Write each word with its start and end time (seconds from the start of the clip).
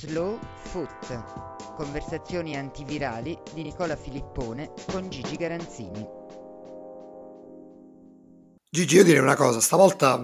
Slow 0.00 0.38
Foot. 0.62 1.74
Conversazioni 1.76 2.56
antivirali 2.56 3.38
di 3.52 3.62
Nicola 3.62 3.96
Filippone 3.96 4.72
con 4.86 5.10
Gigi 5.10 5.36
Garanzini. 5.36 6.06
Gigi, 8.70 8.96
io 8.96 9.04
direi 9.04 9.20
una 9.20 9.36
cosa, 9.36 9.60
stavolta 9.60 10.18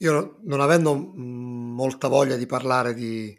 io 0.00 0.38
non 0.42 0.60
avendo 0.60 0.94
molta 0.94 2.08
voglia 2.08 2.36
di 2.36 2.44
parlare 2.44 2.92
di, 2.92 3.34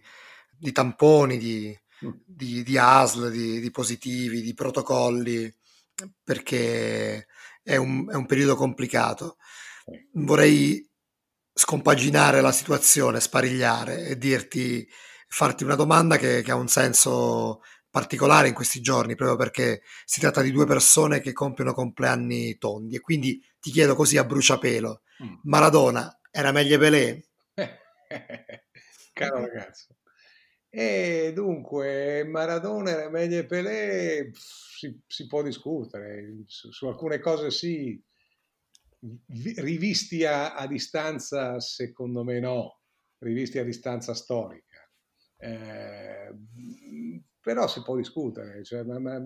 di 0.58 0.72
tamponi, 0.72 1.38
di, 1.38 1.80
mm. 2.04 2.10
di, 2.26 2.64
di 2.64 2.76
ASL, 2.76 3.30
di, 3.30 3.70
positivi, 3.70 4.42
di 4.42 4.56
protocolli, 4.56 5.54
perché 6.24 7.28
è 7.62 7.76
un, 7.76 8.10
è 8.10 8.16
un 8.16 8.26
periodo 8.26 8.56
complicato. 8.56 9.38
Vorrei 10.14 10.84
scompaginare 11.54 12.42
la 12.42 12.52
situazione, 12.52 13.20
sparigliare 13.20 14.08
e 14.08 14.18
dirti, 14.18 14.90
farti 15.30 15.64
una 15.64 15.76
domanda 15.76 16.18
che, 16.18 16.42
che, 16.42 16.52
ha 16.52 16.56
un 16.56 16.68
senso 16.68 17.62
particolare 17.90 18.50
in 18.50 18.54
questi 18.54 18.82
giorni, 18.82 19.16
proprio 19.16 19.38
perché 19.38 19.82
si 20.06 20.20
tratta 20.20 20.42
di 20.42 20.52
due 20.52 20.66
persone 20.66 21.22
che 21.22 21.34
compiono 21.34 21.74
compleanni 21.74 22.58
tondi 22.58 22.96
e 22.96 23.00
quindi 23.00 23.42
ti 23.60 23.72
chiedo 23.72 23.96
così 23.96 24.18
a 24.18 24.26
bruciapelo, 24.26 25.02
mm. 25.24 25.36
Maradona 25.44 26.20
era 26.32 26.52
meglio 26.52 26.78
Pelé? 26.78 27.26
Caro 29.14 29.40
ragazzo. 29.40 29.96
E 30.72 31.32
dunque, 31.34 32.24
Maradona 32.26 32.92
era 32.92 33.10
meglio 33.10 33.46
Pelé, 33.46 34.32
si, 34.34 35.00
si 35.08 35.26
può 35.26 35.42
discutere, 35.42 36.44
su, 36.46 36.72
su 36.72 36.86
alcune 36.88 37.20
cose 37.20 37.50
sì, 37.50 38.00
rivisti 39.28 40.26
a, 40.26 40.54
a, 40.54 40.68
distanza, 40.68 41.60
secondo 41.60 42.24
me 42.24 42.40
no, 42.40 42.82
rivisti 43.20 43.58
a 43.58 43.64
distanza 43.64 44.14
storica. 44.14 44.66
Eh, 45.42 46.36
però 47.40 47.68
si 47.68 47.82
può 47.82 47.96
discutere. 47.96 48.64
Cioè, 48.64 48.84
ma, 48.84 49.00
ma, 49.00 49.22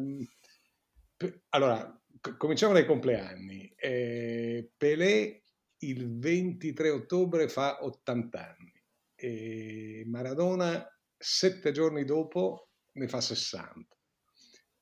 allora, 1.49 2.01
cominciamo 2.37 2.73
dai 2.73 2.85
compleanni. 2.85 3.73
Eh, 3.75 4.71
Pelé 4.77 5.43
il 5.79 6.17
23 6.17 6.89
ottobre 6.89 7.49
fa 7.49 7.83
80 7.83 8.55
anni 8.57 8.71
e 9.15 10.03
Maradona 10.05 10.85
sette 11.17 11.71
giorni 11.71 12.05
dopo 12.05 12.69
ne 12.93 13.07
fa 13.07 13.19
60. 13.21 13.97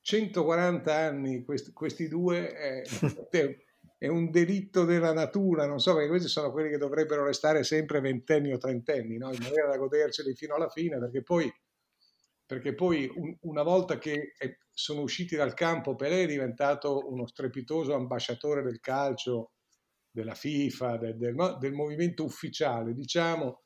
140 0.00 0.94
anni 0.94 1.44
questi, 1.44 1.72
questi 1.72 2.08
due 2.08 2.52
è, 2.54 2.82
è 4.02 4.08
un 4.08 4.32
delitto 4.32 4.84
della 4.84 5.12
natura, 5.12 5.64
non 5.64 5.78
so, 5.78 5.94
perché 5.94 6.08
questi 6.08 6.26
sono 6.26 6.50
quelli 6.50 6.70
che 6.70 6.76
dovrebbero 6.76 7.24
restare 7.24 7.62
sempre 7.62 8.00
ventenni 8.00 8.52
o 8.52 8.58
trentenni, 8.58 9.16
no? 9.16 9.32
in 9.32 9.38
maniera 9.40 9.68
da 9.68 9.76
goderceli 9.76 10.34
fino 10.34 10.56
alla 10.56 10.68
fine, 10.68 10.98
perché 10.98 11.22
poi, 11.22 11.48
perché 12.44 12.74
poi 12.74 13.08
un, 13.14 13.36
una 13.42 13.62
volta 13.62 13.98
che 13.98 14.32
sono 14.72 15.02
usciti 15.02 15.36
dal 15.36 15.54
campo, 15.54 15.94
Pelé 15.94 16.24
è 16.24 16.26
diventato 16.26 17.08
uno 17.12 17.28
strepitoso 17.28 17.94
ambasciatore 17.94 18.62
del 18.62 18.80
calcio, 18.80 19.52
della 20.10 20.34
FIFA, 20.34 20.96
del, 20.96 21.16
del, 21.16 21.56
del 21.60 21.72
movimento 21.72 22.24
ufficiale, 22.24 22.94
diciamo, 22.94 23.62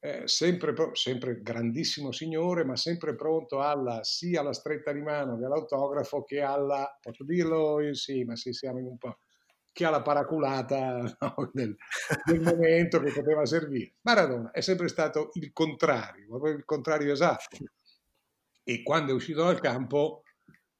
eh, 0.00 0.28
sempre, 0.28 0.74
sempre, 0.92 1.40
grandissimo 1.40 2.12
signore, 2.12 2.62
ma 2.62 2.76
sempre 2.76 3.14
pronto 3.14 3.62
alla, 3.62 4.04
sia 4.04 4.40
alla 4.40 4.52
stretta 4.52 4.92
di 4.92 5.00
mano 5.00 5.38
che 5.38 5.46
all'autografo 5.46 6.24
che 6.24 6.42
alla, 6.42 6.94
posso 7.00 7.24
dirlo? 7.24 7.78
Sì, 7.94 8.24
ma 8.24 8.36
sì, 8.36 8.52
siamo 8.52 8.80
in 8.80 8.84
un 8.84 8.98
po' 8.98 9.20
che 9.72 9.84
ha 9.84 9.90
la 9.90 10.02
paraculata 10.02 11.00
no, 11.20 11.50
del, 11.52 11.76
del, 12.24 12.40
momento 12.40 13.00
che 13.00 13.12
poteva 13.12 13.44
servire. 13.46 13.94
Maradona 14.02 14.50
è 14.50 14.60
sempre 14.60 14.88
stato 14.88 15.30
il 15.34 15.52
contrario, 15.52 16.46
il 16.48 16.64
contrario 16.64 17.12
esatto. 17.12 17.56
E 18.64 18.82
quando 18.82 19.12
è 19.12 19.14
uscito 19.14 19.44
dal 19.44 19.60
campo, 19.60 20.24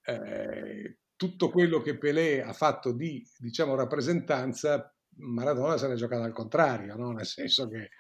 eh, 0.03 0.99
tutto 1.17 1.51
quello 1.51 1.81
che 1.81 1.97
Pelé 1.99 2.43
ha 2.43 2.53
fatto 2.53 2.93
di 2.93 3.27
diciamo, 3.39 3.75
rappresentanza, 3.75 4.95
Maradona 5.17 5.77
se 5.77 5.89
l'è 5.89 5.95
giocata 5.95 6.25
al 6.25 6.33
contrario, 6.33 6.95
no? 6.97 7.13
nel 7.13 7.27
senso 7.27 7.67
che, 7.69 7.91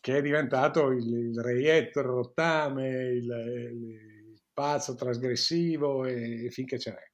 che, 0.00 0.16
è 0.16 0.22
diventato 0.22 0.90
il, 0.90 1.30
il 1.30 1.40
reietto, 1.40 2.00
il 2.00 2.06
rottame, 2.06 2.88
il, 2.88 3.24
il 3.24 4.40
pazzo 4.52 4.94
trasgressivo 4.94 6.04
e, 6.04 6.46
e 6.46 6.50
finché 6.50 6.78
ce 6.78 6.90
n'è. 6.90 7.11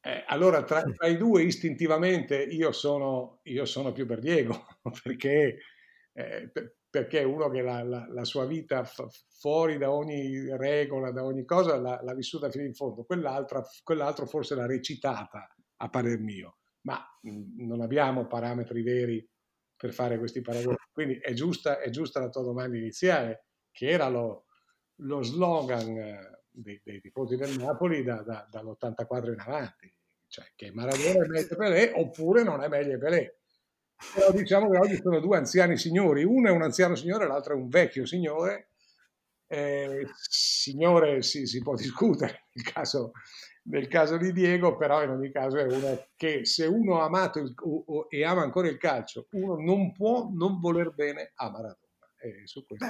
Eh, 0.00 0.24
allora, 0.26 0.62
tra, 0.64 0.82
tra, 0.82 1.06
i 1.08 1.16
due, 1.16 1.42
istintivamente 1.42 2.40
io 2.42 2.72
sono, 2.72 3.40
io 3.44 3.64
sono 3.64 3.92
più 3.92 4.06
per 4.06 4.20
Diego, 4.20 4.66
perché, 5.02 5.58
eh, 6.12 6.52
perché 6.88 7.22
uno 7.24 7.50
che 7.50 7.62
la, 7.62 7.82
la, 7.82 8.06
la 8.08 8.24
sua 8.24 8.46
vita 8.46 8.84
f- 8.84 9.08
fuori 9.38 9.76
da 9.76 9.90
ogni 9.90 10.56
regola, 10.56 11.10
da 11.10 11.24
ogni 11.24 11.44
cosa, 11.44 11.76
l'ha, 11.76 12.00
l'ha 12.02 12.14
vissuta 12.14 12.50
fino 12.50 12.64
in 12.64 12.74
fondo. 12.74 13.04
quell'altro 13.04 14.26
forse 14.26 14.54
l'ha 14.54 14.66
recitata, 14.66 15.48
a 15.80 15.88
parer 15.88 16.18
mio, 16.18 16.58
ma 16.82 16.98
mh, 17.22 17.66
non 17.66 17.80
abbiamo 17.80 18.26
parametri 18.26 18.82
veri 18.82 19.28
per 19.76 19.92
fare 19.92 20.18
questi 20.18 20.40
paragoni. 20.40 20.76
Quindi 20.92 21.18
è 21.18 21.32
giusta, 21.32 21.80
è 21.80 21.90
giusta 21.90 22.20
la 22.20 22.28
tua 22.28 22.42
domanda 22.42 22.76
iniziale, 22.76 23.46
che 23.70 23.88
era 23.88 24.08
lo, 24.08 24.46
lo 25.02 25.22
slogan 25.22 25.96
eh, 25.96 26.37
dei, 26.62 26.80
dei 26.84 27.00
tifosi 27.00 27.36
del 27.36 27.56
Napoli 27.58 28.02
da, 28.02 28.22
da, 28.22 28.46
dall'84 28.50 29.32
in 29.32 29.40
avanti 29.40 29.92
cioè 30.28 30.44
che 30.54 30.70
Maradona 30.72 31.24
è 31.24 31.26
meglio 31.26 31.56
Pelé 31.56 31.92
oppure 31.94 32.42
non 32.42 32.62
è 32.62 32.68
meglio 32.68 32.98
Pelé. 32.98 33.38
Però 34.14 34.30
diciamo 34.30 34.70
che 34.70 34.78
oggi 34.78 34.96
sono 34.96 35.18
due 35.18 35.38
anziani 35.38 35.76
signori, 35.76 36.22
uno 36.22 36.48
è 36.48 36.52
un 36.52 36.62
anziano 36.62 36.94
signore, 36.94 37.26
l'altro 37.26 37.54
è 37.54 37.56
un 37.56 37.68
vecchio 37.68 38.06
signore. 38.06 38.70
Eh, 39.50 40.06
signore 40.12 41.22
si, 41.22 41.46
si, 41.46 41.62
può 41.62 41.74
discutere 41.74 42.48
nel 42.52 42.70
caso, 42.70 43.12
nel 43.64 43.88
caso, 43.88 44.18
di 44.18 44.32
Diego, 44.32 44.76
però 44.76 45.02
in 45.02 45.08
ogni 45.08 45.32
caso 45.32 45.56
è 45.56 45.64
uno 45.64 46.08
che 46.16 46.44
se 46.44 46.66
uno 46.66 47.00
ha 47.00 47.06
amato 47.06 47.38
il, 47.38 47.54
o, 47.56 48.06
e 48.10 48.24
ama 48.24 48.42
ancora 48.42 48.68
il 48.68 48.76
calcio, 48.76 49.26
uno 49.30 49.56
non 49.56 49.92
può 49.92 50.28
non 50.30 50.60
voler 50.60 50.90
bene 50.90 51.32
a 51.34 51.50
Maradona. 51.50 51.76
Eh, 52.20 52.46
su 52.46 52.66
questo. 52.66 52.84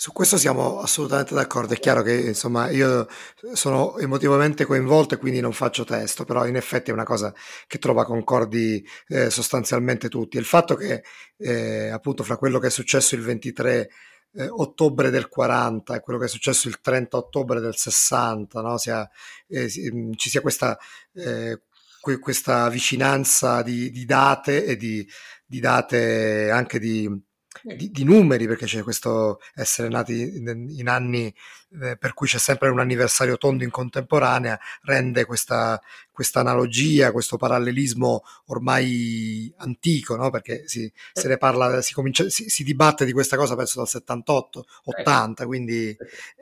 Su 0.00 0.12
questo 0.12 0.38
siamo 0.38 0.80
assolutamente 0.80 1.34
d'accordo. 1.34 1.74
È 1.74 1.78
chiaro 1.78 2.00
che 2.00 2.14
insomma 2.14 2.70
io 2.70 3.06
sono 3.52 3.98
emotivamente 3.98 4.64
coinvolto 4.64 5.12
e 5.12 5.18
quindi 5.18 5.40
non 5.40 5.52
faccio 5.52 5.84
testo, 5.84 6.24
però 6.24 6.46
in 6.46 6.56
effetti 6.56 6.88
è 6.88 6.94
una 6.94 7.04
cosa 7.04 7.34
che 7.66 7.76
trova 7.76 8.06
concordi 8.06 8.82
eh, 9.08 9.28
sostanzialmente 9.28 10.08
tutti. 10.08 10.38
Il 10.38 10.46
fatto 10.46 10.74
che 10.74 11.04
eh, 11.36 11.90
appunto 11.90 12.22
fra 12.22 12.38
quello 12.38 12.58
che 12.58 12.68
è 12.68 12.70
successo 12.70 13.14
il 13.14 13.20
23 13.20 13.90
eh, 14.36 14.48
ottobre 14.48 15.10
del 15.10 15.28
40 15.28 15.96
e 15.96 16.00
quello 16.00 16.18
che 16.18 16.24
è 16.24 16.28
successo 16.28 16.68
il 16.68 16.80
30 16.80 17.18
ottobre 17.18 17.60
del 17.60 17.76
60, 17.76 18.62
no? 18.62 18.78
sia, 18.78 19.06
eh, 19.48 19.70
mm, 19.92 20.12
ci 20.16 20.30
sia 20.30 20.40
questa, 20.40 20.78
eh, 21.12 21.60
questa 22.00 22.70
vicinanza 22.70 23.60
di, 23.60 23.90
di 23.90 24.06
date 24.06 24.64
e 24.64 24.76
di, 24.78 25.06
di 25.44 25.60
date 25.60 26.50
anche 26.50 26.78
di 26.78 27.28
di, 27.62 27.90
di, 27.90 28.04
numeri, 28.04 28.46
perché 28.46 28.66
c'è 28.66 28.82
questo 28.82 29.40
essere 29.54 29.88
nati 29.88 30.36
in, 30.36 30.66
in 30.68 30.88
anni 30.88 31.34
eh, 31.82 31.96
per 31.96 32.14
cui 32.14 32.26
c'è 32.26 32.38
sempre 32.38 32.68
un 32.68 32.80
anniversario 32.80 33.36
tondo 33.36 33.64
in 33.64 33.70
contemporanea, 33.70 34.58
rende 34.82 35.24
questa, 35.24 35.80
questa 36.12 36.40
analogia, 36.40 37.12
questo 37.12 37.36
parallelismo 37.36 38.22
ormai 38.46 39.52
antico, 39.58 40.16
no? 40.16 40.30
perché 40.30 40.64
si, 40.66 40.90
se 41.12 41.28
ne 41.28 41.38
parla, 41.38 41.82
si, 41.82 41.92
comincia, 41.92 42.28
si, 42.28 42.48
si, 42.48 42.62
dibatte 42.62 43.04
di 43.04 43.12
questa 43.12 43.36
cosa 43.36 43.56
penso 43.56 43.78
dal 43.78 43.88
78, 43.88 44.64
80, 44.84 45.46
quindi 45.46 45.96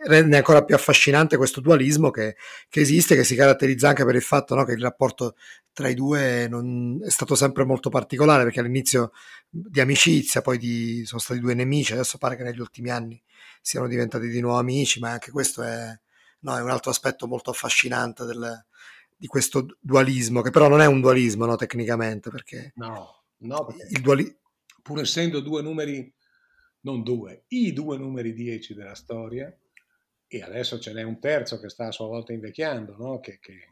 rende 0.07 0.37
ancora 0.37 0.65
più 0.65 0.75
affascinante 0.75 1.37
questo 1.37 1.61
dualismo 1.61 2.11
che, 2.11 2.37
che 2.69 2.81
esiste, 2.81 3.15
che 3.15 3.25
si 3.25 3.35
caratterizza 3.35 3.89
anche 3.89 4.05
per 4.05 4.15
il 4.15 4.23
fatto 4.23 4.55
no? 4.55 4.65
che 4.65 4.73
il 4.73 4.83
rapporto 4.83 5.35
tra 5.79 5.89
i 5.89 5.95
due 5.95 6.49
non, 6.49 7.01
è 7.05 7.09
stato 7.09 7.37
sempre 7.37 7.65
molto 7.65 7.89
particolare, 7.89 8.43
perché 8.43 8.59
all'inizio 8.59 9.13
di 9.49 9.81
amicizia, 9.81 10.43
poi 10.43 10.59
di, 10.59 11.05
sono 11.05 11.21
stati 11.21 11.41
due 11.41 11.55
nemici, 11.55 11.93
adesso 11.93 12.19
pare 12.19 12.37
che 12.37 12.43
negli 12.43 12.61
ultimi 12.61 12.91
anni 12.91 13.21
siano 13.61 13.89
diventati 13.89 14.29
di 14.29 14.41
nuovo 14.41 14.59
amici, 14.59 15.01
ma 15.01 15.11
anche 15.11 15.31
questo 15.31 15.63
è, 15.63 15.99
no, 16.41 16.57
è 16.57 16.61
un 16.61 16.71
altro 16.71 16.91
aspetto 16.91 17.27
molto 17.27 17.51
affascinante 17.51 18.25
del, 18.25 18.65
di 19.17 19.27
questo 19.27 19.77
dualismo, 19.81 20.43
che 20.43 20.51
però 20.51 20.69
non 20.69 20.81
è 20.81 20.87
un 20.87 21.01
dualismo 21.01 21.47
no, 21.47 21.57
tecnicamente, 21.57 22.31
perché, 22.31 22.73
no, 22.77 23.25
no, 23.39 23.65
perché 23.65 23.89
il 23.91 24.01
duali... 24.01 24.39
pur 24.83 25.01
essendo 25.01 25.41
due 25.41 25.63
numeri, 25.63 26.13
non 26.81 27.03
due, 27.03 27.45
i 27.49 27.73
due 27.73 27.97
numeri 27.97 28.33
10 28.33 28.75
della 28.75 28.95
storia, 28.95 29.55
e 30.31 30.43
adesso 30.43 30.79
ce 30.79 30.93
n'è 30.93 31.03
un 31.03 31.19
terzo 31.19 31.59
che 31.59 31.71
sta 31.71 31.87
a 31.87 31.93
sua 31.93 32.07
volta 32.07 32.33
invecchiando, 32.33 32.97
no? 32.99 33.19
che, 33.19 33.39
che, 33.41 33.67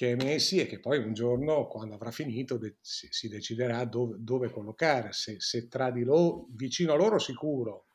che, 0.00 0.12
è 0.12 0.14
Messi 0.14 0.58
e 0.58 0.66
che 0.66 0.80
poi 0.80 0.96
un 0.96 1.12
giorno, 1.12 1.66
quando 1.66 1.94
avrà 1.94 2.10
finito, 2.10 2.56
de- 2.56 2.78
si, 2.80 3.28
deciderà 3.28 3.84
dove, 3.84 4.16
dove 4.18 4.50
collocare, 4.50 5.12
se, 5.12 5.38
se, 5.40 5.68
tra 5.68 5.90
di 5.90 6.04
loro, 6.04 6.46
vicino 6.52 6.94
a 6.94 6.96
loro 6.96 7.18
sicuro, 7.18 7.88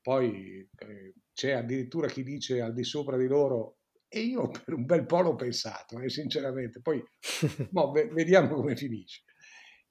poi 0.00 0.60
eh, 0.78 1.14
c'è 1.32 1.50
addirittura 1.50 2.06
chi 2.06 2.22
dice 2.22 2.60
al 2.60 2.72
di 2.72 2.84
sopra 2.84 3.16
di 3.16 3.26
loro 3.26 3.78
e 4.06 4.20
io 4.20 4.48
per 4.64 4.74
un 4.74 4.84
bel 4.84 5.06
po' 5.06 5.22
l'ho 5.22 5.34
pensato, 5.34 5.98
eh, 5.98 6.08
sinceramente. 6.08 6.80
Poi 6.80 7.02
no, 7.72 7.90
vediamo 7.90 8.54
come 8.54 8.76
finisce. 8.76 9.24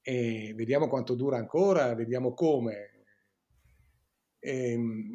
E 0.00 0.54
vediamo 0.56 0.88
quanto 0.88 1.14
dura 1.14 1.36
ancora, 1.36 1.94
vediamo 1.94 2.32
come. 2.32 3.04
E, 4.38 4.70
ehm, 4.70 5.10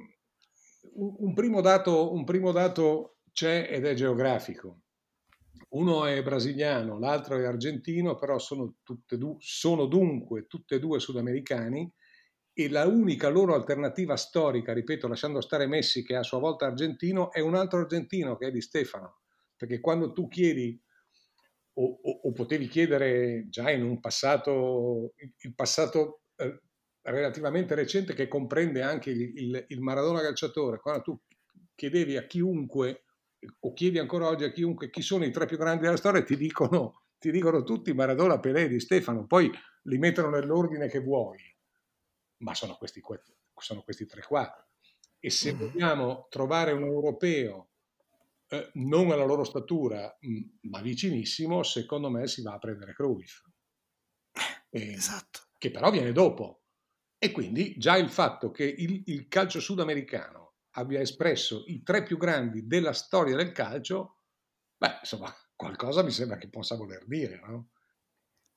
un, 0.93 1.33
primo 1.33 1.61
dato, 1.61 2.13
un 2.13 2.23
primo 2.23 2.51
dato 2.51 3.17
c'è 3.31 3.67
ed 3.71 3.83
è 3.83 3.95
geografico. 3.95 4.81
Uno 5.69 6.05
è 6.05 6.23
brasiliano, 6.23 6.97
l'altro 6.97 7.37
è 7.37 7.45
argentino, 7.45 8.15
però 8.15 8.39
sono, 8.39 8.75
du- 9.07 9.37
sono 9.39 9.85
dunque 9.85 10.47
tutte 10.47 10.75
e 10.75 10.79
due 10.79 10.99
sudamericani 10.99 11.91
e 12.53 12.69
la 12.69 12.85
unica 12.87 13.29
loro 13.29 13.53
alternativa 13.53 14.17
storica, 14.17 14.73
ripeto, 14.73 15.07
lasciando 15.07 15.41
stare 15.41 15.67
Messi 15.67 16.03
che 16.03 16.15
è 16.15 16.17
a 16.17 16.23
sua 16.23 16.39
volta 16.39 16.65
argentino, 16.65 17.31
è 17.31 17.39
un 17.39 17.55
altro 17.55 17.79
argentino 17.79 18.35
che 18.35 18.47
è 18.47 18.51
di 18.51 18.61
Stefano. 18.61 19.19
Perché 19.55 19.79
quando 19.79 20.11
tu 20.11 20.27
chiedi, 20.27 20.81
o, 21.73 21.99
o, 22.01 22.19
o 22.23 22.31
potevi 22.31 22.67
chiedere 22.67 23.47
già 23.49 23.69
in 23.71 23.83
un 23.83 23.99
passato, 23.99 25.13
il 25.15 25.55
passato 25.55 26.23
eh, 26.35 26.61
relativamente 27.03 27.75
recente 27.75 28.13
che 28.13 28.27
comprende 28.27 28.81
anche 28.81 29.11
il, 29.11 29.21
il, 29.21 29.65
il 29.67 29.81
Maradona 29.81 30.21
calciatore, 30.21 30.79
quando 30.79 31.01
tu 31.01 31.21
chiedevi 31.75 32.17
a 32.17 32.25
chiunque 32.25 33.05
o 33.61 33.73
chiedi 33.73 33.99
ancora 33.99 34.27
oggi 34.27 34.43
a 34.43 34.51
chiunque 34.51 34.89
chi 34.89 35.01
sono 35.01 35.25
i 35.25 35.31
tre 35.31 35.45
più 35.45 35.57
grandi 35.57 35.83
della 35.83 35.97
storia, 35.97 36.23
ti 36.23 36.35
dicono, 36.35 37.03
ti 37.17 37.31
dicono 37.31 37.63
tutti 37.63 37.93
Maradona, 37.93 38.39
Pelé, 38.39 38.67
Di 38.67 38.79
Stefano, 38.79 39.25
poi 39.25 39.51
li 39.83 39.97
mettono 39.97 40.29
nell'ordine 40.29 40.87
che 40.87 40.99
vuoi, 40.99 41.39
ma 42.43 42.53
sono 42.53 42.75
questi, 42.75 43.01
sono 43.55 43.81
questi 43.83 44.05
tre 44.05 44.21
qua. 44.21 44.51
E 45.19 45.29
se 45.29 45.53
mm-hmm. 45.53 45.59
vogliamo 45.67 46.27
trovare 46.29 46.71
un 46.71 46.83
europeo 46.83 47.69
eh, 48.47 48.71
non 48.75 49.11
alla 49.11 49.25
loro 49.25 49.43
statura, 49.43 50.17
ma 50.61 50.81
vicinissimo, 50.81 51.63
secondo 51.63 52.09
me 52.09 52.27
si 52.27 52.41
va 52.41 52.53
a 52.53 52.59
prendere 52.59 52.93
Cruyff. 52.93 53.41
Eh, 54.69 54.93
esatto. 54.93 55.39
Che 55.57 55.71
però 55.71 55.91
viene 55.91 56.11
dopo. 56.11 56.63
E 57.17 57.31
quindi 57.31 57.75
già 57.77 57.97
il 57.97 58.09
fatto 58.09 58.49
che 58.49 58.63
il, 58.63 59.03
il 59.07 59.27
calcio 59.27 59.59
sudamericano 59.59 60.48
abbia 60.79 61.01
espresso 61.01 61.63
i 61.67 61.83
tre 61.83 62.03
più 62.03 62.17
grandi 62.17 62.65
della 62.65 62.93
storia 62.93 63.35
del 63.35 63.51
calcio, 63.51 64.21
beh, 64.77 64.99
insomma, 65.01 65.33
qualcosa 65.55 66.03
mi 66.03 66.11
sembra 66.11 66.37
che 66.37 66.49
possa 66.49 66.75
voler 66.75 67.05
dire, 67.05 67.39
no? 67.45 67.69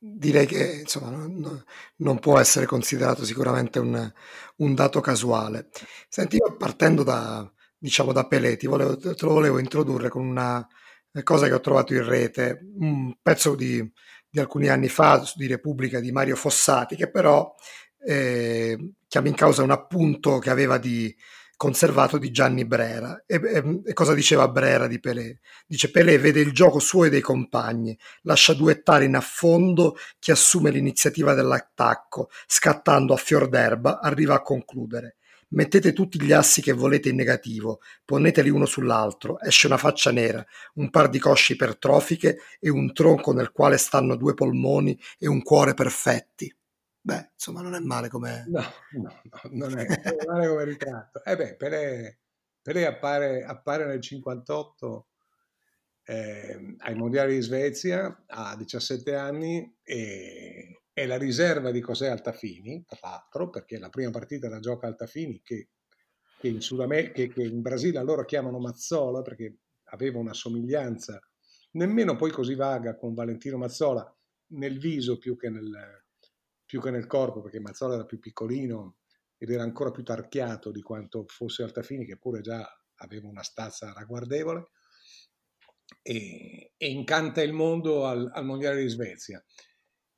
Direi 0.04 0.46
che 0.46 0.80
insomma, 0.80 1.10
non, 1.10 1.64
non, 1.96 2.18
può 2.18 2.38
essere 2.38 2.66
considerato 2.66 3.24
sicuramente 3.24 3.78
un, 3.78 4.12
un, 4.56 4.74
dato 4.74 5.00
casuale. 5.00 5.68
Senti, 6.08 6.36
io 6.36 6.56
partendo 6.56 7.04
da, 7.04 7.48
diciamo, 7.78 8.12
da 8.12 8.26
Pelé, 8.26 8.56
ti 8.56 8.66
volevo, 8.66 8.96
te 8.96 9.14
lo 9.20 9.32
volevo 9.32 9.60
introdurre 9.60 10.08
con 10.08 10.26
una 10.26 10.66
cosa 11.22 11.46
che 11.46 11.52
ho 11.54 11.60
trovato 11.60 11.94
in 11.94 12.04
rete, 12.04 12.58
un 12.78 13.14
pezzo 13.22 13.54
di, 13.54 13.80
di 14.28 14.40
alcuni 14.40 14.68
anni 14.68 14.88
fa 14.88 15.22
di 15.36 15.46
Repubblica 15.46 16.00
di 16.00 16.10
Mario 16.10 16.34
Fossati, 16.34 16.96
che 16.96 17.08
però 17.08 17.54
eh, 18.04 18.94
chiama 19.06 19.28
in 19.28 19.34
causa 19.34 19.62
un 19.62 19.70
appunto 19.70 20.38
che 20.40 20.50
aveva 20.50 20.78
di, 20.78 21.14
conservato 21.62 22.18
di 22.18 22.32
Gianni 22.32 22.64
Brera. 22.64 23.22
E, 23.24 23.36
e, 23.36 23.80
e, 23.84 23.92
cosa 23.92 24.14
diceva 24.14 24.48
Brera 24.48 24.88
di 24.88 24.98
Pelé? 24.98 25.38
Dice 25.64 25.92
Pelé 25.92 26.18
vede 26.18 26.40
il 26.40 26.50
gioco 26.50 26.80
suo 26.80 27.04
e 27.04 27.08
dei 27.08 27.20
compagni, 27.20 27.96
lascia 28.22 28.52
duettare 28.52 29.04
in 29.04 29.14
affondo 29.14 29.96
chi 30.18 30.32
assume 30.32 30.72
l'iniziativa 30.72 31.34
dell'attacco, 31.34 32.30
scattando 32.48 33.14
a 33.14 33.16
fior 33.16 33.48
d'erba, 33.48 34.00
arriva 34.00 34.34
a 34.34 34.42
concludere. 34.42 35.18
Mettete 35.50 35.92
tutti 35.92 36.20
gli 36.20 36.32
assi 36.32 36.60
che 36.62 36.72
volete 36.72 37.10
in 37.10 37.14
negativo, 37.14 37.78
poneteli 38.04 38.50
uno 38.50 38.66
sull'altro, 38.66 39.38
esce 39.38 39.68
una 39.68 39.76
faccia 39.76 40.10
nera, 40.10 40.44
un 40.74 40.90
par 40.90 41.10
di 41.10 41.20
cosce 41.20 41.52
ipertrofiche 41.52 42.38
e 42.58 42.70
un 42.70 42.92
tronco 42.92 43.32
nel 43.32 43.52
quale 43.52 43.76
stanno 43.76 44.16
due 44.16 44.34
polmoni 44.34 44.98
e 45.16 45.28
un 45.28 45.40
cuore 45.42 45.74
perfetti. 45.74 46.52
Beh, 47.04 47.30
insomma, 47.32 47.62
non 47.62 47.74
è 47.74 47.80
male 47.80 48.08
come... 48.08 48.44
No, 48.46 48.62
no, 48.92 49.20
no 49.24 49.40
non, 49.50 49.76
è, 49.76 49.86
male 50.24 50.46
come 50.46 50.64
ritratto. 50.64 51.24
Eh 51.24 51.34
beh, 51.34 51.56
Pelé, 51.56 52.20
Pelé 52.62 52.86
appare, 52.86 53.44
appare 53.44 53.86
nel 53.86 54.00
58 54.00 55.08
eh, 56.04 56.76
ai 56.78 56.94
mondiali 56.94 57.34
di 57.34 57.40
Svezia 57.40 58.24
a 58.28 58.54
17 58.56 59.16
anni 59.16 59.76
e 59.82 60.82
è 60.92 61.06
la 61.06 61.16
riserva 61.16 61.72
di 61.72 61.80
José 61.80 62.08
Altafini, 62.08 62.84
tra 62.86 62.98
l'altro, 63.02 63.50
perché 63.50 63.78
la 63.78 63.88
prima 63.88 64.10
partita 64.10 64.48
la 64.48 64.60
gioca 64.60 64.86
Altafini 64.86 65.40
che, 65.42 65.70
che, 66.38 66.48
in, 66.48 66.60
Sudamerica, 66.60 67.14
che, 67.14 67.28
che 67.32 67.42
in 67.42 67.62
Brasile 67.62 67.98
allora 67.98 68.24
chiamano 68.24 68.58
Mazzola 68.58 69.22
perché 69.22 69.56
aveva 69.84 70.18
una 70.18 70.34
somiglianza 70.34 71.20
nemmeno 71.72 72.14
poi 72.16 72.30
così 72.30 72.54
vaga 72.54 72.96
con 72.96 73.14
Valentino 73.14 73.56
Mazzola 73.56 74.16
nel 74.48 74.78
viso 74.78 75.18
più 75.18 75.36
che 75.36 75.48
nel, 75.48 76.01
più 76.72 76.80
che 76.80 76.90
nel 76.90 77.06
corpo, 77.06 77.42
perché 77.42 77.60
Mazzola 77.60 77.96
era 77.96 78.06
più 78.06 78.18
piccolino 78.18 78.96
ed 79.36 79.50
era 79.50 79.62
ancora 79.62 79.90
più 79.90 80.02
tarchiato 80.02 80.70
di 80.70 80.80
quanto 80.80 81.26
fosse 81.26 81.62
Altafini, 81.62 82.06
che 82.06 82.16
pure 82.16 82.40
già 82.40 82.66
aveva 82.94 83.28
una 83.28 83.42
stazza 83.42 83.92
ragguardevole, 83.92 84.70
e, 86.00 86.72
e 86.74 86.90
incanta 86.90 87.42
il 87.42 87.52
mondo 87.52 88.06
al, 88.06 88.30
al, 88.32 88.46
Mondiale 88.46 88.80
di 88.80 88.88
Svezia. 88.88 89.44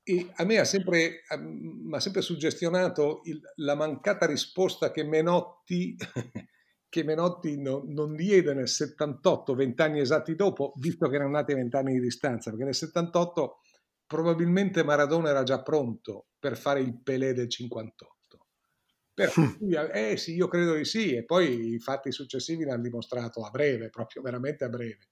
E 0.05 0.31
a 0.33 0.45
me 0.45 0.59
ha 0.61 0.65
sempre, 0.65 1.23
ha 1.27 1.99
sempre 1.99 2.23
suggestionato 2.23 3.23
il, 3.25 3.41
la 3.57 3.75
mancata 3.75 4.25
risposta 4.25 4.93
che 4.93 5.03
Menotti, 5.03 5.97
che 6.89 7.03
Menotti 7.03 7.61
no, 7.61 7.83
non 7.85 8.15
diede 8.15 8.55
nel 8.55 8.69
78, 8.69 9.57
vent'anni 9.57 9.99
esatti 9.99 10.37
dopo, 10.37 10.73
visto 10.77 11.09
che 11.09 11.17
erano 11.17 11.33
nati 11.33 11.53
vent'anni 11.53 11.95
di 11.95 12.01
distanza, 12.01 12.51
perché 12.51 12.65
nel 12.65 12.77
78 12.77 13.59
probabilmente 14.07 14.85
Maradona 14.85 15.31
era 15.31 15.43
già 15.43 15.61
pronto 15.61 16.27
per 16.45 16.59
fare 16.59 16.81
il 16.81 17.01
Pelé 17.03 17.33
del 17.33 17.49
58. 17.49 18.47
Però, 19.15 19.33
hm. 19.35 19.89
eh 19.95 20.19
sì, 20.19 20.35
io 20.35 20.47
credo 20.47 20.75
di 20.75 20.85
sì, 20.85 21.15
e 21.15 21.25
poi 21.25 21.73
i 21.73 21.79
fatti 21.79 22.13
successivi 22.13 22.65
l'hanno 22.65 22.83
dimostrato 22.83 23.47
a 23.47 23.49
breve, 23.49 23.89
proprio 23.89 24.21
veramente 24.21 24.63
a 24.65 24.69
breve. 24.69 25.09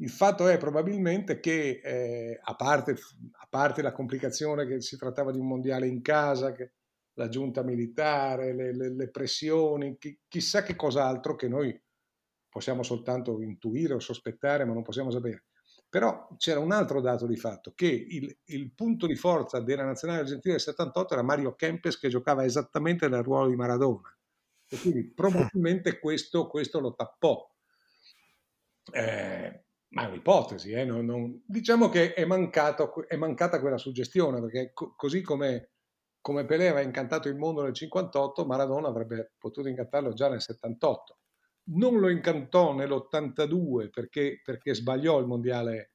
Il 0.00 0.10
fatto 0.10 0.46
è 0.46 0.58
probabilmente 0.58 1.40
che, 1.40 1.80
eh, 1.82 2.38
a, 2.38 2.54
parte, 2.54 2.90
a, 2.92 3.46
parte, 3.48 3.80
la 3.80 3.92
complicazione 3.92 4.66
che 4.66 4.82
si 4.82 4.98
trattava 4.98 5.32
di 5.32 5.38
un 5.38 5.46
mondiale 5.46 5.86
in 5.86 6.02
casa, 6.02 6.52
che, 6.52 6.72
la 7.14 7.30
giunta 7.30 7.62
militare, 7.62 8.54
le, 8.54 8.76
le, 8.76 8.94
le 8.94 9.08
pressioni, 9.08 9.96
chi, 9.96 10.20
chissà 10.28 10.62
che 10.62 10.76
cos'altro 10.76 11.34
che 11.34 11.48
noi 11.48 11.74
possiamo 12.46 12.82
soltanto 12.82 13.40
intuire 13.40 13.94
o 13.94 14.00
sospettare, 14.00 14.66
ma 14.66 14.74
non 14.74 14.82
possiamo 14.82 15.10
sapere. 15.10 15.46
Però 15.96 16.28
c'era 16.36 16.60
un 16.60 16.72
altro 16.72 17.00
dato 17.00 17.24
di 17.24 17.38
fatto, 17.38 17.72
che 17.74 17.86
il, 17.86 18.36
il 18.48 18.70
punto 18.74 19.06
di 19.06 19.14
forza 19.14 19.60
della 19.60 19.82
nazionale 19.82 20.20
argentina 20.20 20.52
del 20.52 20.62
78 20.62 21.14
era 21.14 21.22
Mario 21.22 21.54
Kempes 21.54 21.98
che 21.98 22.10
giocava 22.10 22.44
esattamente 22.44 23.08
nel 23.08 23.22
ruolo 23.22 23.48
di 23.48 23.56
Maradona. 23.56 24.14
E 24.68 24.76
quindi 24.76 25.04
probabilmente 25.04 25.98
questo, 25.98 26.48
questo 26.48 26.80
lo 26.80 26.94
tappò. 26.94 27.50
Eh, 28.92 29.64
ma 29.88 30.02
è 30.02 30.06
un'ipotesi, 30.06 30.72
eh? 30.72 30.84
non, 30.84 31.06
non... 31.06 31.42
diciamo 31.46 31.88
che 31.88 32.12
è, 32.12 32.26
mancato, 32.26 33.08
è, 33.08 33.16
mancata 33.16 33.58
quella 33.58 33.78
suggestione, 33.78 34.38
perché 34.38 34.72
co- 34.74 34.92
così 34.94 35.22
come, 35.22 35.70
come 36.20 36.44
Pelé 36.44 36.68
aveva 36.68 36.84
incantato 36.84 37.28
il 37.28 37.36
mondo 37.36 37.62
nel 37.62 37.72
58, 37.72 38.44
Maradona 38.44 38.88
avrebbe 38.88 39.32
potuto 39.38 39.66
incantarlo 39.66 40.12
già 40.12 40.28
nel 40.28 40.42
78 40.42 41.20
non 41.68 41.98
lo 41.98 42.08
incantò 42.08 42.74
nell'82 42.74 43.90
perché, 43.90 44.40
perché 44.42 44.74
sbagliò 44.74 45.18
il 45.18 45.26
mondiale, 45.26 45.92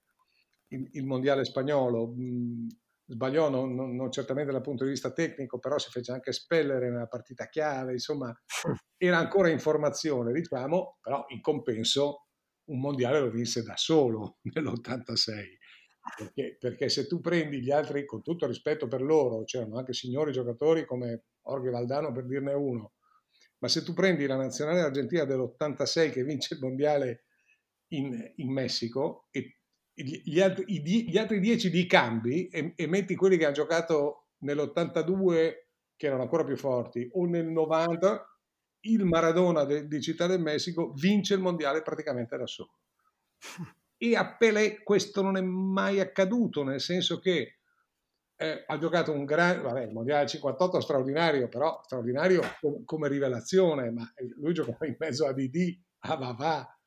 il, 0.69 0.87
il 0.93 1.05
mondiale 1.05 1.45
spagnolo, 1.45 2.13
mm, 2.13 2.67
sbagliò 3.05 3.49
non, 3.49 3.73
non, 3.73 3.95
non, 3.95 4.11
certamente 4.11 4.51
dal 4.51 4.61
punto 4.61 4.83
di 4.83 4.91
vista 4.91 5.11
tecnico, 5.11 5.59
però 5.59 5.77
si 5.77 5.89
fece 5.89 6.11
anche 6.11 6.31
spellere 6.31 6.89
nella 6.89 7.07
partita 7.07 7.47
chiave, 7.47 7.93
insomma 7.93 8.33
era 8.97 9.17
ancora 9.17 9.49
in 9.49 9.59
formazione, 9.59 10.31
diciamo, 10.33 10.97
però 11.01 11.25
in 11.29 11.41
compenso 11.41 12.27
un 12.65 12.79
mondiale 12.79 13.19
lo 13.19 13.29
vinse 13.29 13.63
da 13.63 13.75
solo 13.77 14.37
nell'86. 14.53 15.59
Perché, 16.17 16.57
perché 16.59 16.89
se 16.89 17.05
tu 17.05 17.19
prendi 17.19 17.61
gli 17.61 17.69
altri, 17.69 18.05
con 18.05 18.23
tutto 18.23 18.47
rispetto 18.47 18.87
per 18.87 19.03
loro, 19.03 19.43
c'erano 19.43 19.77
anche 19.77 19.93
signori 19.93 20.31
giocatori 20.31 20.83
come 20.83 21.25
Jorge 21.43 21.69
Valdano 21.69 22.11
per 22.11 22.25
dirne 22.25 22.53
uno, 22.53 22.93
ma 23.61 23.67
se 23.67 23.83
tu 23.83 23.93
prendi 23.93 24.25
la 24.25 24.35
nazionale 24.35 24.81
argentina 24.81 25.23
dell'86 25.23 26.11
che 26.11 26.23
vince 26.23 26.55
il 26.55 26.59
mondiale 26.59 27.25
in, 27.89 28.33
in 28.37 28.51
Messico 28.51 29.27
e 29.31 29.57
gli 29.93 30.39
altri, 30.39 30.65
gli 30.81 31.17
altri 31.17 31.39
dieci 31.39 31.69
di 31.69 31.85
cambi 31.85 32.47
e, 32.47 32.73
e, 32.75 32.87
metti 32.87 33.15
quelli 33.15 33.37
che 33.37 33.45
hanno 33.45 33.53
giocato 33.53 34.29
nell'82 34.39 35.53
che 35.95 36.07
erano 36.07 36.23
ancora 36.23 36.43
più 36.43 36.57
forti 36.57 37.07
o 37.11 37.25
nel 37.25 37.45
90 37.45 38.25
il 38.85 39.05
Maradona 39.05 39.63
de, 39.63 39.87
di 39.87 40.01
Città 40.01 40.25
del 40.25 40.41
Messico 40.41 40.93
vince 40.93 41.35
il 41.35 41.41
mondiale 41.41 41.83
praticamente 41.83 42.37
da 42.37 42.47
solo. 42.47 42.79
E 44.01 44.15
a 44.15 44.35
Pelé 44.35 44.81
questo 44.81 45.21
non 45.21 45.37
è 45.37 45.41
mai 45.41 45.99
accaduto 45.99 46.63
nel 46.63 46.81
senso 46.81 47.19
che 47.19 47.59
eh, 48.41 48.63
ha 48.65 48.77
giocato 48.79 49.11
un 49.11 49.23
grande, 49.23 49.61
vabbè, 49.61 49.83
il 49.83 49.91
mondiale 49.91 50.25
58 50.25 50.81
straordinario, 50.81 51.47
però 51.47 51.79
straordinario 51.83 52.41
come, 52.59 52.81
come 52.85 53.07
rivelazione, 53.07 53.91
ma 53.91 54.11
lui 54.37 54.51
giocava 54.51 54.87
in 54.87 54.95
mezzo 54.97 55.27
a 55.27 55.33
Didi, 55.33 55.79
a 56.05 56.15
Vavà, 56.15 56.79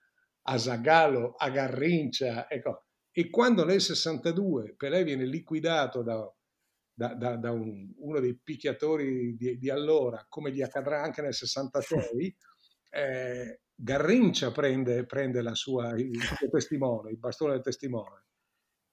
a 0.46 0.58
Zagallo, 0.58 1.34
a 1.37 1.49
Garrincia, 1.50 2.50
ecco. 2.50 2.87
E 3.12 3.30
quando 3.30 3.64
nel 3.64 3.80
62 3.80 4.75
Pelé 4.76 5.04
viene 5.04 5.25
liquidato 5.25 6.02
da, 6.02 6.28
da, 6.92 7.14
da, 7.14 7.37
da 7.37 7.52
un, 7.52 7.92
uno 7.99 8.18
dei 8.18 8.37
picchiatori 8.37 9.37
di, 9.37 9.56
di, 9.56 9.70
allora, 9.70 10.26
come 10.28 10.50
gli 10.50 10.61
accadrà 10.61 11.02
anche 11.02 11.23
nel 11.23 11.34
66, 11.34 12.37
eh, 12.90 13.61
Garrincia 13.73 14.50
prende, 14.50 15.06
prende 15.06 15.40
sua, 15.54 15.94
il 15.96 16.20
suo 16.20 16.49
testimone, 16.49 17.11
il 17.11 17.18
bastone 17.18 17.52
del 17.52 17.62
testimone, 17.62 18.25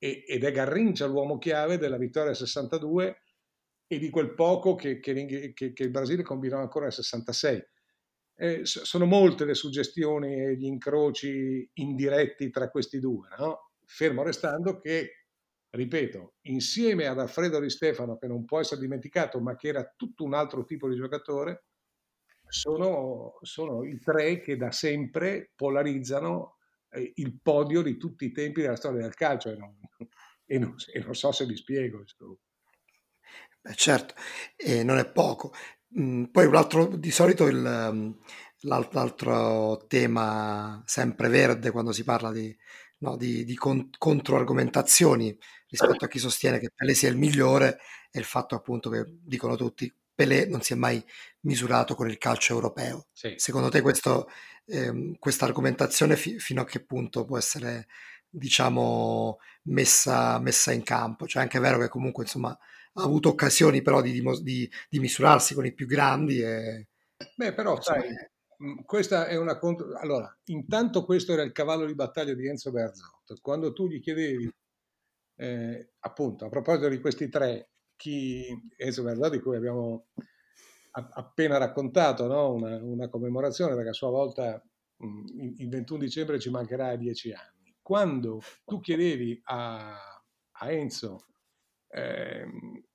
e, 0.04 0.24
ed 0.28 0.44
è 0.44 0.52
Garrincia 0.52 1.06
l'uomo 1.06 1.38
chiave 1.38 1.78
della 1.78 1.98
vittoria 1.98 2.34
62 2.34 3.22
e 3.86 4.00
di 4.00 4.10
quel 4.10 4.34
poco 4.34 4.74
che, 4.74 5.00
che, 5.00 5.54
che, 5.54 5.74
che 5.74 5.84
il 5.84 5.92
Brasile 5.92 6.24
combinò 6.24 6.58
ancora 6.58 6.86
nel 6.86 6.94
66. 6.94 7.64
Eh, 8.34 8.62
sono 8.64 9.06
molte 9.06 9.46
le 9.46 9.54
suggestioni 9.54 10.42
e 10.42 10.58
gli 10.58 10.66
incroci 10.66 11.70
indiretti 11.74 12.50
tra 12.50 12.72
questi 12.72 12.98
due, 12.98 13.28
no? 13.38 13.74
fermo 13.86 14.24
restando 14.24 14.80
che, 14.80 15.26
ripeto, 15.70 16.36
insieme 16.48 17.06
ad 17.06 17.20
Alfredo 17.20 17.60
Di 17.60 17.70
Stefano, 17.70 18.18
che 18.18 18.26
non 18.26 18.44
può 18.44 18.60
essere 18.60 18.82
dimenticato, 18.82 19.40
ma 19.40 19.56
che 19.56 19.68
era 19.68 19.94
tutto 19.96 20.24
un 20.24 20.34
altro 20.34 20.64
tipo 20.64 20.90
di 20.90 20.96
giocatore, 20.96 21.66
sono, 22.48 23.38
sono 23.42 23.84
i 23.84 24.00
tre 24.00 24.40
che 24.40 24.58
da 24.58 24.72
sempre 24.72 25.52
polarizzano 25.56 26.56
il 27.16 27.40
podio 27.42 27.82
di 27.82 27.98
tutti 27.98 28.26
i 28.26 28.32
tempi 28.32 28.62
della 28.62 28.76
storia 28.76 29.02
del 29.02 29.14
calcio 29.14 29.50
e 29.50 29.56
non, 29.56 29.76
e 30.46 30.60
non, 30.60 30.76
e 30.94 31.00
non 31.00 31.16
so 31.16 31.32
se 31.32 31.46
mi 31.46 31.56
spiego. 31.56 32.04
Beh, 33.62 33.76
certo, 33.76 34.16
e 34.56 34.84
non 34.84 34.98
è 34.98 35.10
poco. 35.10 35.54
Mm, 36.00 36.26
poi 36.26 36.46
un 36.46 36.56
altro, 36.56 36.86
di 36.88 37.12
solito 37.12 37.48
il, 37.48 37.90
mm, 37.94 38.12
l'altro 38.62 39.86
tema 39.88 40.82
sempre 40.86 41.30
verde 41.30 41.72
quando 41.72 41.92
si 41.92 42.04
parla 42.04 42.32
di, 42.32 42.56
no, 43.00 43.18
di, 43.18 43.44
di 43.44 43.56
con, 43.56 43.90
controargomentazioni 43.98 45.38
rispetto 45.68 46.06
a 46.06 46.08
chi 46.08 46.20
sostiene 46.20 46.60
che 46.60 46.72
Pelé 46.74 46.94
sia 46.94 47.10
il 47.10 47.18
migliore 47.18 47.80
è 48.10 48.18
il 48.18 48.26
fatto 48.26 48.56
appunto 48.56 48.90
che 48.90 49.06
dicono 49.08 49.56
tutti 49.56 49.92
Pelé 50.22 50.46
non 50.46 50.62
si 50.62 50.74
è 50.74 50.76
mai 50.76 51.04
misurato 51.42 51.96
con 51.96 52.08
il 52.08 52.20
calcio 52.20 52.54
europeo. 52.54 53.08
Sì. 53.12 53.34
Secondo 53.38 53.70
te 53.70 53.82
questo, 53.82 54.30
ehm, 54.68 55.16
questa 55.18 55.46
argomentazione 55.46 56.16
fi- 56.16 56.38
fino 56.38 56.62
a 56.62 56.66
che 56.66 56.86
punto 56.86 57.26
può 57.26 57.40
essere 57.40 57.88
diciamo 58.30 59.40
messa, 59.64 60.40
messa, 60.40 60.72
in 60.72 60.84
campo? 60.84 61.26
Cioè 61.26 61.42
è 61.42 61.46
anche 61.46 61.58
vero 61.58 61.80
che 61.80 61.88
comunque 61.88 62.24
insomma 62.24 62.50
ha 62.50 63.04
avuto 63.04 63.30
occasioni 63.30 63.82
però 63.82 64.00
di, 64.02 64.22
di, 64.42 64.72
di 64.90 65.00
misurarsi 65.00 65.56
con 65.56 65.66
i 65.66 65.74
più 65.74 65.88
grandi 65.88 66.40
e... 66.40 66.90
Beh 67.36 67.54
però 67.56 67.76
insomma, 67.78 68.02
sai, 68.02 68.86
questa 68.86 69.26
è 69.26 69.36
una 69.38 69.58
contro... 69.58 69.98
Allora, 69.98 70.32
intanto 70.46 71.04
questo 71.04 71.34
era 71.34 71.42
il 71.42 71.52
cavallo 71.52 71.88
di 71.88 71.96
battaglia 71.96 72.36
di 72.36 72.48
Enzo 72.48 72.70
Berzotto. 72.70 73.36
Quando 73.42 73.74
tu 73.74 73.88
gli 73.88 74.00
chiedevi, 74.00 74.54
eh, 75.38 75.94
appunto, 76.02 76.46
a 76.46 76.50
proposito 76.50 76.90
di 76.90 77.00
questi 77.00 77.28
tre, 77.28 77.71
chi 78.02 78.60
Berzotto, 78.76 79.30
di 79.30 79.40
cui 79.40 79.56
abbiamo 79.56 80.08
appena 80.94 81.58
raccontato 81.58 82.26
no? 82.26 82.52
una, 82.52 82.76
una, 82.82 83.10
commemorazione, 83.10 83.76
perché 83.76 83.90
a 83.90 83.94
sua 83.94 84.10
volta 84.10 84.60
mm, 85.06 85.26
il 85.58 85.70
21 85.70 86.00
dicembre 86.00 86.40
ci 86.40 86.50
mancherà 86.50 86.96
dieci 86.96 87.32
anni. 87.32 87.78
Quando 87.80 88.42
tu 88.66 88.80
chiedevi 88.80 89.40
a, 89.44 89.96
a 90.52 90.72
Enzo 90.72 91.28
eh, 91.90 92.44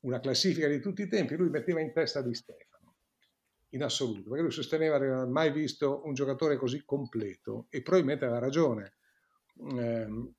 una 0.00 0.18
classifica 0.18 0.66
di 0.66 0.80
tutti 0.80 1.02
i 1.02 1.08
tempi, 1.08 1.36
lui 1.36 1.50
metteva 1.50 1.80
in 1.80 1.92
testa 1.92 2.20
di 2.20 2.34
Stefano, 2.34 2.96
in 3.70 3.84
assoluto, 3.84 4.28
perché 4.28 4.42
lui 4.42 4.50
sosteneva 4.50 4.98
di 4.98 5.06
non 5.06 5.18
aver 5.18 5.28
mai 5.28 5.52
visto 5.52 6.02
un 6.04 6.14
giocatore 6.14 6.56
così 6.56 6.82
completo 6.84 7.66
e 7.70 7.80
probabilmente 7.80 8.24
aveva 8.24 8.40
ragione. 8.40 8.96
Eh, 9.78 10.32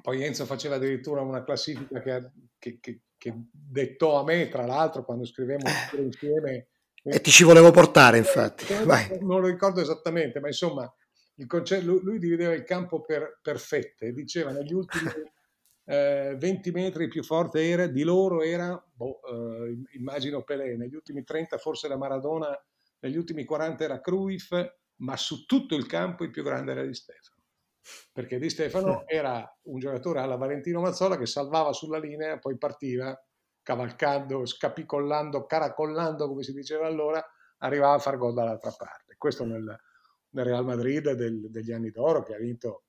poi 0.00 0.22
Enzo 0.22 0.46
faceva 0.46 0.76
addirittura 0.76 1.20
una 1.20 1.42
classifica 1.42 2.00
che, 2.00 2.30
che, 2.58 2.78
che, 2.80 3.00
che 3.18 3.34
dettò 3.50 4.20
a 4.20 4.24
me, 4.24 4.48
tra 4.48 4.64
l'altro, 4.64 5.04
quando 5.04 5.26
scrivemmo 5.26 5.68
insieme 5.98 6.68
e 7.10 7.20
ti 7.20 7.30
ci 7.30 7.44
volevo 7.44 7.70
portare, 7.70 8.18
infatti. 8.18 8.66
Vai. 8.84 9.18
Non 9.20 9.40
lo 9.40 9.46
ricordo 9.46 9.80
esattamente, 9.80 10.40
ma 10.40 10.48
insomma, 10.48 10.92
concetto, 11.46 11.86
lui, 11.86 12.00
lui, 12.02 12.18
divideva 12.18 12.52
il 12.52 12.64
campo 12.64 13.02
per, 13.02 13.38
per 13.40 13.58
fette. 13.58 14.12
Diceva 14.12 14.50
negli 14.50 14.72
ultimi 14.72 15.10
eh, 15.86 16.36
20 16.38 16.70
metri 16.70 17.08
più 17.08 17.22
forte 17.22 17.66
era, 17.66 17.86
di 17.86 18.02
loro 18.02 18.42
era, 18.42 18.82
boh, 18.92 19.20
eh, 19.22 19.96
immagino 19.96 20.42
Pelé, 20.42 20.76
negli 20.76 20.94
ultimi 20.94 21.24
30 21.24 21.56
forse 21.58 21.86
era 21.86 21.96
Maradona, 21.96 22.48
negli 23.00 23.16
ultimi 23.16 23.44
40 23.44 23.84
era 23.84 24.00
Cruyff, 24.00 24.52
ma 24.96 25.16
su 25.16 25.46
tutto 25.46 25.76
il 25.76 25.86
campo 25.86 26.24
il 26.24 26.30
più 26.30 26.42
grande 26.42 26.72
era 26.72 26.84
Di 26.84 26.94
Stefano. 26.94 27.37
Perché 28.12 28.38
Di 28.38 28.50
Stefano 28.50 29.06
era 29.08 29.46
un 29.62 29.78
giocatore 29.78 30.20
alla 30.20 30.36
Valentino 30.36 30.80
Mazzola 30.80 31.16
che 31.16 31.26
salvava 31.26 31.72
sulla 31.72 31.98
linea, 31.98 32.38
poi 32.38 32.56
partiva 32.58 33.16
cavalcando, 33.62 34.46
scapicollando, 34.46 35.44
caracollando, 35.44 36.26
come 36.26 36.42
si 36.42 36.52
diceva 36.52 36.86
allora, 36.86 37.22
arrivava 37.58 37.94
a 37.94 37.98
far 37.98 38.16
gol 38.16 38.32
dall'altra 38.32 38.72
parte. 38.76 39.14
Questo 39.18 39.44
nel, 39.44 39.78
nel 40.30 40.44
Real 40.44 40.64
Madrid 40.64 41.12
del, 41.12 41.50
degli 41.50 41.72
anni 41.72 41.90
d'oro, 41.90 42.22
che 42.22 42.34
ha 42.34 42.38
vinto 42.38 42.84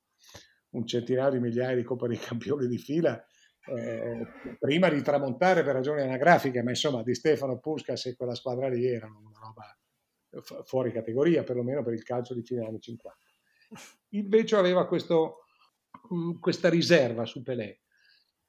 un 0.69 0.85
centinaio 0.85 1.31
di 1.31 1.39
migliaia 1.39 1.75
di 1.75 1.83
Coppa 1.83 2.07
dei 2.07 2.17
Campioni 2.17 2.67
di 2.67 2.77
fila, 2.77 3.21
eh, 3.65 4.25
prima 4.57 4.89
di 4.89 5.01
tramontare 5.01 5.63
per 5.63 5.75
ragioni 5.75 6.01
anagrafiche, 6.01 6.63
ma 6.63 6.69
insomma 6.69 7.03
di 7.03 7.13
Stefano 7.13 7.59
Puskas 7.59 8.05
e 8.05 8.15
quella 8.15 8.35
squadra 8.35 8.69
lì 8.69 8.85
erano 8.85 9.19
una 9.19 9.39
roba 9.39 10.63
fuori 10.63 10.91
categoria, 10.91 11.43
perlomeno 11.43 11.83
per 11.83 11.93
il 11.93 12.03
calcio 12.03 12.33
di 12.33 12.43
fine 12.43 12.65
anni 12.65 12.79
50. 12.79 13.28
Invece 14.09 14.55
aveva 14.55 14.87
questo, 14.87 15.45
questa 16.39 16.69
riserva 16.69 17.25
su 17.25 17.43
Pelé, 17.43 17.81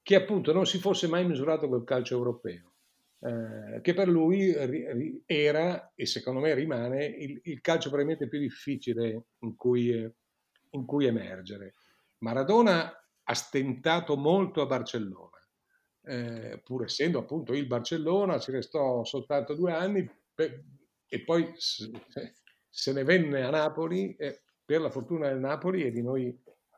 che 0.02 0.14
appunto 0.14 0.52
non 0.52 0.66
si 0.66 0.78
fosse 0.78 1.06
mai 1.06 1.26
misurato 1.26 1.68
col 1.68 1.84
calcio 1.84 2.16
europeo, 2.16 2.74
eh, 3.20 3.80
che 3.82 3.92
per 3.92 4.08
lui 4.08 4.54
era 5.26 5.92
e 5.94 6.06
secondo 6.06 6.40
me 6.40 6.54
rimane 6.54 7.04
il, 7.04 7.40
il 7.44 7.60
calcio 7.60 7.88
probabilmente 7.88 8.28
più 8.28 8.38
difficile 8.38 9.24
in 9.40 9.56
cui, 9.56 9.90
in 10.70 10.86
cui, 10.86 11.06
emergere. 11.06 11.74
Maradona 12.18 12.92
ha 13.22 13.34
stentato 13.34 14.16
molto 14.16 14.62
a 14.62 14.66
Barcellona, 14.66 15.38
eh, 16.02 16.60
pur 16.64 16.84
essendo 16.84 17.18
appunto 17.18 17.52
il 17.52 17.66
Barcellona, 17.66 18.38
ci 18.38 18.50
restò 18.50 19.04
soltanto 19.04 19.54
due 19.54 19.72
anni 19.72 20.08
per, 20.34 20.64
e 21.06 21.24
poi 21.24 21.52
se 21.56 22.92
ne 22.92 23.04
venne 23.04 23.42
a 23.42 23.50
Napoli 23.50 24.14
eh, 24.16 24.42
per 24.70 24.80
la 24.80 24.88
fortuna 24.88 25.26
del 25.26 25.40
Napoli 25.40 25.82
e 25.82 25.90
di 25.90 26.00
noi, 26.00 26.32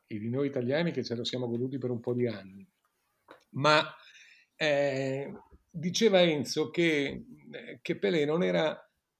e 0.06 0.18
di 0.18 0.30
noi 0.30 0.46
italiani 0.46 0.92
che 0.92 1.04
ce 1.04 1.14
lo 1.14 1.24
siamo 1.24 1.46
goduti 1.46 1.76
per 1.76 1.90
un 1.90 2.00
po' 2.00 2.14
di 2.14 2.26
anni. 2.26 2.66
Ma 3.50 3.82
eh, 4.56 5.30
diceva 5.68 6.22
Enzo 6.22 6.70
che, 6.70 7.26
eh, 7.50 7.80
che 7.82 7.98
Pelé 7.98 8.24
non 8.24 8.42
era 8.42 8.74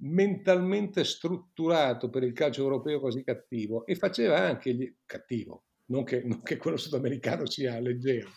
mentalmente 0.05 1.05
strutturato 1.05 2.09
per 2.09 2.23
il 2.23 2.33
calcio 2.33 2.63
europeo 2.63 2.99
così 2.99 3.23
cattivo 3.23 3.85
e 3.85 3.95
faceva 3.95 4.39
anche 4.39 4.73
gli... 4.73 4.91
cattivo, 5.05 5.65
non 5.91 6.03
che, 6.05 6.23
non 6.23 6.41
che 6.41 6.57
quello 6.57 6.79
sudamericano 6.79 7.45
sia 7.45 7.79
leggero, 7.79 8.31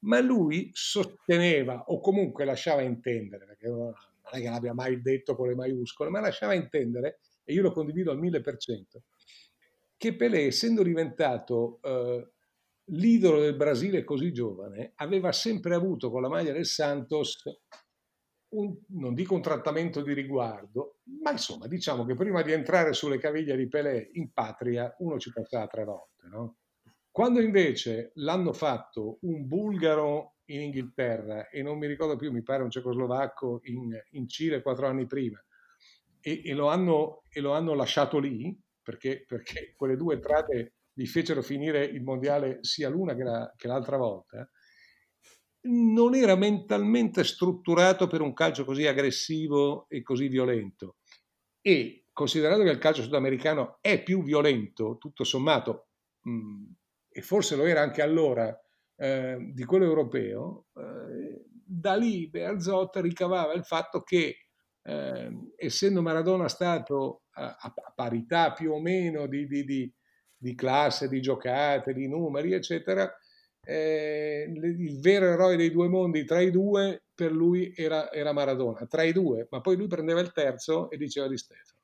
ma 0.00 0.18
lui 0.18 0.68
sosteneva 0.72 1.84
o 1.86 2.00
comunque 2.00 2.44
lasciava 2.44 2.82
intendere, 2.82 3.46
perché 3.46 3.68
non 3.68 3.94
è 4.32 4.40
che 4.40 4.48
l'abbia 4.48 4.74
mai 4.74 5.00
detto 5.00 5.36
con 5.36 5.46
le 5.46 5.54
maiuscole, 5.54 6.10
ma 6.10 6.18
lasciava 6.18 6.54
intendere, 6.54 7.20
e 7.44 7.52
io 7.52 7.62
lo 7.62 7.70
condivido 7.70 8.10
al 8.10 8.18
mille 8.18 8.40
per 8.40 8.56
cento, 8.56 9.04
che 9.96 10.14
Pelé, 10.14 10.46
essendo 10.46 10.82
diventato 10.82 11.80
eh, 11.82 12.30
l'idolo 12.90 13.40
del 13.40 13.56
Brasile 13.56 14.04
così 14.04 14.32
giovane 14.32 14.92
aveva 14.96 15.32
sempre 15.32 15.74
avuto 15.74 16.10
con 16.10 16.22
la 16.22 16.28
maglia 16.28 16.52
del 16.52 16.66
Santos 16.66 17.42
un, 18.48 18.76
non 18.90 19.14
dico 19.14 19.34
un 19.34 19.42
trattamento 19.42 20.02
di 20.02 20.12
riguardo, 20.12 21.00
ma 21.22 21.32
insomma 21.32 21.66
diciamo 21.66 22.04
che 22.04 22.14
prima 22.14 22.42
di 22.42 22.52
entrare 22.52 22.92
sulle 22.92 23.18
caviglie 23.18 23.56
di 23.56 23.68
Pelé 23.68 24.10
in 24.12 24.32
patria 24.32 24.94
uno 24.98 25.18
ci 25.18 25.32
pensava 25.32 25.66
tre 25.66 25.84
volte. 25.84 26.26
No? 26.28 26.56
Quando 27.10 27.40
invece 27.40 28.12
l'hanno 28.16 28.52
fatto 28.52 29.18
un 29.22 29.46
bulgaro 29.46 30.36
in 30.46 30.60
Inghilterra 30.60 31.48
e 31.48 31.62
non 31.62 31.78
mi 31.78 31.86
ricordo 31.86 32.16
più, 32.16 32.30
mi 32.30 32.42
pare 32.42 32.62
un 32.62 32.70
cecoslovacco 32.70 33.60
in, 33.64 33.98
in 34.10 34.28
Cile 34.28 34.62
quattro 34.62 34.86
anni 34.86 35.06
prima 35.06 35.42
e, 36.20 36.42
e, 36.44 36.54
lo 36.54 36.68
hanno, 36.68 37.22
e, 37.30 37.40
lo 37.40 37.52
hanno, 37.52 37.74
lasciato 37.74 38.18
lì 38.18 38.56
perché, 38.86 39.24
perché 39.26 39.72
quelle 39.76 39.96
due 39.96 40.14
entrate 40.14 40.74
gli 40.92 41.06
fecero 41.06 41.42
finire 41.42 41.84
il 41.84 42.02
mondiale 42.02 42.58
sia 42.62 42.88
l'una 42.88 43.16
che, 43.16 43.24
la, 43.24 43.52
che 43.56 43.66
l'altra 43.66 43.96
volta, 43.96 44.48
non 45.68 46.14
era 46.14 46.36
mentalmente 46.36 47.24
strutturato 47.24 48.06
per 48.06 48.20
un 48.20 48.32
calcio 48.32 48.64
così 48.64 48.86
aggressivo 48.86 49.86
e 49.88 50.02
così 50.02 50.28
violento. 50.28 50.98
E 51.60 52.06
considerato 52.12 52.62
che 52.62 52.70
il 52.70 52.78
calcio 52.78 53.02
sudamericano 53.02 53.78
è 53.80 54.02
più 54.02 54.22
violento, 54.22 54.96
tutto 54.98 55.24
sommato, 55.24 55.88
mh, 56.22 56.64
e 57.10 57.22
forse 57.22 57.56
lo 57.56 57.64
era 57.64 57.82
anche 57.82 58.00
allora, 58.00 58.56
eh, 58.94 59.36
di 59.52 59.64
quello 59.64 59.84
europeo, 59.84 60.66
eh, 60.74 61.44
da 61.66 61.96
lì 61.96 62.28
Bearzot 62.30 62.96
ricavava 62.96 63.52
il 63.52 63.64
fatto 63.64 64.02
che, 64.02 64.45
eh, 64.86 65.30
essendo 65.56 66.02
Maradona 66.02 66.48
stato 66.48 67.22
a, 67.32 67.56
a, 67.58 67.92
parità 67.94 68.52
più 68.52 68.72
o 68.72 68.80
meno 68.80 69.26
di, 69.26 69.46
di, 69.46 69.64
di 69.64 69.92
di 70.36 70.54
classe, 70.54 71.08
di 71.08 71.20
giocate, 71.20 71.92
di 71.92 72.08
numeri, 72.08 72.52
eccetera, 72.52 73.10
eh, 73.64 74.46
il 74.48 75.00
vero 75.00 75.26
eroe 75.26 75.56
dei 75.56 75.72
due 75.72 75.88
mondi 75.88 76.24
tra 76.24 76.40
i 76.40 76.50
due 76.50 77.02
per 77.14 77.32
lui 77.32 77.72
era, 77.74 78.12
era, 78.12 78.32
Maradona, 78.32 78.86
tra 78.86 79.02
i 79.02 79.12
due, 79.12 79.48
ma 79.50 79.60
poi 79.60 79.76
lui 79.76 79.88
prendeva 79.88 80.20
il 80.20 80.32
terzo 80.32 80.90
e 80.90 80.96
diceva 80.96 81.28
di 81.28 81.36
Stefano. 81.36 81.74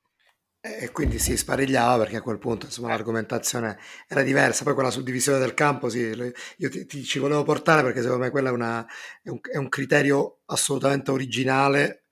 E 0.65 0.91
quindi 0.91 1.19
si 1.19 1.35
sparigliava 1.35 1.97
perché 1.97 2.17
a 2.17 2.21
quel 2.21 2.37
punto 2.37 2.67
insomma, 2.67 2.87
l'argomentazione 2.87 3.77
era 4.07 4.21
diversa. 4.21 4.63
Poi 4.63 4.73
quella 4.75 4.91
suddivisione 4.91 5.37
del 5.37 5.53
campo, 5.53 5.89
sì, 5.89 5.99
io 5.99 6.69
ti, 6.69 6.85
ti, 6.85 7.03
ci 7.03 7.19
volevo 7.19 7.43
portare 7.43 7.81
perché 7.81 8.01
secondo 8.01 8.23
me 8.23 8.29
quello 8.29 8.47
è, 8.47 8.85
è, 9.23 9.29
un, 9.29 9.39
è 9.41 9.57
un, 9.57 9.67
criterio 9.67 10.39
assolutamente 10.45 11.11
originale 11.11 12.02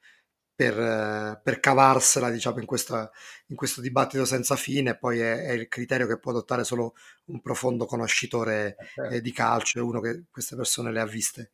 per, 0.61 1.41
per 1.43 1.59
cavarsela 1.59 2.29
diciamo, 2.29 2.59
in, 2.59 2.67
questa, 2.67 3.09
in, 3.47 3.55
questo 3.55 3.81
dibattito 3.81 4.25
senza 4.25 4.55
fine. 4.55 4.95
Poi 4.95 5.19
è, 5.19 5.45
è, 5.45 5.51
il 5.53 5.67
criterio 5.67 6.05
che 6.05 6.19
può 6.19 6.29
adottare 6.29 6.63
solo 6.63 6.93
un 7.25 7.41
profondo 7.41 7.85
conoscitore 7.85 8.75
eh, 9.09 9.15
eh 9.15 9.21
di 9.21 9.31
calcio, 9.31 9.83
uno 9.83 9.99
che 9.99 10.25
queste 10.29 10.55
persone 10.55 10.91
le 10.91 10.99
ha 10.99 11.05
viste, 11.07 11.51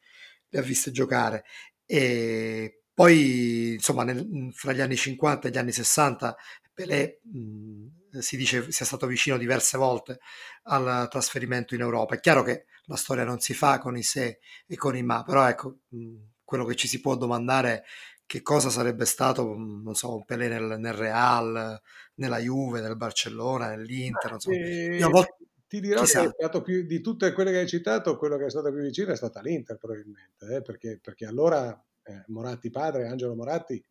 le 0.50 0.60
ha 0.60 0.62
viste 0.62 0.92
giocare. 0.92 1.46
E 1.86 2.82
poi, 2.94 3.76
insomma, 3.76 4.04
nel, 4.04 4.52
fra 4.54 4.74
gli 4.74 4.82
anni 4.82 4.98
50 4.98 5.48
e 5.48 5.52
gli 5.52 5.58
anni 5.58 5.72
60 5.72 6.36
Pelé 6.74 7.22
mh, 7.24 8.20
si 8.20 8.38
dice 8.38 8.72
sia 8.72 8.86
stato 8.86 9.08
vicino 9.08 9.38
diverse 9.38 9.78
volte 9.78 10.20
al 10.64 11.08
trasferimento 11.10 11.76
in 11.76 11.82
Europa. 11.82 12.16
È 12.16 12.20
chiaro 12.20 12.44
che 12.44 12.66
la 12.86 12.98
storia 12.98 13.24
non 13.24 13.40
si 13.40 13.54
fa 13.54 13.80
con 13.80 13.98
i 13.98 14.04
se 14.04 14.40
e 14.68 14.76
con 14.76 14.96
i 14.96 15.02
ma, 15.02 15.24
però 15.24 15.48
ecco, 15.48 15.80
mh, 15.88 16.16
quello 16.44 16.66
che 16.66 16.76
ci 16.76 16.88
si 16.88 17.02
può 17.02 17.16
domandare 17.16 17.84
che 18.28 18.42
cosa 18.42 18.70
sarebbe 18.70 19.06
stato, 19.06 19.56
non 19.56 19.96
so, 19.96 20.18
un 20.18 20.26
Pelé 20.26 20.50
nel, 20.50 20.78
nel 20.80 20.94
Real, 20.94 21.82
nella 22.16 22.38
Juve, 22.40 22.82
nel 22.82 22.98
Barcellona, 22.98 23.70
nell'Inter, 23.70 24.32
non 24.32 24.40
so. 24.40 24.52
Eh, 24.52 25.00
volte, 25.10 25.38
ti 25.68 25.80
dirò 25.80 26.04
che 26.04 26.24
è 26.24 26.30
stato 26.30 26.62
più, 26.62 26.86
di 26.86 27.02
tutte 27.02 27.32
quelle 27.32 27.52
che 27.52 27.60
hai 27.60 27.68
citato, 27.68 28.18
quello 28.18 28.38
che 28.38 28.46
è 28.46 28.50
stato 28.50 28.72
più 28.72 28.82
vicino 28.82 29.12
è 29.12 29.16
stata 29.16 29.42
l'Inter 29.42 29.78
probabilmente, 29.78 30.56
eh, 30.56 30.62
perché, 30.62 31.00
perché, 31.02 31.26
allora 31.26 31.72
eh, 32.04 32.24
Moratti 32.28 32.70
padre, 32.70 33.08
Angelo 33.08 33.34
Moratti, 33.34 33.84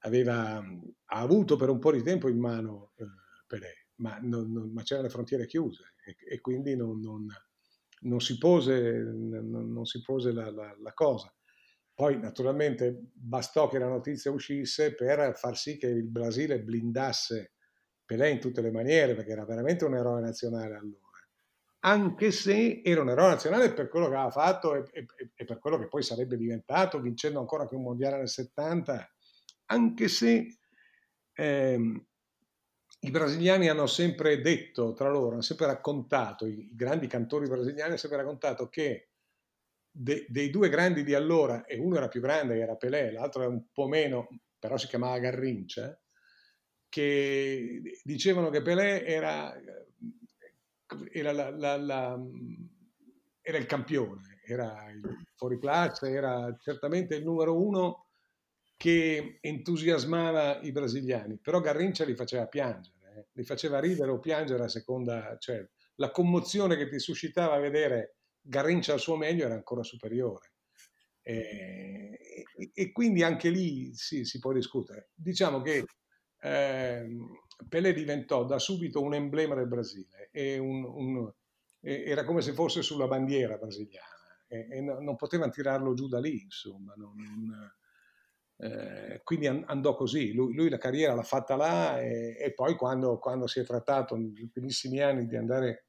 aveva, 0.00 0.56
ha 0.58 1.18
avuto 1.20 1.56
per 1.56 1.70
un 1.70 1.78
po' 1.78 1.92
di 1.92 2.02
tempo 2.02 2.28
in 2.28 2.38
mano 2.38 2.92
eh, 2.96 3.04
Pelé, 3.46 3.86
ma, 3.96 4.18
non, 4.20 4.52
non, 4.52 4.70
ma, 4.72 4.82
c'erano 4.82 5.06
le 5.06 5.12
frontiere 5.12 5.46
chiuse 5.46 5.94
e, 6.04 6.16
e 6.26 6.40
quindi 6.40 6.76
non, 6.76 7.00
non, 8.00 8.20
si 8.20 8.36
pose, 8.36 9.02
non 9.02 9.86
si 9.86 10.02
pose 10.02 10.32
la, 10.32 10.50
la, 10.50 10.76
la, 10.78 10.92
cosa. 10.92 11.32
Poi 11.94 12.18
naturalmente 12.18 13.10
bastò 13.12 13.68
che 13.68 13.78
la 13.78 13.88
notizia 13.88 14.30
uscisse 14.30 14.94
per 14.94 15.36
far 15.36 15.56
sì 15.56 15.76
che 15.76 15.86
il 15.86 16.04
Brasile 16.04 16.60
blindasse 16.60 17.52
Pelé 18.04 18.30
in 18.30 18.40
tutte 18.40 18.60
le 18.60 18.70
maniere, 18.70 19.14
perché 19.14 19.30
era 19.30 19.44
veramente 19.44 19.84
un 19.84 19.94
eroe 19.94 20.20
nazionale 20.20 20.74
allora. 20.76 21.02
Anche 21.80 22.30
se 22.32 22.82
era 22.84 23.02
un 23.02 23.10
eroe 23.10 23.28
nazionale 23.28 23.72
per 23.72 23.88
quello 23.88 24.08
che 24.08 24.14
aveva 24.14 24.30
fatto 24.30 24.74
e, 24.74 24.84
e, 24.92 25.06
e 25.34 25.44
per 25.44 25.58
quello 25.58 25.78
che 25.78 25.88
poi 25.88 26.02
sarebbe 26.02 26.36
diventato, 26.36 27.00
vincendo 27.00 27.40
ancora 27.40 27.66
più 27.66 27.78
un 27.78 27.84
mondiale 27.84 28.18
nel 28.18 28.28
70 28.28 29.08
anche 29.66 30.08
se 30.08 30.58
ehm, 31.32 32.06
i 33.00 33.10
brasiliani 33.10 33.68
hanno 33.68 33.86
sempre 33.86 34.40
detto 34.40 34.92
tra 34.92 35.10
loro, 35.10 35.32
hanno 35.32 35.42
sempre 35.42 35.66
raccontato, 35.66 36.46
i 36.46 36.70
grandi 36.74 37.06
cantori 37.06 37.48
brasiliani 37.48 37.90
hanno 37.90 37.98
sempre 37.98 38.18
raccontato 38.18 38.68
che 38.68 39.10
de, 39.96 40.26
dei 40.28 40.50
due 40.50 40.68
grandi 40.68 41.04
di 41.04 41.14
allora, 41.14 41.64
e 41.64 41.78
uno 41.78 41.96
era 41.96 42.08
più 42.08 42.20
grande, 42.20 42.58
era 42.58 42.74
Pelé, 42.74 43.12
l'altro 43.12 43.42
era 43.42 43.50
un 43.50 43.66
po' 43.72 43.86
meno, 43.86 44.26
però 44.58 44.76
si 44.76 44.88
chiamava 44.88 45.20
Garrincia, 45.20 45.96
che 46.88 47.80
dicevano 48.02 48.50
che 48.50 48.60
Pelé 48.60 49.04
era, 49.04 49.54
era, 51.12 51.32
la, 51.32 51.50
la, 51.50 51.76
la, 51.76 52.20
era 53.40 53.58
il 53.58 53.66
campione, 53.66 54.40
era 54.44 54.90
il 54.90 55.00
fuori 55.36 55.60
classe, 55.60 56.10
era 56.10 56.56
certamente 56.60 57.14
il 57.14 57.22
numero 57.22 57.60
uno 57.60 58.08
che 58.76 59.38
entusiasmava 59.40 60.60
i 60.62 60.72
brasiliani, 60.72 61.38
però 61.38 61.60
Garrincia 61.60 62.04
li 62.04 62.16
faceva 62.16 62.48
piangere, 62.48 62.96
eh? 63.16 63.26
li 63.32 63.44
faceva 63.44 63.78
ridere 63.78 64.10
o 64.10 64.18
piangere 64.18 64.64
a 64.64 64.68
seconda, 64.68 65.36
cioè 65.38 65.64
la 65.96 66.10
commozione 66.10 66.76
che 66.76 66.88
ti 66.88 66.98
suscitava 66.98 67.58
vedere 67.58 68.16
Garrincia 68.46 68.92
al 68.92 69.00
suo 69.00 69.16
meglio 69.16 69.44
era 69.44 69.54
ancora 69.54 69.82
superiore. 69.82 70.52
E, 71.22 72.44
e, 72.74 72.92
quindi 72.92 73.22
anche 73.22 73.48
lì 73.48 73.94
sì, 73.94 74.24
si 74.24 74.38
può 74.38 74.52
discutere. 74.52 75.08
Diciamo 75.14 75.62
che 75.62 75.86
eh, 76.40 77.06
Pelé 77.68 77.92
diventò 77.94 78.44
da 78.44 78.58
subito 78.58 79.00
un 79.00 79.14
emblema 79.14 79.54
del 79.54 79.66
Brasile, 79.66 80.30
un, 80.58 80.84
un, 80.84 81.32
era 81.80 82.24
come 82.24 82.42
se 82.42 82.52
fosse 82.52 82.82
sulla 82.82 83.06
bandiera 83.06 83.56
brasiliana 83.56 84.14
e, 84.46 84.66
e 84.70 84.80
non 84.80 85.16
potevano 85.16 85.50
tirarlo 85.50 85.94
giù 85.94 86.08
da 86.08 86.20
lì, 86.20 86.42
insomma. 86.42 86.92
Non, 86.96 87.14
non, 87.16 87.72
eh, 88.56 89.20
quindi 89.24 89.46
andò 89.46 89.94
così, 89.96 90.32
lui, 90.32 90.54
lui, 90.54 90.68
la 90.68 90.78
carriera 90.78 91.14
l'ha 91.14 91.22
fatta 91.22 91.56
là 91.56 92.00
e, 92.00 92.36
e 92.38 92.52
poi 92.52 92.76
quando, 92.76 93.18
quando, 93.18 93.46
si 93.46 93.60
è 93.60 93.64
trattato 93.64 94.16
negli 94.16 94.48
primissimi 94.48 95.00
anni 95.00 95.26
di 95.26 95.36
andare 95.36 95.83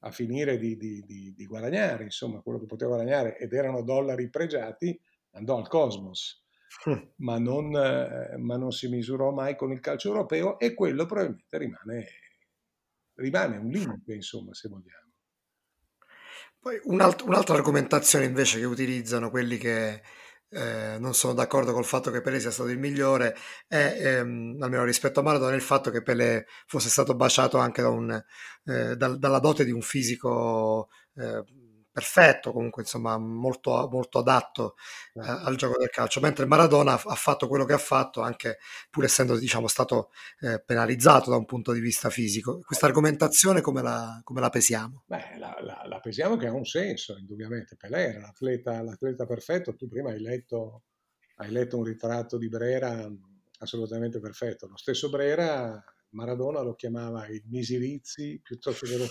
a 0.00 0.10
finire 0.10 0.58
di, 0.58 0.76
di, 0.76 1.02
di, 1.04 1.34
di, 1.34 1.46
guadagnare, 1.46 2.04
insomma 2.04 2.40
quello 2.40 2.58
che 2.58 2.66
poteva 2.66 2.94
guadagnare 2.94 3.36
ed 3.36 3.52
erano 3.52 3.82
dollari 3.82 4.30
pregiati, 4.30 4.98
andò 5.32 5.56
al 5.56 5.68
Cosmos, 5.68 6.44
ma, 7.16 7.38
non, 7.38 7.74
eh, 7.74 8.36
ma, 8.36 8.56
non, 8.56 8.70
si 8.70 8.88
misurò 8.88 9.32
mai 9.32 9.56
con 9.56 9.72
il 9.72 9.80
calcio 9.80 10.08
europeo 10.08 10.58
e 10.58 10.74
quello 10.74 11.06
probabilmente 11.06 11.58
rimane, 11.58 12.06
rimane 13.14 13.56
un 13.56 13.68
limite, 13.68 14.14
insomma, 14.14 14.54
se 14.54 14.68
vogliamo. 14.68 15.06
Poi 16.60 16.80
un'alt- 16.84 17.22
un'altra 17.22 17.54
argomentazione 17.54 18.24
invece 18.24 18.58
che 18.58 18.64
utilizzano 18.64 19.30
quelli 19.30 19.58
che 19.58 20.02
eh, 20.50 20.96
non 20.98 21.14
sono 21.14 21.34
d'accordo 21.34 21.72
col 21.72 21.84
fatto 21.84 22.10
che 22.10 22.20
Pelé 22.20 22.40
sia 22.40 22.50
stato 22.50 22.70
il 22.70 22.78
migliore 22.78 23.36
e 23.68 23.96
ehm, 23.98 24.56
almeno 24.60 24.84
rispetto 24.84 25.20
a 25.20 25.22
Maradona 25.22 25.54
il 25.54 25.60
fatto 25.62 25.90
che 25.90 26.02
Pelé 26.02 26.46
fosse 26.66 26.88
stato 26.88 27.14
baciato 27.14 27.58
anche 27.58 27.82
da 27.82 27.88
un, 27.90 28.24
eh, 28.64 28.96
da, 28.96 29.08
dalla 29.16 29.38
dote 29.40 29.64
di 29.64 29.70
un 29.72 29.82
fisico 29.82 30.88
eh, 31.16 31.44
perfetto, 31.98 32.52
comunque 32.52 32.82
insomma 32.82 33.18
molto, 33.18 33.88
molto 33.90 34.20
adatto 34.20 34.76
eh, 35.14 35.22
certo. 35.22 35.46
al 35.46 35.56
gioco 35.56 35.78
del 35.78 35.90
calcio, 35.90 36.20
mentre 36.20 36.46
Maradona 36.46 36.92
ha 36.92 37.14
fatto 37.16 37.48
quello 37.48 37.64
che 37.64 37.72
ha 37.72 37.78
fatto 37.78 38.20
anche 38.20 38.58
pur 38.88 39.02
essendo 39.02 39.36
diciamo, 39.36 39.66
stato 39.66 40.10
eh, 40.40 40.62
penalizzato 40.64 41.30
da 41.30 41.36
un 41.36 41.44
punto 41.44 41.72
di 41.72 41.80
vista 41.80 42.08
fisico. 42.08 42.60
Questa 42.64 42.86
argomentazione 42.86 43.60
come 43.60 43.82
la, 43.82 44.20
come 44.22 44.40
la 44.40 44.48
pesiamo? 44.48 45.02
Beh, 45.06 45.38
la, 45.38 45.56
la, 45.60 45.82
la, 45.86 45.98
pesiamo 45.98 46.36
che 46.36 46.46
ha 46.46 46.52
un 46.52 46.64
senso, 46.64 47.16
indubbiamente. 47.18 47.74
Pelé 47.74 48.10
era 48.10 48.20
l'atleta, 48.20 48.80
l'atleta 48.80 49.26
perfetto, 49.26 49.74
tu 49.74 49.88
prima 49.88 50.10
hai 50.10 50.20
letto, 50.20 50.84
hai 51.38 51.50
letto 51.50 51.78
un 51.78 51.84
ritratto 51.84 52.38
di 52.38 52.48
Brera 52.48 53.10
assolutamente 53.58 54.20
perfetto. 54.20 54.68
Lo 54.68 54.76
stesso 54.76 55.10
Brera 55.10 55.82
Maradona 56.10 56.60
lo 56.60 56.74
chiamava 56.74 57.26
il 57.26 57.42
Misirizzi 57.46 58.40
piuttosto 58.42 58.86
che 58.86 58.96
lo, 58.96 59.06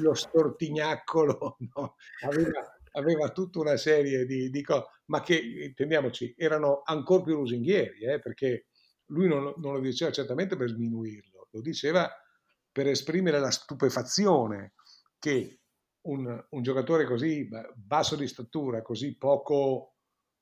lo 0.00 0.14
stortignaccolo, 0.14 1.56
no? 1.74 1.96
aveva, 2.24 2.78
aveva, 2.92 3.30
tutta 3.30 3.60
una 3.60 3.76
serie 3.76 4.26
di, 4.26 4.50
di, 4.50 4.62
cose, 4.62 4.84
ma 5.06 5.20
che, 5.20 5.38
intendiamoci, 5.38 6.34
erano 6.36 6.82
ancora 6.84 7.22
più 7.22 7.34
lusinghieri, 7.34 8.04
eh? 8.04 8.18
perché 8.20 8.66
lui 9.06 9.28
non, 9.28 9.54
non, 9.56 9.74
lo 9.74 9.80
diceva 9.80 10.10
certamente 10.10 10.56
per 10.56 10.68
sminuirlo, 10.68 11.48
lo 11.50 11.60
diceva 11.60 12.10
per 12.70 12.86
esprimere 12.86 13.38
la 13.38 13.50
stupefazione 13.50 14.74
che 15.18 15.60
un, 16.02 16.46
un 16.50 16.62
giocatore 16.62 17.04
così 17.04 17.48
basso 17.74 18.16
di 18.16 18.26
statura, 18.26 18.82
così 18.82 19.16
poco... 19.16 19.94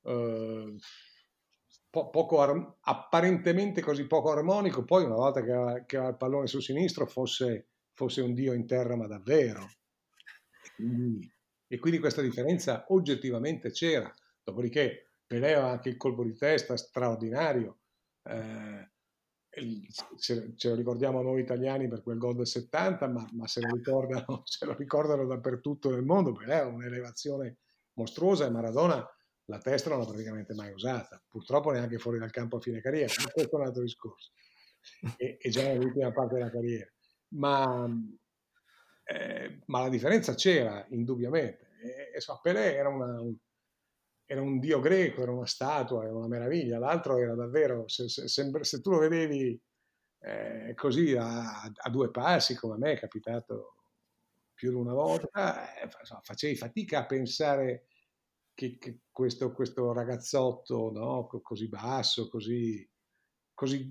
Eh, 0.03 0.77
po- 1.97 2.11
poco 2.11 2.41
ar- 2.43 2.77
apparentemente 2.81 3.81
così 3.81 4.07
poco 4.07 4.31
armonico, 4.31 4.85
poi 4.85 5.05
una 5.05 5.15
volta 5.15 5.43
che 5.43 5.53
aveva, 5.53 5.85
che 5.87 5.97
aveva 5.97 6.11
il 6.11 6.19
pallone 6.19 6.47
sul 6.47 6.61
sinistro 6.63 7.07
fosse, 7.07 7.69
fosse, 7.95 8.21
un 8.21 8.35
dio 8.35 8.53
in 8.53 8.67
terra, 8.67 8.97
ma 8.97 9.07
davvero. 9.07 9.63
E 9.63 10.71
quindi, 10.75 11.33
e 11.67 11.79
quindi 11.79 11.99
questa 11.99 12.21
differenza 12.21 12.85
oggettivamente 12.89 13.71
c'era. 13.71 14.13
Dopodiché 14.45 15.13
Pelé 15.27 15.55
aveva 15.55 15.71
anche 15.71 15.89
il 15.89 15.97
colpo 15.97 16.23
di 16.23 16.37
testa 16.37 16.77
straordinario. 16.77 17.79
Eh, 18.25 18.91
ce, 20.19 20.69
lo 20.69 20.75
ricordiamo 20.75 21.23
noi 21.23 21.41
italiani 21.41 21.89
per 21.89 22.03
quel 22.03 22.19
gol 22.19 22.37
del 22.37 22.47
70, 22.47 23.09
ma, 23.09 23.27
ma 23.33 23.47
se, 23.47 23.63
lo 23.63 23.75
ricordano, 23.75 24.43
se, 24.45 24.67
lo 24.67 24.75
ricordano, 24.75 25.25
dappertutto 25.25 25.89
nel 25.89 26.05
mondo, 26.05 26.33
perché 26.33 26.53
era 26.53 26.67
un'elevazione 26.67 27.57
mostruosa 27.95 28.45
e 28.45 28.51
Maradona 28.51 29.03
la 29.47 29.59
testa 29.59 29.91
non 29.91 30.01
l'ha 30.01 30.07
praticamente 30.07 30.55
mai 30.55 30.73
usata, 30.73 31.23
purtroppo 31.29 31.71
neanche 31.71 31.99
fuori 31.99 32.19
dal 32.19 32.31
campo 32.31 32.57
a 32.57 32.61
fine 32.61 32.81
carriera, 32.81 33.13
ma 33.23 33.31
questo 33.31 33.57
è 33.57 33.61
un 33.61 33.67
altro 33.67 33.83
discorso, 33.83 34.33
e, 35.17 35.39
e 35.41 35.51
già 35.51 35.63
nell'ultima 35.63 36.13
parte 36.13 36.35
della 36.35 36.51
carriera. 36.51 36.91
Ma, 37.29 37.89
eh, 39.05 39.61
ma 39.67 39.83
la 39.83 39.89
differenza 39.89 40.35
c'era, 40.35 40.85
indubbiamente. 40.91 41.71
E, 41.81 42.17
e 42.17 42.21
Pelé 42.43 42.75
era, 42.75 42.89
una, 42.89 43.21
un, 43.21 43.37
era, 44.25 44.43
un, 44.43 44.59
dio 44.59 44.81
greco, 44.81 45.23
era 45.23 45.33
una 45.33 45.47
statua, 45.47 46.05
era 46.05 46.15
una 46.15 46.29
meraviglia, 46.29 46.79
l'altro 46.79 47.19
era 47.19 47.35
davvero, 47.35 47.89
se, 47.89 48.09
se, 48.09 48.27
se, 48.29 48.51
se 48.63 48.81
tu 48.81 48.91
lo 48.91 48.99
vedevi 48.99 49.61
eh, 50.21 50.73
così 50.75 51.15
a, 51.17 51.63
a, 51.63 51.91
due 51.91 52.11
passi, 52.11 52.57
come 52.57 52.75
a 52.75 52.79
me 52.79 52.93
è 52.93 52.99
capitato 52.99 53.75
più 54.55 54.71
di 54.71 54.77
una 54.77 54.95
volta, 54.95 55.75
eh, 55.77 55.89
facevi 56.23 56.57
fatica 56.57 57.01
a 57.01 57.07
pensare 57.07 57.87
che, 58.57 58.77
che 58.79 59.03
questo, 59.13 59.53
questo, 59.53 59.93
ragazzotto 59.93 60.91
no? 60.91 61.29
così 61.43 61.69
basso, 61.69 62.29
così 62.29 62.85
così 63.57 63.91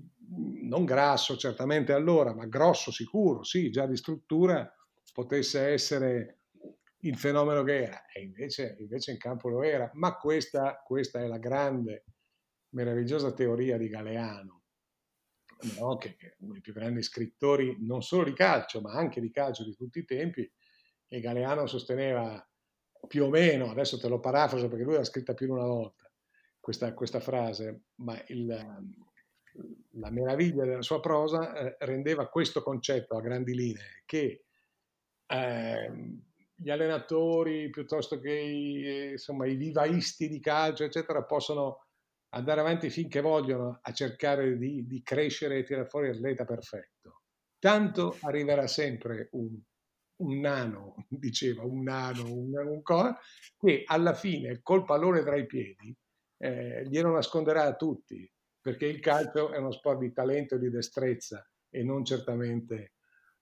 non 0.62 0.84
grasso 0.84 1.36
certamente 1.36 1.92
allora, 1.92 2.32
ma 2.32 2.46
grosso 2.46 2.92
sicuro, 2.92 3.42
sì, 3.42 3.68
già 3.68 3.84
di 3.84 3.96
struttura, 3.96 4.72
potesse 5.12 5.60
essere 5.72 6.42
il 7.00 7.18
fenomeno 7.18 7.64
che 7.64 7.82
era. 7.82 8.06
E 8.06 8.22
invece, 8.22 8.76
invece 8.78 9.10
in 9.10 9.18
campo 9.18 9.48
lo 9.48 9.64
era. 9.64 9.90
Ma 9.94 10.16
questa, 10.16 10.80
questa 10.84 11.20
è 11.20 11.26
la 11.26 11.38
grande, 11.38 12.04
meravigliosa 12.70 13.32
teoria 13.32 13.76
di 13.76 13.88
Galeano, 13.88 14.62
no? 15.78 15.96
che 15.96 16.16
è 16.16 16.36
uno 16.38 16.52
dei 16.52 16.60
più 16.60 16.72
grandi 16.72 17.02
scrittori 17.02 17.76
non 17.80 18.02
solo 18.02 18.22
di 18.22 18.34
calcio, 18.34 18.80
ma 18.80 18.92
anche 18.92 19.20
di 19.20 19.32
calcio 19.32 19.64
di 19.64 19.74
tutti 19.74 19.98
i 19.98 20.04
tempi. 20.04 20.48
E 21.08 21.20
Galeano 21.20 21.66
sosteneva 21.66 22.40
più 23.06 23.24
o 23.24 23.28
meno, 23.28 23.70
adesso 23.70 23.98
te 23.98 24.08
lo 24.08 24.20
parafraso 24.20 24.68
perché 24.68 24.84
lui 24.84 24.94
l'ha 24.94 25.04
scritta 25.04 25.34
più 25.34 25.46
di 25.46 25.52
una 25.52 25.64
volta, 25.64 26.10
questa, 26.60 26.92
questa 26.94 27.20
frase, 27.20 27.84
ma 27.96 28.20
il, 28.28 28.46
la 29.92 30.10
meraviglia 30.10 30.64
della 30.64 30.82
sua 30.82 31.00
prosa 31.00 31.54
eh, 31.54 31.76
rendeva 31.80 32.28
questo 32.28 32.62
concetto 32.62 33.16
a 33.16 33.20
grandi 33.20 33.54
linee, 33.54 34.02
che 34.04 34.44
eh, 35.26 35.92
gli 36.54 36.70
allenatori 36.70 37.70
piuttosto 37.70 38.18
che 38.18 38.32
i, 38.32 39.10
insomma, 39.12 39.46
i 39.46 39.56
vivaisti 39.56 40.28
di 40.28 40.40
calcio, 40.40 40.84
eccetera, 40.84 41.24
possono 41.24 41.86
andare 42.30 42.60
avanti 42.60 42.90
finché 42.90 43.20
vogliono 43.20 43.78
a 43.82 43.92
cercare 43.92 44.56
di, 44.56 44.86
di 44.86 45.02
crescere 45.02 45.58
e 45.58 45.62
tirare 45.64 45.88
fuori 45.88 46.08
l'atleta 46.08 46.44
perfetto. 46.44 47.22
Tanto 47.58 48.16
arriverà 48.22 48.66
sempre 48.66 49.28
un, 49.32 49.58
un 50.18 50.40
nano, 50.40 50.94
diceva, 51.08 51.64
un 51.64 51.82
nano, 51.82 52.32
un, 52.32 52.52
un 52.56 52.82
co, 52.82 53.16
che 53.58 53.82
alla 53.86 54.14
fine 54.14 54.60
col 54.62 54.84
pallone 54.84 55.22
tra 55.22 55.36
i 55.36 55.46
piedi 55.46 55.96
eh, 56.38 56.84
glielo 56.86 57.12
nasconderà 57.12 57.62
a 57.62 57.74
tutti 57.74 58.30
perché 58.60 58.86
il 58.86 59.00
calcio 59.00 59.52
è 59.52 59.58
uno 59.58 59.70
sport 59.70 60.00
di 60.00 60.12
talento 60.12 60.56
e 60.56 60.58
di 60.58 60.70
destrezza 60.70 61.48
e 61.70 61.84
non 61.84 62.04
certamente 62.04 62.94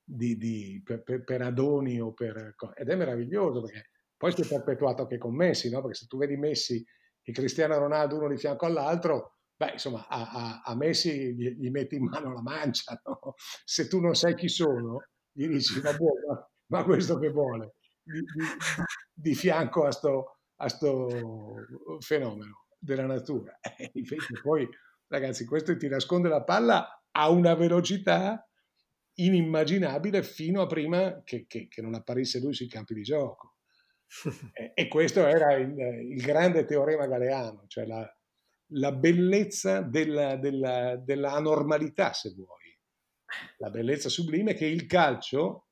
di, 0.04 0.36
di, 0.36 0.82
per, 0.84 1.02
per, 1.02 1.24
per, 1.24 1.40
adoni 1.40 1.98
o 1.98 2.12
per... 2.12 2.54
ed 2.74 2.90
è 2.90 2.94
meraviglioso 2.94 3.62
perché 3.62 3.88
poi 4.16 4.32
si 4.32 4.42
è 4.42 4.46
perpetuato 4.46 5.02
anche 5.02 5.18
con 5.18 5.34
Messi, 5.34 5.70
no? 5.70 5.80
perché 5.80 5.96
se 5.96 6.06
tu 6.06 6.18
vedi 6.18 6.36
Messi 6.36 6.84
e 7.22 7.32
Cristiano 7.32 7.78
Ronaldo 7.78 8.16
uno 8.16 8.28
di 8.28 8.36
fianco 8.36 8.66
all'altro, 8.66 9.38
beh 9.56 9.72
insomma 9.72 10.06
a, 10.08 10.30
a, 10.30 10.62
a 10.62 10.76
Messi 10.76 11.34
gli, 11.34 11.48
gli, 11.56 11.70
metti 11.70 11.96
in 11.96 12.04
mano 12.04 12.32
la 12.32 12.42
mancia, 12.42 13.00
no? 13.06 13.34
se 13.64 13.88
tu 13.88 14.00
non 14.00 14.14
sai 14.14 14.34
chi 14.34 14.48
sono 14.48 15.06
gli 15.32 15.48
dici 15.48 15.80
ma, 15.80 15.90
ma 16.66 16.84
questo 16.84 17.18
che 17.18 17.30
vuole, 17.30 17.74
di, 18.02 18.22
di 19.12 19.34
fianco 19.34 19.84
a 19.84 19.92
sto, 19.92 20.38
a 20.56 20.68
sto 20.68 21.08
fenomeno 22.00 22.66
della 22.78 23.06
natura. 23.06 23.58
E 23.76 23.90
invece 23.94 24.40
poi 24.42 24.68
Ragazzi, 25.14 25.44
questo 25.44 25.76
ti 25.76 25.88
nasconde 25.88 26.28
la 26.28 26.42
palla 26.42 27.04
a 27.12 27.28
una 27.28 27.54
velocità 27.54 28.48
inimmaginabile 29.14 30.22
fino 30.22 30.62
a 30.62 30.66
prima 30.66 31.22
che, 31.22 31.44
che, 31.46 31.68
che 31.68 31.82
non 31.82 31.94
apparisse 31.94 32.40
lui 32.40 32.52
sui 32.52 32.66
campi 32.66 32.94
di 32.94 33.02
gioco. 33.02 33.58
e, 34.52 34.72
e, 34.74 34.88
questo 34.88 35.24
era 35.24 35.54
il, 35.54 35.76
il, 36.10 36.20
grande 36.20 36.64
teorema 36.64 37.06
galeano, 37.06 37.64
cioè 37.68 37.86
la, 37.86 38.12
la 38.72 38.92
bellezza 38.92 39.82
della, 39.82 40.36
della, 40.36 40.96
della, 40.96 41.32
anormalità, 41.32 42.12
se 42.12 42.32
vuoi. 42.34 42.76
La 43.58 43.70
bellezza 43.70 44.08
sublime 44.08 44.54
che 44.54 44.66
il 44.66 44.86
calcio, 44.86 45.63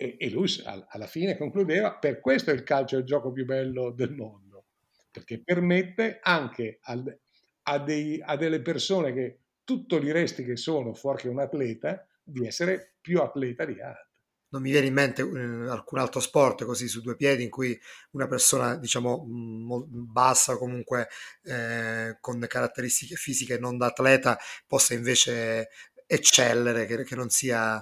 e, 0.00 0.16
e 0.16 0.30
lui 0.30 0.48
alla 0.64 1.08
fine 1.08 1.36
concludeva, 1.36 1.96
per 1.96 2.20
questo 2.20 2.52
il 2.52 2.62
calcio 2.62 2.94
è 2.94 3.00
il 3.00 3.04
gioco 3.04 3.32
più 3.32 3.44
bello 3.44 3.90
del 3.90 4.12
mondo, 4.12 4.66
perché 5.10 5.42
permette 5.42 6.20
anche 6.22 6.78
al, 6.82 7.18
a, 7.62 7.78
dei, 7.80 8.22
a 8.24 8.36
delle 8.36 8.62
persone 8.62 9.12
che 9.12 9.40
tutto 9.64 9.98
gli 9.98 10.12
resti 10.12 10.44
che 10.44 10.56
sono 10.56 10.94
fuori 10.94 11.22
che 11.22 11.28
un 11.28 11.40
atleta 11.40 12.06
di 12.22 12.46
essere 12.46 12.94
più 13.00 13.20
atleta 13.20 13.64
di 13.64 13.80
altri. 13.80 14.06
Non 14.50 14.62
mi 14.62 14.70
viene 14.70 14.86
in 14.86 14.94
mente 14.94 15.22
eh, 15.22 15.68
alcun 15.68 15.98
altro 15.98 16.20
sport 16.20 16.64
così 16.64 16.86
su 16.86 17.02
due 17.02 17.16
piedi 17.16 17.42
in 17.42 17.50
cui 17.50 17.78
una 18.12 18.28
persona, 18.28 18.76
diciamo, 18.76 19.26
bassa 19.26 20.54
o 20.54 20.58
comunque 20.58 21.08
eh, 21.42 22.16
con 22.20 22.42
caratteristiche 22.48 23.16
fisiche 23.16 23.58
non 23.58 23.76
da 23.76 23.86
atleta 23.86 24.38
possa 24.66 24.94
invece 24.94 25.68
eccellere, 26.06 26.86
che, 26.86 27.04
che 27.04 27.14
non 27.14 27.28
sia 27.28 27.78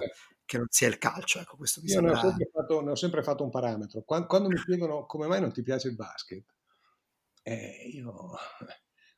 che 0.47 0.57
non 0.57 0.67
sia 0.69 0.87
il 0.87 0.97
calcio. 0.97 1.39
Ecco, 1.39 1.57
questo 1.57 1.81
mi 1.81 1.89
Io 1.89 1.93
sembra... 1.93 2.13
ne, 2.13 2.17
ho 2.17 2.21
sempre 2.21 2.49
fatto, 2.51 2.81
ne 2.81 2.91
ho 2.91 2.95
sempre 2.95 3.23
fatto 3.23 3.43
un 3.43 3.51
parametro. 3.51 4.01
Quando, 4.01 4.27
quando, 4.27 4.47
mi 4.47 4.55
chiedono 4.55 5.05
come 5.05 5.27
mai 5.27 5.41
non 5.41 5.51
ti 5.51 5.61
piace 5.61 5.89
il 5.89 5.95
basket, 5.95 6.45
eh, 7.43 7.89
io 7.91 8.31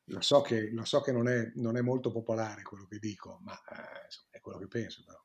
lo 0.04 0.20
so 0.20 0.40
che, 0.42 0.70
lo 0.72 0.84
so 0.84 1.00
che 1.00 1.12
non, 1.12 1.28
è, 1.28 1.52
non, 1.54 1.76
è, 1.76 1.80
molto 1.80 2.10
popolare 2.10 2.62
quello 2.62 2.84
che 2.86 2.98
dico, 2.98 3.38
ma 3.42 3.54
eh, 3.54 4.36
è 4.36 4.40
quello 4.40 4.58
che 4.58 4.66
penso. 4.66 5.04
Però. 5.06 5.18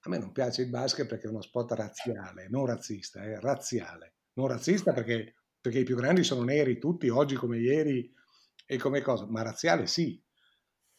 A 0.00 0.08
me 0.10 0.18
non 0.18 0.30
piace 0.30 0.62
il 0.62 0.68
basket 0.68 1.06
perché 1.06 1.26
è 1.26 1.30
uno 1.30 1.42
sport 1.42 1.72
razziale, 1.72 2.48
non 2.48 2.66
razzista, 2.66 3.22
è 3.22 3.40
razziale. 3.40 4.14
Non 4.34 4.48
razzista 4.48 4.92
perché, 4.92 5.36
perché 5.58 5.78
i 5.78 5.84
più 5.84 5.96
grandi 5.96 6.22
sono 6.22 6.44
neri 6.44 6.78
tutti, 6.78 7.08
oggi 7.08 7.34
come 7.34 7.56
ieri 7.56 8.12
e 8.66 8.76
come 8.76 9.00
cosa, 9.00 9.26
ma 9.26 9.40
razziale 9.40 9.86
sì, 9.86 10.22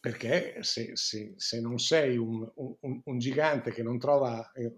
perché 0.07 0.63
se, 0.63 0.91
se, 0.93 1.33
se 1.35 1.59
non 1.59 1.79
sei 1.79 2.15
un, 2.15 2.49
un, 2.55 3.01
un, 3.03 3.17
gigante 3.17 3.71
che 3.71 3.83
non 3.83 3.99
trova, 3.99 4.53
eh, 4.53 4.73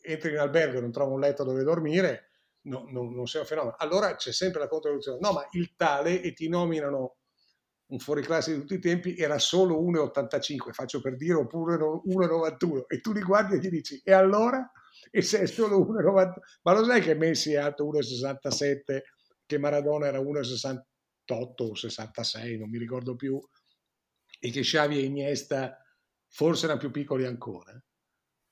entri 0.00 0.32
in 0.32 0.38
albergo 0.38 0.78
e 0.78 0.80
non 0.80 0.90
trova 0.90 1.12
un 1.12 1.20
letto 1.20 1.44
dove 1.44 1.62
dormire, 1.62 2.30
no, 2.62 2.84
no, 2.90 3.08
non 3.08 3.28
sei 3.28 3.42
un 3.42 3.46
fenomeno. 3.46 3.76
Allora 3.78 4.16
c'è 4.16 4.32
sempre 4.32 4.58
la 4.58 4.66
controduzione, 4.66 5.18
no, 5.20 5.30
ma 5.30 5.46
il 5.52 5.76
tale 5.76 6.20
e 6.20 6.32
ti 6.32 6.48
nominano 6.48 7.18
un 7.86 8.00
fuoriclasse 8.00 8.52
di 8.52 8.58
tutti 8.58 8.74
i 8.74 8.80
tempi 8.80 9.16
era 9.16 9.38
solo 9.38 9.80
1,85, 9.80 10.72
faccio 10.72 11.00
per 11.00 11.14
dire, 11.14 11.34
oppure 11.34 11.76
1,91 11.76 12.82
e 12.88 13.00
tu 13.00 13.12
li 13.12 13.22
guardi 13.22 13.54
e 13.54 13.58
gli 13.60 13.68
dici 13.68 14.00
e 14.02 14.12
allora? 14.12 14.68
E 15.08 15.22
se 15.22 15.42
è 15.42 15.46
solo 15.46 15.78
1,90 15.78 16.32
ma 16.62 16.72
lo 16.72 16.84
sai 16.84 17.00
che 17.00 17.14
Messi 17.14 17.52
è 17.52 17.58
alto 17.58 17.88
1,67 17.92 19.02
che 19.46 19.58
Maradona 19.58 20.08
era 20.08 20.18
1,68 20.18 20.82
o 21.58 21.74
66 21.76 22.58
non 22.58 22.68
mi 22.68 22.78
ricordo 22.78 23.14
più 23.14 23.40
e 24.38 24.50
che 24.50 24.60
Xavi 24.60 24.98
e 24.98 25.04
Iniesta 25.04 25.82
forse 26.28 26.64
erano 26.64 26.80
più 26.80 26.90
piccoli 26.90 27.24
ancora 27.24 27.80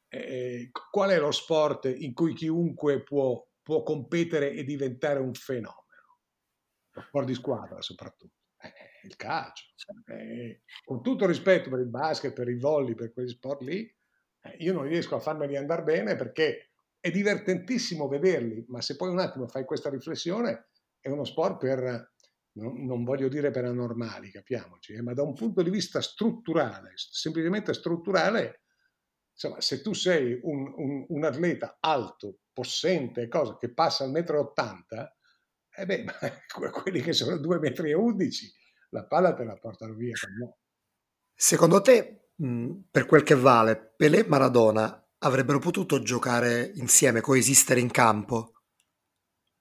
eh, 0.09 0.71
qual 0.91 1.11
è 1.11 1.19
lo 1.19 1.31
sport 1.31 1.87
in 1.87 2.15
cui 2.15 2.35
chiunque 2.35 3.03
può, 3.03 3.45
può 3.63 3.83
competere 3.83 4.53
e 4.53 4.65
diventare 4.65 5.21
un 5.21 5.35
fenomeno? 5.35 5.85
lo 6.91 7.03
sport 7.03 7.27
di 7.27 7.35
squadra 7.35 7.83
soprattutto 7.83 8.35
il 9.03 9.17
calcio. 9.17 9.67
Eh, 10.07 10.63
con 10.85 11.03
tutto 11.03 11.27
rispetto 11.27 11.71
per 11.71 11.81
il 11.81 11.89
basket, 11.89 12.33
per 12.33 12.49
i 12.49 12.59
volley, 12.59 12.95
per 12.95 13.13
quegli 13.13 13.29
sport 13.29 13.63
lì, 13.63 13.83
eh, 14.41 14.57
io 14.59 14.73
non 14.73 14.85
riesco 14.85 15.15
a 15.15 15.21
farmeli 15.21 15.57
andare 15.57 15.85
bene 15.85 16.17
perché 16.17 16.71
è 16.99 17.11
divertentissimo 17.11 18.09
vederli, 18.09 18.65
ma 18.69 18.81
se 18.81 18.97
poi 18.97 19.11
un 19.11 19.21
attimo 19.21 19.47
fai 19.47 19.65
questa 19.65 19.91
riflessione, 19.91 20.71
è 20.99 21.09
uno 21.09 21.25
sport 21.25 21.59
per, 21.59 22.15
non, 22.57 22.85
non 22.85 23.05
voglio 23.05 23.29
dire 23.29 23.51
per 23.51 23.65
anormali, 23.65 24.31
capiamoci, 24.31 24.95
eh, 24.95 25.03
ma 25.03 25.15
da 25.15 25.23
un 25.23 25.35
punto 25.35 25.63
di 25.63 25.71
vista 25.71 26.01
strutturale, 26.01 26.93
semplicemente 26.95 27.73
strutturale, 27.73 28.63
insomma, 29.33 29.61
se 29.61 29.81
tu 29.81 29.93
sei 29.93 30.39
un, 30.43 30.73
un, 30.77 31.05
un 31.09 31.25
atleta 31.25 31.79
alto, 31.81 32.41
possente, 32.53 33.29
cosa, 33.29 33.57
che 33.59 33.73
passa 33.73 34.05
al 34.05 34.11
metro 34.11 34.41
80, 34.41 35.17
eh 35.77 35.87
beh, 35.87 36.05
quelli 36.73 37.01
che 37.01 37.13
sono 37.13 37.37
2,11 37.37 37.59
metri 37.59 37.93
la 38.91 39.07
palla 39.07 39.35
te 39.35 39.45
la 39.45 39.57
portano 39.57 39.95
via. 39.95 40.15
No. 40.39 40.57
Secondo 41.35 41.83
te, 41.83 42.31
per 42.91 43.05
quel 43.05 43.23
che 43.23 43.35
vale, 43.35 43.93
Pelé 43.97 44.21
e 44.21 44.29
Maradona 44.29 45.07
avrebbero 45.19 45.59
potuto 45.59 46.01
giocare 46.03 46.73
insieme, 46.77 47.21
coesistere 47.21 47.81
in 47.81 47.91
campo? 47.91 48.53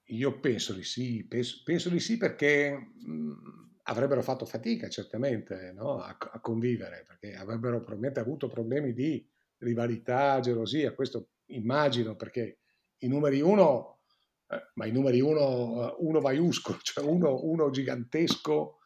Io 0.10 0.40
penso 0.40 0.74
di 0.74 0.84
sì, 0.84 1.26
penso, 1.28 1.62
penso 1.64 1.90
di 1.90 2.00
sì 2.00 2.18
perché 2.18 2.76
mh, 2.76 3.66
avrebbero 3.84 4.22
fatto 4.22 4.46
fatica 4.46 4.88
certamente 4.88 5.72
no? 5.74 6.00
a, 6.00 6.16
a, 6.20 6.40
convivere, 6.40 7.04
perché 7.08 7.36
avrebbero 7.36 7.78
probabilmente 7.78 8.20
avuto 8.20 8.48
problemi 8.48 8.94
di 8.94 9.28
rivalità, 9.60 10.40
gelosia, 10.40 10.94
questo 10.94 11.30
immagino 11.48 12.16
perché 12.16 12.60
i 13.00 13.08
numeri 13.08 13.42
uno, 13.42 14.02
eh, 14.48 14.72
ma 14.76 14.86
i 14.86 14.92
numeri 14.92 15.22
uno, 15.22 15.90
eh, 15.90 15.96
uno 16.00 16.20
vaiuscolo, 16.20 16.78
cioè 16.84 17.04
uno, 17.04 17.44
uno 17.44 17.70
gigantesco 17.70 18.80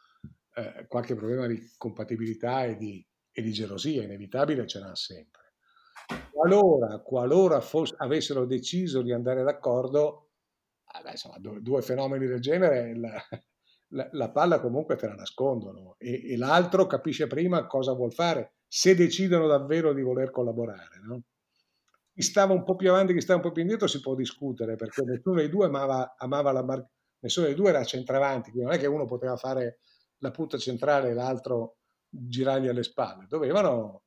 eh, 0.55 0.85
qualche 0.87 1.15
problema 1.15 1.47
di 1.47 1.73
compatibilità 1.77 2.63
e 2.65 2.75
di, 2.75 3.05
e 3.31 3.41
di 3.41 3.51
gelosia 3.51 4.03
inevitabile 4.03 4.67
ce 4.67 4.79
n'ha 4.79 4.95
sempre. 4.95 5.53
Qualora, 6.31 6.99
qualora 6.99 7.61
fosse, 7.61 7.95
avessero 7.97 8.45
deciso 8.45 9.01
di 9.01 9.11
andare 9.11 9.43
d'accordo, 9.43 10.28
eh 10.97 11.01
beh, 11.03 11.11
insomma, 11.11 11.37
due, 11.37 11.61
due, 11.61 11.81
fenomeni 11.81 12.25
del 12.25 12.39
genere, 12.39 12.95
la, 12.97 13.11
la, 13.89 14.09
la, 14.11 14.31
palla 14.31 14.59
comunque 14.59 14.95
te 14.95 15.07
la 15.07 15.15
nascondono 15.15 15.95
e, 15.97 16.31
e, 16.31 16.37
l'altro 16.37 16.87
capisce 16.87 17.27
prima 17.27 17.67
cosa 17.67 17.93
vuol 17.93 18.13
fare, 18.13 18.53
se 18.67 18.95
decidono 18.95 19.47
davvero 19.47 19.93
di 19.93 20.01
voler 20.01 20.31
collaborare. 20.31 20.99
No? 21.03 21.21
Chi 22.13 22.21
stava 22.21 22.53
un 22.53 22.63
po' 22.63 22.75
più 22.75 22.89
avanti, 22.89 23.13
chi 23.13 23.21
stava 23.21 23.39
un 23.39 23.45
po' 23.45 23.51
più 23.51 23.61
indietro 23.61 23.87
si 23.87 24.01
può 24.01 24.15
discutere 24.15 24.75
perché 24.75 25.03
nessuno 25.03 25.35
dei 25.35 25.49
due 25.49 25.67
amava, 25.67 26.15
amava 26.17 26.51
la 26.51 26.63
nessuno 27.19 27.45
dei 27.45 27.55
due 27.55 27.69
era 27.69 27.83
centravanti, 27.83 28.51
quindi 28.51 28.69
non 28.69 28.77
è 28.77 28.79
che 28.79 28.87
uno 28.87 29.05
poteva 29.05 29.35
fare 29.35 29.79
la 30.17 30.31
punta 30.31 30.57
centrale 30.57 31.09
e 31.09 31.13
l'altro 31.13 31.77
girargli 32.09 32.67
alle 32.67 32.83
spalle, 32.83 33.25
dovevano, 33.27 34.03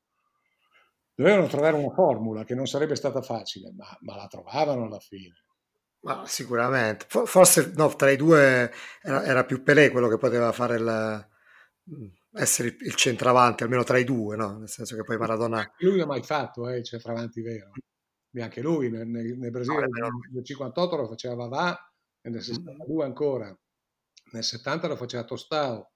dovevano 1.14 1.46
trovare 1.46 1.76
una 1.76 1.92
formula 1.92 2.44
che 2.44 2.54
non 2.54 2.66
sarebbe 2.66 2.96
stata 2.96 3.22
facile, 3.22 3.72
ma, 3.72 3.86
ma 4.00 4.16
la 4.16 4.26
trovavano 4.26 4.84
alla 4.84 4.98
fine. 4.98 5.34
Ma 6.02 6.26
sicuramente, 6.26 7.06
forse 7.08 7.72
no, 7.76 7.94
tra 7.94 8.10
i 8.10 8.16
due 8.16 8.72
era, 9.02 9.24
era, 9.24 9.44
più 9.44 9.62
Pelé 9.62 9.90
quello 9.90 10.08
che 10.08 10.18
poteva 10.18 10.50
fare 10.50 10.76
il, 10.76 11.28
essere 12.32 12.76
il 12.80 12.94
centravanti, 12.94 13.62
almeno 13.62 13.84
tra 13.84 13.98
i 13.98 14.04
due, 14.04 14.34
no? 14.34 14.58
Nel 14.58 14.68
senso 14.68 14.96
che 14.96 15.04
poi 15.04 15.16
Maradona... 15.16 15.70
Lui 15.78 15.92
non 15.92 16.00
ha 16.00 16.06
mai 16.06 16.22
fatto 16.22 16.68
eh, 16.68 16.78
il 16.78 16.84
centravanti 16.84 17.40
vero. 17.40 17.70
Neanche 18.30 18.62
lui, 18.62 18.90
nel, 18.90 19.06
nel 19.06 19.50
Brasile 19.50 19.86
no, 19.86 20.08
nel 20.32 20.44
58 20.44 20.96
lo 20.96 21.06
faceva 21.06 21.34
Vavà, 21.34 21.92
nel 22.22 22.42
62 22.42 23.04
ancora, 23.04 23.56
nel 24.32 24.44
70 24.44 24.88
lo 24.88 24.96
faceva 24.96 25.24
Tostao. 25.24 25.92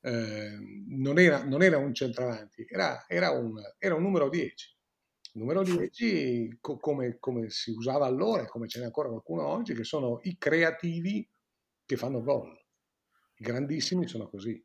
Eh, 0.00 0.56
non, 0.88 1.18
era, 1.18 1.44
non, 1.44 1.62
era, 1.62 1.76
un 1.76 1.94
centravanti, 1.94 2.66
era, 2.68 3.04
era, 3.06 3.30
un, 3.30 3.54
era 3.78 3.94
un 3.94 4.02
numero 4.02 4.28
10. 4.28 4.77
Numero 5.34 5.62
10 5.62 6.58
co- 6.60 6.78
come, 6.78 7.18
come, 7.18 7.50
si 7.50 7.70
usava 7.70 8.06
allora 8.06 8.42
e 8.42 8.46
come 8.46 8.66
ce 8.68 8.80
n'è 8.80 8.86
ancora 8.86 9.08
qualcuno 9.08 9.46
oggi, 9.46 9.74
che 9.74 9.84
sono 9.84 10.20
i 10.22 10.36
creativi 10.38 11.28
che 11.84 11.96
fanno 11.96 12.22
gol. 12.22 12.50
I 13.36 13.44
grandissimi 13.44 14.08
sono 14.08 14.28
così. 14.28 14.62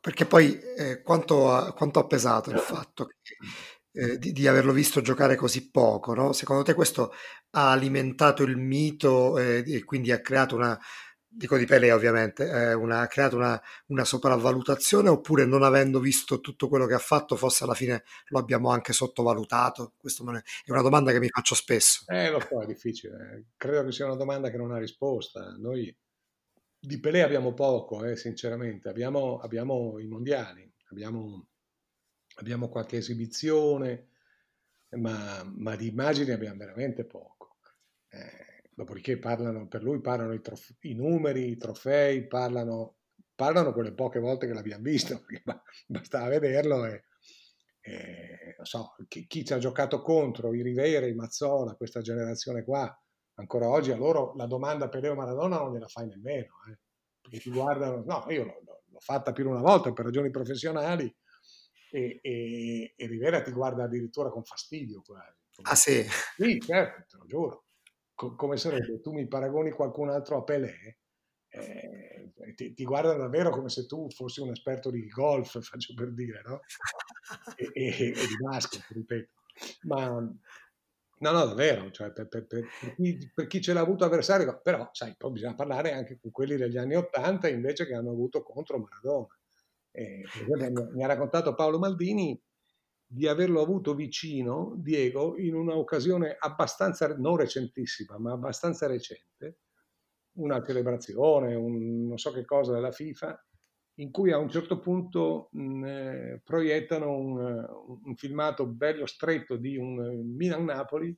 Perché 0.00 0.26
poi 0.26 0.58
eh, 0.58 1.02
quanto, 1.02 1.52
ha, 1.52 1.72
quanto, 1.72 1.98
ha, 1.98 2.06
pesato 2.06 2.50
il 2.50 2.58
fatto 2.58 3.06
che, 3.06 3.36
eh, 3.92 4.18
di, 4.18 4.32
di, 4.32 4.46
averlo 4.46 4.72
visto 4.72 5.00
giocare 5.00 5.36
così 5.36 5.70
poco? 5.70 6.14
No? 6.14 6.32
Secondo 6.32 6.62
te 6.62 6.74
questo 6.74 7.12
ha 7.50 7.70
alimentato 7.70 8.42
il 8.42 8.56
mito 8.56 9.38
eh, 9.38 9.62
e 9.66 9.84
quindi 9.84 10.10
ha 10.10 10.20
creato 10.20 10.56
una, 10.56 10.78
dico 11.34 11.56
di 11.56 11.64
Pelé 11.64 11.92
ovviamente, 11.92 12.48
eh, 12.48 12.74
una, 12.74 13.00
ha 13.00 13.06
creato 13.06 13.36
una, 13.36 13.60
una, 13.86 14.04
sopravvalutazione 14.04 15.08
oppure 15.08 15.46
non 15.46 15.62
avendo 15.62 15.98
visto 15.98 16.40
tutto 16.40 16.68
quello 16.68 16.86
che 16.86 16.94
ha 16.94 16.98
fatto 16.98 17.36
forse 17.36 17.64
alla 17.64 17.74
fine 17.74 18.04
lo 18.28 18.38
abbiamo 18.38 18.70
anche 18.70 18.92
sottovalutato? 18.92 19.94
Questa 19.96 20.22
è, 20.22 20.42
una 20.70 20.82
domanda 20.82 21.10
che 21.10 21.18
mi 21.18 21.28
faccio 21.28 21.54
spesso. 21.54 22.04
Eh, 22.06 22.30
lo 22.30 22.40
so, 22.40 22.60
è 22.62 22.66
difficile. 22.66 23.46
Credo 23.56 23.84
che 23.84 23.92
sia 23.92 24.04
una 24.04 24.16
domanda 24.16 24.50
che 24.50 24.58
non 24.58 24.72
ha 24.72 24.78
risposta. 24.78 25.54
Noi 25.58 25.94
di 26.78 27.00
Pelé 27.00 27.22
abbiamo 27.22 27.54
poco, 27.54 28.04
eh, 28.04 28.16
sinceramente. 28.16 28.88
Abbiamo, 28.88 29.38
abbiamo, 29.38 29.98
i 29.98 30.06
mondiali, 30.06 30.70
abbiamo, 30.90 31.46
abbiamo 32.36 32.68
qualche 32.68 32.98
esibizione, 32.98 34.08
ma, 34.90 35.42
ma, 35.44 35.76
di 35.76 35.88
immagini 35.88 36.30
abbiamo 36.30 36.58
veramente 36.58 37.04
poco. 37.04 37.56
Eh, 38.08 38.51
dopodiché 38.82 39.18
parlano, 39.18 39.66
per 39.68 39.82
lui 39.82 40.00
parlano 40.00 40.32
i, 40.32 40.40
trof- 40.40 40.76
i 40.80 40.94
numeri, 40.94 41.50
i 41.50 41.56
trofei, 41.56 42.26
parlano, 42.26 42.96
parlano 43.34 43.72
quelle 43.72 43.92
poche 43.92 44.18
volte 44.18 44.46
che 44.46 44.52
l'abbiamo 44.52 44.82
visto, 44.82 45.24
bastava 45.86 46.28
vederlo 46.28 46.84
e, 46.84 47.04
e 47.80 48.56
so, 48.62 48.94
chi, 49.08 49.26
chi, 49.26 49.44
ci 49.44 49.52
ha 49.52 49.58
giocato 49.58 50.02
contro, 50.02 50.54
i 50.54 50.62
Rivera, 50.62 51.06
i 51.06 51.14
Mazzola, 51.14 51.74
questa 51.74 52.00
generazione 52.00 52.64
qua, 52.64 52.94
ancora 53.34 53.68
oggi 53.68 53.92
a 53.92 53.96
loro 53.96 54.34
la 54.36 54.46
domanda 54.46 54.88
per 54.88 55.02
Leo 55.02 55.14
Maradona 55.14 55.58
non 55.58 55.72
gliela 55.72 55.88
fai 55.88 56.06
nemmeno, 56.06 56.52
eh, 56.68 56.78
perché 57.20 57.38
ti 57.38 57.50
guardano, 57.50 58.02
no, 58.04 58.26
io 58.28 58.44
l'ho, 58.44 58.62
l'ho, 58.64 59.00
fatta 59.00 59.32
più 59.32 59.44
di 59.44 59.50
una 59.50 59.60
volta 59.60 59.92
per 59.92 60.04
ragioni 60.04 60.30
professionali 60.30 61.12
e, 61.90 62.20
e, 62.22 62.94
e, 62.96 63.06
Rivera 63.06 63.42
ti 63.42 63.50
guarda 63.50 63.84
addirittura 63.84 64.30
con 64.30 64.44
fastidio 64.44 65.02
quasi. 65.02 65.40
Ah 65.62 65.74
sì? 65.74 66.04
Sì, 66.36 66.58
certo, 66.60 67.04
te 67.08 67.16
lo 67.18 67.26
giuro. 67.26 67.64
Co- 68.22 68.36
come 68.36 68.56
sarebbe, 68.56 69.00
tu 69.00 69.10
mi 69.10 69.26
paragoni 69.26 69.72
qualcun 69.72 70.08
altro 70.08 70.36
a 70.36 70.44
Pelé, 70.44 70.98
eh, 71.48 72.32
ti, 72.54 72.72
ti, 72.72 72.84
guardano 72.84 73.18
davvero 73.18 73.50
come 73.50 73.68
se 73.68 73.84
tu 73.84 74.08
fossi 74.10 74.40
un 74.40 74.50
esperto 74.50 74.90
di 74.90 75.08
golf, 75.08 75.58
faccio 75.60 75.92
per 75.94 76.12
dire, 76.12 76.40
no? 76.44 76.60
E, 77.56 77.70
e, 77.72 77.88
e 78.10 78.12
di 78.12 78.36
basket, 78.40 78.84
ripeto. 78.90 79.32
Ma 79.82 80.20
No, 81.22 81.30
no, 81.30 81.44
davvero, 81.44 81.88
cioè 81.92 82.10
per, 82.10 82.26
per, 82.26 82.46
per, 82.46 82.64
chi, 82.96 83.30
per, 83.32 83.46
chi, 83.46 83.60
ce 83.60 83.72
l'ha 83.72 83.80
avuto 83.80 84.04
avversario, 84.04 84.60
però 84.60 84.88
sai, 84.90 85.14
poi 85.16 85.30
bisogna 85.30 85.54
parlare 85.54 85.92
anche 85.92 86.18
con 86.20 86.32
quelli 86.32 86.56
degli 86.56 86.76
anni 86.76 86.96
Ottanta 86.96 87.48
invece 87.48 87.86
che 87.86 87.94
hanno 87.94 88.10
avuto 88.10 88.42
contro 88.42 88.78
Maradona. 88.78 89.28
Eh, 89.92 90.24
mi 90.94 91.04
ha 91.04 91.06
raccontato 91.06 91.54
Paolo 91.54 91.78
Maldini 91.78 92.40
di 93.14 93.26
averlo 93.26 93.60
avuto 93.60 93.94
vicino, 93.94 94.72
Diego, 94.78 95.36
in 95.36 95.54
un'occasione 95.54 96.34
abbastanza, 96.38 97.14
non 97.18 97.36
recentissima, 97.36 98.18
ma 98.18 98.32
abbastanza 98.32 98.86
recente, 98.86 99.58
una 100.36 100.64
celebrazione, 100.64 101.54
un 101.54 102.06
non 102.06 102.16
so 102.16 102.32
che 102.32 102.46
cosa 102.46 102.72
della 102.72 102.90
FIFA, 102.90 103.46
in 103.96 104.10
cui 104.10 104.32
a 104.32 104.38
un 104.38 104.48
certo 104.48 104.78
punto 104.78 105.50
mh, 105.52 105.84
eh, 105.84 106.40
proiettano 106.42 107.14
un, 107.14 108.00
un, 108.02 108.16
filmato 108.16 108.66
bello 108.66 109.04
stretto 109.04 109.56
di 109.56 109.76
un 109.76 110.02
eh, 110.02 110.14
Milan-Napoli 110.14 111.14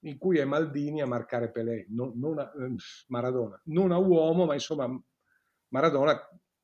in 0.00 0.18
cui 0.18 0.36
è 0.36 0.44
Maldini 0.44 1.00
a 1.00 1.06
marcare 1.06 1.50
Pelé, 1.50 1.86
non, 1.88 2.12
non 2.16 2.40
a, 2.40 2.42
eh, 2.42 2.74
Maradona, 3.06 3.58
non 3.64 3.92
a 3.92 3.96
uomo, 3.96 4.44
ma 4.44 4.52
insomma 4.52 4.86
Maradona 5.68 6.14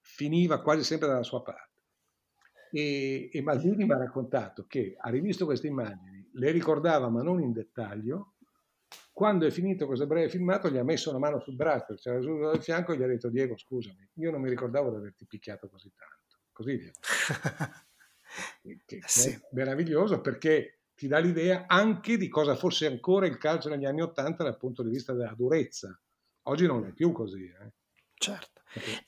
finiva 0.00 0.60
quasi 0.60 0.84
sempre 0.84 1.08
dalla 1.08 1.22
sua 1.22 1.42
parte. 1.42 1.72
E, 2.74 3.28
e 3.32 3.40
Maldini 3.40 3.84
mi 3.84 3.92
ha 3.92 3.98
raccontato 3.98 4.66
che 4.66 4.96
ha 4.98 5.08
rivisto 5.08 5.44
queste 5.44 5.68
immagini, 5.68 6.28
le 6.32 6.50
ricordava 6.50 7.08
ma 7.08 7.22
non 7.22 7.40
in 7.40 7.52
dettaglio, 7.52 8.34
quando 9.12 9.46
è 9.46 9.52
finito 9.52 9.86
questo 9.86 10.08
breve 10.08 10.28
filmato 10.28 10.68
gli 10.68 10.76
ha 10.76 10.82
messo 10.82 11.10
una 11.10 11.20
mano 11.20 11.38
sul 11.38 11.54
braccio, 11.54 11.94
c'era 11.94 12.20
seduto 12.20 12.46
dal 12.46 12.60
fianco 12.60 12.92
e 12.92 12.96
gli 12.96 13.02
ha 13.04 13.06
detto 13.06 13.30
Diego 13.30 13.56
scusami, 13.56 14.10
io 14.14 14.32
non 14.32 14.40
mi 14.40 14.48
ricordavo 14.48 14.90
di 14.90 14.96
averti 14.96 15.24
picchiato 15.24 15.68
così 15.68 15.92
tanto. 15.94 16.42
Così 16.50 16.76
Diego. 16.76 16.98
che, 18.84 19.00
sì. 19.06 19.30
è 19.30 19.40
meraviglioso 19.52 20.20
perché 20.20 20.80
ti 20.96 21.06
dà 21.06 21.18
l'idea 21.18 21.66
anche 21.68 22.16
di 22.16 22.28
cosa 22.28 22.56
fosse 22.56 22.86
ancora 22.86 23.26
il 23.26 23.38
calcio 23.38 23.68
negli 23.68 23.84
anni 23.84 24.02
Ottanta 24.02 24.42
dal 24.42 24.56
punto 24.56 24.82
di 24.82 24.90
vista 24.90 25.12
della 25.12 25.34
durezza. 25.34 25.96
Oggi 26.46 26.66
non 26.66 26.84
è 26.84 26.92
più 26.92 27.12
così. 27.12 27.44
Eh. 27.44 27.72
Certo. 28.24 28.62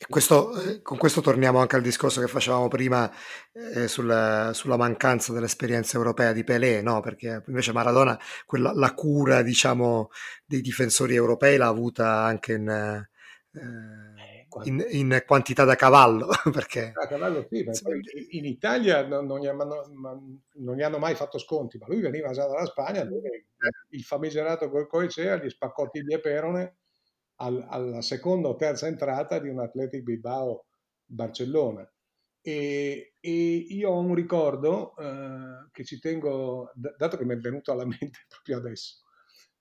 Questo, 0.09 0.61
eh, 0.61 0.83
con 0.83 0.99
questo 0.99 1.23
torniamo 1.23 1.59
anche 1.59 1.75
al 1.75 1.83
discorso 1.83 2.21
che 2.21 2.29
facevamo 2.29 2.69
prima 2.69 3.11
eh, 3.53 3.89
sulla, 3.89 4.53
sulla, 4.53 4.77
mancanza 4.77 5.33
dell'esperienza 5.33 5.97
europea 5.97 6.33
di 6.33 6.45
Pelé, 6.45 6.83
no? 6.83 7.01
perché 7.01 7.43
invece 7.47 7.73
Maradona 7.73 8.19
quella, 8.45 8.73
la 8.75 8.93
cura 8.93 9.43
diciamo, 9.43 10.11
dei 10.45 10.61
difensori 10.61 11.15
europei 11.15 11.57
l'ha 11.57 11.67
avuta 11.67 12.23
anche 12.25 12.53
in, 12.53 12.69
eh, 12.69 13.09
in, 14.65 14.87
in 14.91 15.23
quantità 15.27 15.65
da 15.65 15.75
cavallo. 15.77 16.29
Perché... 16.53 16.93
Da 16.95 17.09
cavallo 17.09 17.49
sì, 17.51 17.67
in 18.37 18.45
Italia 18.45 19.05
non, 19.07 19.25
non, 19.25 19.41
gli 19.41 19.47
hanno, 19.47 19.65
non, 20.55 20.77
gli 20.77 20.83
hanno, 20.83 20.99
mai 20.99 21.15
fatto 21.15 21.39
sconti, 21.39 21.79
ma 21.79 21.87
lui 21.89 22.01
veniva 22.01 22.31
già 22.33 22.47
dalla 22.47 22.67
Spagna 22.67 23.03
dove 23.05 23.29
eh. 23.31 23.47
il 23.91 24.03
famigerato 24.03 24.69
Goicoechea 24.69 25.43
gli 25.43 25.49
spaccò 25.49 25.89
tibia 25.89 26.19
e 26.19 26.21
perone 26.21 26.77
al, 27.37 27.65
alla 27.69 28.03
seconda 28.03 28.49
o 28.49 28.57
terza 28.57 28.87
entrata 28.87 29.39
di 29.39 29.49
un 29.49 29.61
Athletic 29.61 30.03
Bilbao 30.03 30.67
Barcellona. 31.05 31.89
E, 32.41 33.15
e, 33.19 33.31
io 33.31 33.91
ho 33.91 33.99
un 33.99 34.15
ricordo 34.15 34.97
eh, 34.97 35.69
che 35.73 35.85
ci 35.85 35.99
tengo, 35.99 36.71
dato 36.75 37.17
che 37.17 37.25
mi 37.25 37.35
è 37.35 37.39
venuto 37.39 37.73
alla 37.73 37.85
mente 37.87 38.21
proprio 38.29 38.59
adesso, 38.59 39.03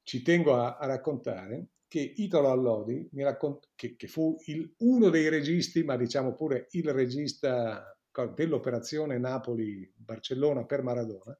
ci 0.03 0.21
tengo 0.21 0.55
a, 0.55 0.77
a 0.77 0.85
raccontare 0.85 1.69
che 1.87 2.13
Italo 2.17 2.51
Allodi, 2.51 3.09
raccont- 3.13 3.69
che, 3.75 3.95
che, 3.95 4.07
fu 4.07 4.35
il, 4.45 4.73
uno 4.79 5.09
dei 5.09 5.29
registi, 5.29 5.83
ma 5.83 5.95
diciamo 5.95 6.35
pure 6.35 6.67
il 6.71 6.91
regista 6.91 7.97
dell'operazione 8.33 9.17
Napoli-Barcellona 9.17 10.65
per 10.65 10.83
Maradona, 10.83 11.37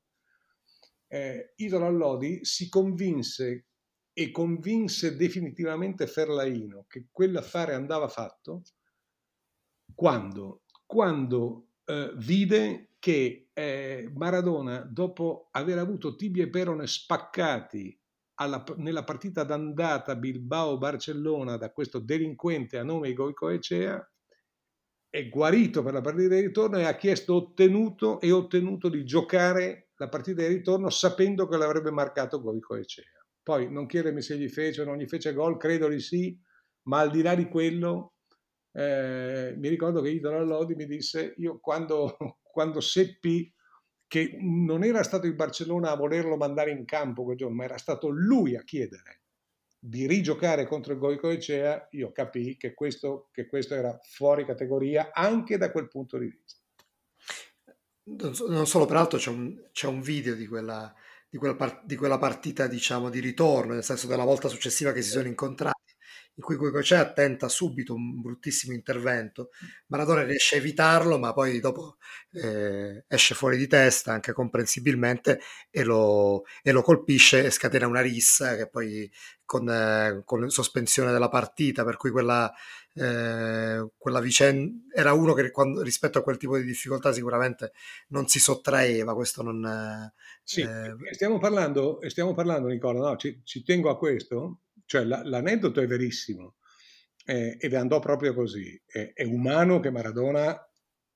eh, 1.08 1.54
Italo 1.58 1.86
Allodi 1.86 2.44
si 2.44 2.70
convinse 2.70 3.68
e 4.18 4.32
convinse 4.32 5.18
definitivamente 5.18 6.08
Ferlaino 6.08 6.86
che 6.88 7.08
quell'affare 7.12 7.74
andava 7.74 8.08
fatto 8.08 8.62
quando, 9.94 10.62
quando 10.86 11.72
eh, 11.84 12.14
vide 12.16 12.92
che 12.98 13.50
eh, 13.52 14.10
Maradona, 14.16 14.80
dopo 14.80 15.50
aver 15.52 15.80
avuto 15.80 16.16
tibia 16.16 16.46
e 16.46 16.50
perone 16.50 16.88
spaccati 16.88 18.00
alla, 18.36 18.64
nella 18.78 19.04
partita 19.04 19.44
d'andata 19.44 20.16
Bilbao-Barcellona 20.16 21.58
da 21.58 21.74
questo 21.74 22.00
delinquente 22.00 22.78
a 22.78 22.84
nome 22.84 23.14
Goico 23.14 23.50
Ecea, 23.50 24.02
è 25.10 25.28
guarito 25.28 25.84
per 25.84 25.92
la 25.92 26.02
partita 26.02 26.36
di 26.36 26.42
ritorno 26.42 26.78
e 26.78 26.86
ha 26.86 26.96
chiesto 26.96 27.36
ottenuto 27.36 28.22
e 28.22 28.32
ottenuto 28.32 28.88
di 28.88 29.04
giocare 29.04 29.90
la 29.98 30.08
partita 30.08 30.42
di 30.42 30.48
ritorno 30.48 30.90
sapendo 30.90 31.48
che 31.48 31.58
l'avrebbe 31.58 31.92
marcato 31.92 32.42
Goico 32.42 32.76
Ecea. 32.76 33.15
Poi 33.46 33.72
non 33.72 33.86
chiedermi 33.86 34.24
se 34.24 34.40
gli 34.40 34.50
fece 34.50 34.82
o 34.82 34.86
non 34.86 34.98
gli 34.98 35.06
fece 35.06 35.32
gol, 35.32 35.58
credo 35.58 35.88
di 35.88 36.00
sì, 36.00 36.36
ma 36.88 37.02
al 37.02 37.12
di 37.12 37.22
là 37.22 37.36
di 37.36 37.48
quello, 37.48 38.16
eh, 38.72 39.54
mi 39.56 39.70
ricordo 39.70 40.02
che 40.02 40.10
Idolo 40.10 40.44
Lodi 40.44 40.74
mi 40.74 40.88
disse, 40.88 41.36
io 41.38 41.60
quando, 41.60 42.18
quando 42.42 42.82
seppi 42.82 43.54
che 44.08 44.36
non 44.42 44.84
era 44.84 45.04
stato 45.04 45.28
il 45.28 45.36
Barcellona 45.36 45.92
a 45.92 45.96
volerlo 45.96 46.38
mandare 46.38 46.72
in 46.72 46.86
campo 46.86 47.24
quel 47.24 47.38
giorno, 47.38 47.58
ma 47.58 47.66
era 47.66 47.78
stato 47.78 48.10
lui 48.10 48.56
a 48.56 48.64
chiedere 48.64 49.22
di 49.78 50.08
rigiocare 50.08 50.66
contro 50.66 50.94
il 50.94 51.00
Goico 51.00 51.30
io 51.30 52.12
capii 52.12 52.58
che 52.58 52.74
questo, 52.74 53.30
che 53.32 53.46
questo 53.46 53.76
era 53.76 53.96
fuori 54.02 54.44
categoria 54.44 55.12
anche 55.14 55.58
da 55.58 55.72
quel 55.72 55.88
punto 55.88 56.18
di 56.18 56.26
vista. 56.26 56.60
Non 58.06 58.66
solo, 58.66 58.88
peraltro 58.88 59.20
c'è 59.20 59.30
un, 59.30 59.70
c'è 59.72 59.86
un 59.86 60.02
video 60.02 60.34
di 60.34 60.48
quella, 60.48 60.92
di, 61.30 61.38
quella 61.38 61.56
par- 61.56 61.84
di 61.86 61.96
quella 61.96 62.18
partita, 62.18 62.68
diciamo, 62.68 63.10
di 63.10 63.20
ritorno, 63.20 63.74
nel 63.74 63.84
senso 63.84 64.08
della 64.08 64.24
volta 64.24 64.48
successiva 64.48 64.92
che 64.92 65.02
si 65.02 65.10
sono 65.10 65.28
incontrati, 65.28 65.94
in 66.38 66.44
cui 66.44 66.58
Goicea 66.58 67.14
tenta 67.14 67.48
subito 67.48 67.94
un 67.94 68.22
bruttissimo 68.22 68.74
intervento, 68.74 69.52
Maradona 69.88 70.24
riesce 70.24 70.56
a 70.56 70.58
evitarlo, 70.60 71.18
ma 71.18 71.34
poi 71.34 71.60
dopo 71.60 71.98
eh, 72.32 73.06
esce 73.08 73.36
fuori 73.36 73.58
di 73.58 73.68
testa, 73.68 74.12
anche 74.12 74.34
comprensibilmente, 74.34 75.40
e 75.70 75.84
lo, 75.84 76.44
e 76.62 76.72
lo, 76.72 76.82
colpisce 76.82 77.46
e 77.46 77.52
scatena 77.52 77.88
una 77.88 78.02
rissa 78.02 78.56
che 78.58 78.68
poi 78.68 79.10
con, 79.46 79.70
eh, 79.70 80.24
con 80.26 80.50
sospensione 80.50 81.12
della 81.12 81.30
partita, 81.30 81.86
per 81.86 81.96
cui 81.96 82.12
quella, 82.12 82.54
eh, 82.96 83.88
quella 83.98 84.20
vicenda 84.22 84.74
era 84.94 85.14
uno 85.14 85.34
che 85.34 85.52
quando, 85.52 85.82
rispetto 85.82 86.18
a 86.18 86.24
quel 86.24 86.38
tipo 86.38 86.58
di 86.58 86.64
difficoltà 86.64 87.12
sicuramente 87.12 87.74
non 88.10 88.28
si 88.28 88.40
sottraeva, 88.40 89.14
questo 89.14 89.44
non... 89.44 90.12
Sì, 90.44 90.62
eh, 90.62 90.96
stiamo 91.12 91.38
parlando, 91.38 92.00
stiamo 92.08 92.34
parlando 92.34 92.68
Nicola, 92.68 93.10
no, 93.10 93.16
ci, 93.18 93.42
ci 93.44 93.64
tengo 93.64 93.90
a 93.90 93.98
questo, 93.98 94.62
cioè 94.86 95.04
l'aneddoto 95.04 95.82
è 95.82 95.88
verissimo 95.88 96.56
eh, 97.26 97.58
ed 97.60 97.74
andò 97.74 98.00
proprio 98.00 98.34
così. 98.34 98.80
È, 98.86 99.12
è, 99.14 99.24
umano 99.24 99.80
che 99.80 99.90
Maradona, 99.90 100.58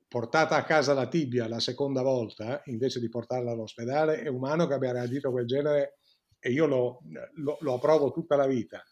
portata 0.08 0.56
a 0.56 0.64
casa 0.64 0.94
la 0.94 1.08
tibia 1.08 1.48
la 1.48 1.60
seconda 1.60 2.02
volta, 2.02 2.62
invece 2.66 3.00
di 3.00 3.10
portarla 3.10 3.52
all'ospedale, 3.52 4.22
è 4.22 4.28
umano 4.28 4.68
che 4.68 4.74
abbia 4.74 4.92
reagito 4.92 5.30
a 5.30 5.32
quel 5.32 5.46
genere 5.46 6.00
e 6.40 6.52
io 6.52 6.66
lo, 6.66 7.02
lo, 7.36 7.58
lo 7.62 7.74
approvo 7.76 8.12
tutta 8.12 8.36
la 8.36 8.48
vita. 8.48 8.84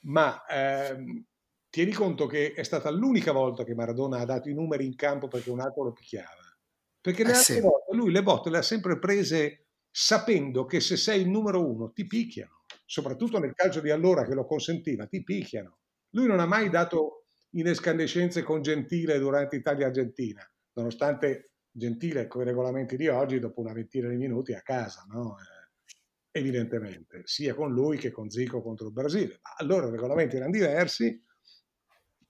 Ma 0.00 0.44
ehm, 0.46 1.24
tieni 1.70 1.92
conto 1.92 2.26
che 2.26 2.52
è 2.52 2.62
stata 2.62 2.90
l'unica 2.90 3.32
volta 3.32 3.64
che 3.64 3.74
Maradona 3.74 4.18
ha 4.18 4.24
dato 4.24 4.48
i 4.48 4.54
numeri 4.54 4.86
in 4.86 4.96
campo 4.96 5.28
perché 5.28 5.50
un 5.50 5.60
altro 5.60 5.84
lo 5.84 5.92
picchiava. 5.92 6.56
Perché 7.00 7.22
le 7.24 7.30
eh 7.30 7.34
altre 7.34 7.54
sì. 7.54 7.60
volte 7.60 7.94
lui 7.94 8.10
le 8.10 8.22
botte 8.22 8.50
le 8.50 8.58
ha 8.58 8.62
sempre 8.62 8.98
prese 8.98 9.66
sapendo 9.90 10.64
che 10.64 10.80
se 10.80 10.96
sei 10.96 11.22
il 11.22 11.28
numero 11.28 11.66
uno 11.66 11.90
ti 11.92 12.06
picchiano 12.06 12.58
soprattutto 12.84 13.38
nel 13.38 13.52
calcio 13.54 13.80
di 13.80 13.90
allora 13.90 14.24
che 14.24 14.34
lo 14.34 14.46
consentiva, 14.46 15.06
ti 15.06 15.22
picchiano. 15.22 15.80
Lui 16.12 16.26
non 16.26 16.40
ha 16.40 16.46
mai 16.46 16.70
dato 16.70 17.24
in 17.50 17.66
escandescenze 17.66 18.42
con 18.42 18.62
Gentile 18.62 19.18
durante 19.18 19.56
Italia-Argentina, 19.56 20.42
nonostante 20.72 21.52
Gentile 21.70 22.26
con 22.26 22.42
i 22.42 22.44
regolamenti 22.46 22.96
di 22.96 23.08
oggi 23.08 23.38
dopo 23.38 23.60
una 23.60 23.74
ventina 23.74 24.08
di 24.08 24.16
minuti 24.16 24.54
a 24.54 24.62
casa, 24.62 25.04
no? 25.08 25.36
eh, 25.38 26.38
evidentemente, 26.38 27.20
sia 27.24 27.54
con 27.54 27.70
lui 27.70 27.98
che 27.98 28.10
con 28.10 28.30
Zico 28.30 28.62
contro 28.62 28.86
il 28.86 28.92
Brasile. 28.92 29.38
Ma 29.42 29.54
allora 29.58 29.88
i 29.88 29.90
regolamenti 29.90 30.36
erano 30.36 30.52
diversi 30.52 31.22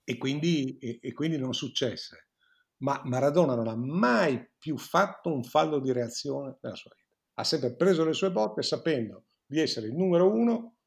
e 0.09 0.17
quindi, 0.17 0.79
e, 0.79 0.97
e 1.03 1.13
quindi 1.13 1.37
non 1.37 1.53
successe. 1.53 2.29
Ma 2.77 2.99
Maradona 3.05 3.53
non 3.53 3.67
ha 3.67 3.75
mai 3.75 4.43
più 4.57 4.75
fatto 4.75 5.31
un 5.31 5.43
fallo 5.43 5.77
di 5.79 5.91
reazione 5.91 6.57
nella 6.61 6.75
sua 6.75 6.89
vita. 6.95 7.07
Ha 7.35 7.43
sempre 7.43 7.75
preso 7.75 8.03
le 8.03 8.13
sue 8.13 8.31
botte 8.31 8.63
sapendo 8.63 9.25
di 9.45 9.59
essere 9.59 9.85
il 9.85 9.93
numero 9.93 10.33
uno 10.33 10.77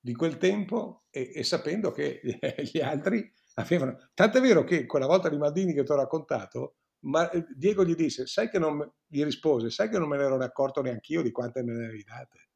di 0.00 0.14
quel 0.14 0.38
tempo 0.38 1.04
e, 1.10 1.32
e 1.34 1.44
sapendo 1.44 1.92
che 1.92 2.22
gli 2.72 2.80
altri 2.80 3.30
avevano... 3.56 4.08
Tant'è 4.14 4.40
vero 4.40 4.64
che 4.64 4.86
quella 4.86 5.06
volta 5.06 5.28
di 5.28 5.36
Maldini 5.36 5.74
che 5.74 5.84
ti 5.84 5.92
ho 5.92 5.96
raccontato, 5.96 6.76
ma 7.00 7.28
eh, 7.28 7.44
Diego 7.54 7.84
gli 7.84 7.94
disse, 7.94 8.26
sai 8.26 8.48
che 8.48 8.58
non, 8.58 8.90
gli 9.06 9.22
rispose, 9.22 9.68
sai 9.68 9.90
che 9.90 9.98
non 9.98 10.08
me 10.08 10.16
ne 10.16 10.22
ero 10.22 10.38
accorto 10.38 10.80
neanche 10.80 11.12
io 11.12 11.20
di 11.20 11.30
quante 11.30 11.62
me 11.62 11.74
ne 11.74 11.84
avevi 11.84 12.04
date. 12.04 12.48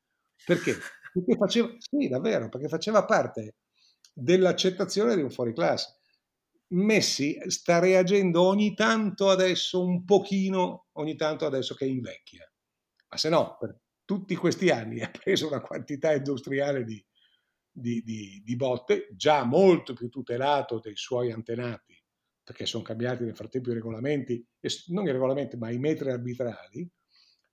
Perché? 0.46 0.76
Perché 1.12 1.36
faceva, 1.36 1.68
sì, 1.76 2.08
davvero, 2.08 2.48
perché 2.48 2.68
faceva 2.68 3.04
parte 3.04 3.56
dell'accettazione 4.14 5.14
di 5.14 5.20
un 5.20 5.30
fuoriclasse. 5.30 6.04
Messi 6.68 7.38
sta 7.46 7.78
reagendo 7.78 8.42
ogni 8.42 8.74
tanto 8.74 9.28
adesso, 9.28 9.84
un 9.84 10.04
pochino, 10.04 10.86
ogni 10.92 11.14
tanto 11.14 11.46
adesso 11.46 11.74
che 11.74 11.86
invecchia. 11.86 12.50
Ma 13.08 13.16
se 13.16 13.28
no, 13.28 13.56
per, 13.58 13.78
tutti 14.06 14.34
questi 14.36 14.70
anni 14.70 15.00
ha 15.02 15.10
preso 15.10 15.48
una 15.48 15.60
quantità 15.60 16.14
industriale 16.14 16.84
di, 16.84 17.04
di, 17.70 18.02
di, 18.02 18.42
di, 18.42 18.56
botte, 18.56 19.08
già 19.12 19.44
molto 19.44 19.92
più 19.92 20.08
tutelato 20.08 20.78
dei 20.78 20.96
suoi 20.96 21.30
antenati, 21.30 22.02
perché 22.42 22.64
sono 22.64 22.84
cambiati 22.84 23.24
nel 23.24 23.36
frattempo 23.36 23.70
i 23.70 23.74
regolamenti, 23.74 24.46
non 24.86 25.06
i 25.06 25.12
regolamenti, 25.12 25.56
ma 25.56 25.70
i 25.70 25.78
metri 25.78 26.10
arbitrali, 26.10 26.88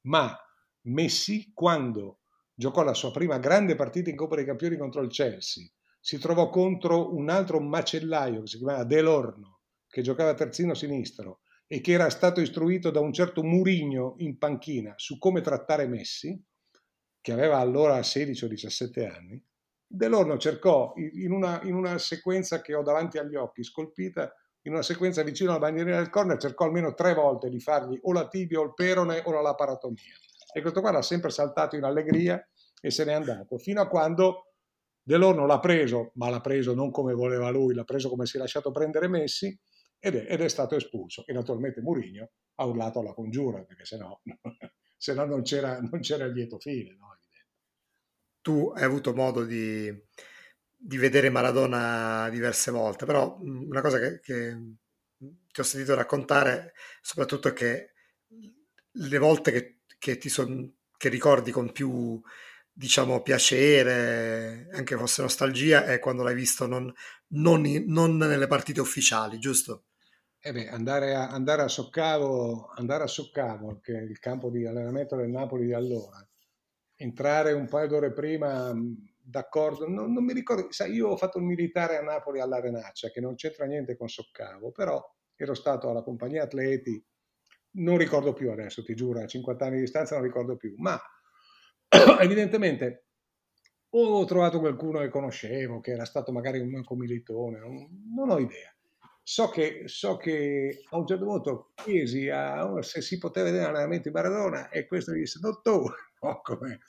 ma 0.01 0.37
Messi, 0.85 1.51
quando 1.53 2.19
giocò 2.53 2.83
la 2.83 2.93
sua 2.93 3.11
prima 3.11 3.39
grande 3.39 3.75
partita 3.75 4.09
in 4.09 4.15
Coppa 4.15 4.35
dei 4.35 4.45
Campioni 4.45 4.77
contro 4.77 5.01
il 5.01 5.09
Chelsea, 5.09 5.65
si 6.05 6.19
trovò 6.19 6.49
contro 6.49 7.15
un 7.15 7.29
altro 7.29 7.61
macellaio 7.61 8.41
che 8.41 8.47
si 8.47 8.57
chiamava 8.57 8.83
Delorno, 8.83 9.61
che 9.87 10.01
giocava 10.01 10.33
terzino 10.33 10.73
sinistro, 10.73 11.43
e 11.65 11.79
che 11.79 11.93
era 11.93 12.09
stato 12.09 12.41
istruito 12.41 12.91
da 12.91 12.99
un 12.99 13.13
certo 13.13 13.41
Murigno 13.41 14.15
in 14.17 14.37
panchina 14.37 14.95
su 14.97 15.17
come 15.17 15.39
trattare 15.39 15.87
Messi, 15.87 16.37
che 17.21 17.31
aveva 17.31 17.59
allora 17.59 18.03
16 18.03 18.43
o 18.43 18.47
17 18.49 19.07
anni, 19.07 19.41
Delorno 19.87 20.37
cercò 20.37 20.91
in 20.97 21.31
una, 21.31 21.61
in 21.63 21.73
una 21.73 21.97
sequenza 21.97 22.59
che 22.59 22.75
ho 22.75 22.83
davanti 22.83 23.17
agli 23.17 23.35
occhi, 23.35 23.63
scolpita, 23.63 24.29
in 24.63 24.73
una 24.73 24.81
sequenza 24.81 25.23
vicino 25.23 25.51
alla 25.51 25.59
bandierina 25.59 25.95
del 25.99 26.09
corner, 26.09 26.37
cercò 26.37 26.65
almeno 26.65 26.93
tre 26.93 27.13
volte 27.13 27.47
di 27.47 27.61
fargli 27.61 27.97
o 28.01 28.11
la 28.11 28.27
tibia 28.27 28.59
o 28.59 28.63
il 28.63 28.73
perone 28.73 29.21
o 29.23 29.31
la 29.31 29.41
laparatomia. 29.41 30.15
E 30.53 30.59
questo 30.59 30.81
qua 30.81 30.91
l'ha 30.91 31.01
sempre 31.01 31.29
saltato 31.29 31.77
in 31.77 31.83
allegria 31.85 32.45
e 32.81 32.91
se 32.91 33.05
n'è 33.05 33.13
andato, 33.13 33.57
fino 33.57 33.79
a 33.79 33.87
quando 33.87 34.52
Delorno 35.03 35.45
l'ha 35.45 35.59
preso, 35.59 36.11
ma 36.15 36.29
l'ha 36.29 36.39
preso 36.39 36.73
non 36.73 36.89
come 36.89 37.13
voleva 37.13 37.49
lui, 37.49 37.73
l'ha 37.73 37.83
preso 37.83 38.09
come 38.09 38.25
si 38.25 38.37
è 38.37 38.39
lasciato 38.39 38.71
prendere 38.71 39.09
Messi, 39.09 39.57
ed 39.99 40.15
è, 40.15 40.25
ed 40.27 40.41
è 40.41 40.47
stato 40.47 40.75
espulso. 40.75 41.25
E 41.25 41.33
naturalmente 41.33 41.81
Murigno 41.81 42.31
ha 42.55 42.65
urlato 42.65 42.99
alla 42.99 43.13
congiura, 43.13 43.63
perché 43.63 43.85
sennò, 43.85 44.19
se 44.97 45.13
no 45.13 45.25
non 45.25 45.41
c'era, 45.41 45.79
non 45.79 45.99
c'era 45.99 46.25
il 46.25 46.33
lieto 46.33 46.57
fine. 46.59 46.95
No? 46.95 47.17
Tu 48.41 48.71
hai 48.75 48.83
avuto 48.83 49.13
modo 49.13 49.45
di, 49.45 49.89
di, 50.75 50.97
vedere 50.97 51.29
Maradona 51.29 52.29
diverse 52.29 52.71
volte, 52.71 53.05
però 53.05 53.37
una 53.39 53.79
cosa 53.79 53.99
che, 53.99 54.19
che 54.19 54.57
ti 55.17 55.59
ho 55.61 55.63
sentito 55.63 55.95
raccontare 55.95 56.73
soprattutto 57.01 57.47
è 57.47 57.53
che 57.53 57.93
le 58.91 59.17
volte 59.17 59.51
che, 59.51 59.79
che 59.97 60.17
ti 60.17 60.27
son, 60.27 60.69
che 60.97 61.07
ricordi 61.07 61.51
con 61.51 61.71
più 61.71 62.21
diciamo 62.73 63.21
piacere, 63.21 64.67
anche 64.73 64.97
fosse 64.97 65.21
nostalgia, 65.21 65.85
è 65.85 65.99
quando 65.99 66.23
l'hai 66.23 66.33
visto 66.33 66.65
non, 66.65 66.91
non, 67.29 67.61
non 67.85 68.17
nelle 68.17 68.47
partite 68.47 68.81
ufficiali, 68.81 69.37
giusto? 69.37 69.85
Eh 70.39 70.51
beh, 70.51 70.67
andare 70.67 71.13
a, 71.15 71.29
andare 71.29 71.61
a 71.61 71.67
Soccavo, 71.67 72.67
andare 72.75 73.03
a 73.03 73.07
Soccavo, 73.07 73.79
che 73.79 73.97
è 73.97 74.01
il 74.01 74.19
campo 74.19 74.49
di 74.49 74.65
allenamento 74.65 75.15
del 75.15 75.29
Napoli 75.29 75.67
di 75.67 75.73
allora, 75.73 76.27
entrare 76.95 77.53
un 77.53 77.67
paio 77.69 77.87
d'ore 77.87 78.11
prima, 78.11 78.73
d'accordo, 79.21 79.87
non, 79.87 80.11
non, 80.11 80.25
mi 80.25 80.33
ricordo, 80.33 80.69
sai, 80.71 80.93
io 80.93 81.09
ho 81.09 81.17
fatto 81.17 81.37
il 81.37 81.45
militare 81.45 81.97
a 81.97 82.01
Napoli 82.01 82.41
all'Arenaccia, 82.41 83.09
che 83.09 83.21
non 83.21 83.35
c'entra 83.35 83.65
niente 83.65 83.95
con 83.95 84.09
Soccavo, 84.09 84.71
però 84.71 85.01
ero 85.35 85.53
stato 85.53 85.89
alla 85.89 86.03
compagnia 86.03 86.43
atleti, 86.43 87.01
non 87.75 87.97
ricordo 87.97 88.33
più 88.33 88.51
adesso, 88.51 88.83
ti 88.83 88.95
giuro, 88.95 89.21
a 89.21 89.27
50 89.27 89.65
anni 89.65 89.75
di 89.75 89.81
distanza 89.81 90.15
non 90.15 90.25
ricordo 90.25 90.57
più, 90.57 90.73
ma 90.77 90.99
evidentemente 92.21 93.05
ho 93.95 94.25
trovato 94.25 94.59
qualcuno 94.59 94.99
che 94.99 95.09
conoscevo, 95.09 95.79
che 95.79 95.91
era 95.91 96.05
stato 96.05 96.31
magari 96.31 96.59
un 96.59 96.83
comilitone, 96.83 97.59
non, 97.59 97.87
non 98.15 98.29
ho 98.31 98.39
idea. 98.39 98.75
So 99.21 99.49
che, 99.49 99.83
so 99.85 100.17
che, 100.17 100.83
a 100.89 100.97
un 100.97 101.07
certo 101.07 101.25
punto 101.25 101.71
chiesi 101.75 102.27
a, 102.27 102.81
se 102.81 103.01
si 103.01 103.17
poteva 103.17 103.45
vedere 103.45 103.65
l'allenamento 103.65 104.09
di 104.09 104.15
Maradona 104.15 104.69
e 104.69 104.85
questo 104.85 105.11
mi 105.11 105.19
disse, 105.19 105.39
tu, 105.39 105.83
no, 106.21 106.41
come, 106.41 106.79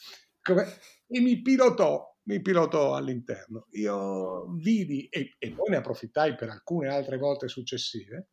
come, 0.42 0.66
e 1.06 1.20
mi 1.20 1.42
pilotò, 1.42 2.16
mi 2.24 2.40
pilotò 2.40 2.94
all'interno. 2.94 3.66
Io 3.72 4.52
vidi 4.56 5.06
e, 5.08 5.34
e, 5.38 5.52
poi 5.52 5.70
ne 5.70 5.76
approfittai 5.76 6.34
per 6.34 6.48
alcune 6.48 6.88
altre 6.88 7.18
volte 7.18 7.46
successive, 7.46 8.30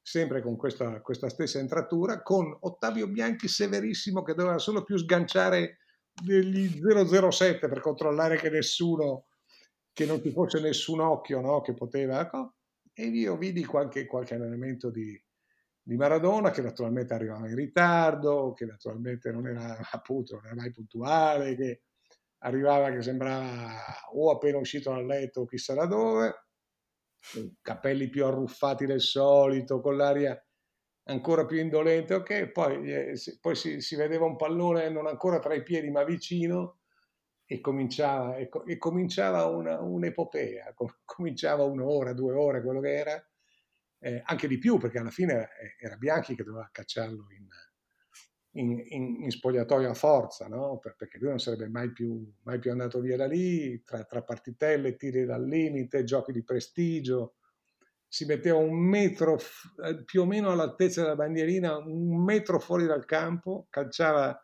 sempre 0.00 0.40
con 0.40 0.56
questa, 0.56 1.00
questa 1.02 1.28
stessa 1.28 1.58
entratura, 1.58 2.22
con 2.22 2.56
Ottavio 2.60 3.08
Bianchi 3.08 3.48
severissimo 3.48 4.22
che 4.22 4.34
doveva 4.34 4.58
solo 4.58 4.82
più 4.82 4.96
sganciare 4.96 5.81
degli 6.20 6.80
007 6.80 7.68
per 7.68 7.80
controllare 7.80 8.36
che 8.36 8.50
nessuno, 8.50 9.26
che 9.92 10.06
non 10.06 10.22
ci 10.22 10.30
fosse 10.30 10.60
nessun 10.60 11.00
occhio 11.00 11.40
no, 11.40 11.60
che 11.60 11.74
poteva... 11.74 12.20
Ecco, 12.20 12.54
e 12.94 13.06
io 13.06 13.36
vidi 13.36 13.64
qualche, 13.64 14.06
qualche 14.06 14.34
allenamento 14.34 14.90
di, 14.90 15.18
di, 15.82 15.96
Maradona 15.96 16.50
che 16.50 16.60
naturalmente 16.60 17.14
arrivava 17.14 17.48
in 17.48 17.54
ritardo, 17.54 18.52
che 18.52 18.66
naturalmente 18.66 19.30
non 19.32 19.46
era 19.46 19.78
appunto 19.92 20.36
non 20.36 20.46
era 20.46 20.54
mai 20.54 20.70
puntuale, 20.70 21.54
che 21.54 21.82
arrivava 22.38 22.90
che 22.90 23.02
sembrava 23.02 23.72
o 24.12 24.30
appena 24.30 24.58
uscito 24.58 24.90
dal 24.90 25.06
letto 25.06 25.42
o 25.42 25.46
chissà 25.46 25.74
da 25.74 25.86
dove, 25.86 26.46
capelli 27.62 28.08
più 28.08 28.26
arruffati 28.26 28.84
del 28.84 29.00
solito, 29.00 29.80
con 29.80 29.96
l'aria 29.96 30.38
ancora 31.04 31.46
più 31.46 31.58
indolente, 31.58 32.14
ok, 32.14 32.46
poi, 32.48 32.92
eh, 32.92 33.14
poi 33.40 33.54
si, 33.54 33.80
si, 33.80 33.96
vedeva 33.96 34.24
un 34.24 34.36
pallone 34.36 34.88
non 34.88 35.06
ancora 35.06 35.38
tra 35.38 35.54
i 35.54 35.62
piedi 35.62 35.90
ma 35.90 36.04
vicino 36.04 36.80
e 37.44 37.60
cominciava, 37.60 38.36
e, 38.36 38.48
e 38.66 38.78
cominciava 38.78 39.46
una, 39.46 39.80
un'epopea, 39.80 40.74
cominciava 41.04 41.64
un'ora, 41.64 42.12
due 42.12 42.34
ore, 42.34 42.62
quello 42.62 42.80
che 42.80 42.94
era, 42.94 43.26
eh, 43.98 44.22
anche 44.24 44.48
di 44.48 44.58
più 44.58 44.78
perché 44.78 44.98
alla 44.98 45.10
fine 45.10 45.32
era, 45.32 45.48
era 45.80 45.96
Bianchi 45.96 46.34
che 46.34 46.44
doveva 46.44 46.68
cacciarlo 46.72 47.26
in, 47.30 47.46
in, 48.52 48.84
in, 48.88 49.22
in 49.22 49.30
spogliatoio 49.30 49.90
a 49.90 49.94
forza, 49.94 50.46
no? 50.48 50.78
perché 50.78 51.18
lui 51.18 51.30
non 51.30 51.38
sarebbe 51.38 51.68
mai 51.68 51.92
più, 51.92 52.32
mai 52.42 52.58
più 52.58 52.70
andato 52.70 53.00
via 53.00 53.16
da 53.16 53.26
lì, 53.26 53.82
tra, 53.82 54.04
tra, 54.04 54.22
partitelle, 54.22 54.96
tiri 54.96 55.24
dal 55.24 55.46
limite, 55.46 56.04
giochi 56.04 56.32
di 56.32 56.42
prestigio, 56.42 57.36
si 58.12 58.26
metteva 58.26 58.58
un 58.58 58.78
metro 58.78 59.38
eh, 59.82 60.04
più 60.04 60.20
o 60.20 60.26
meno 60.26 60.50
all'altezza 60.50 61.00
della 61.00 61.14
bandierina, 61.14 61.78
un 61.78 62.22
metro 62.22 62.58
fuori 62.58 62.84
dal 62.84 63.06
campo, 63.06 63.68
calciava, 63.70 64.38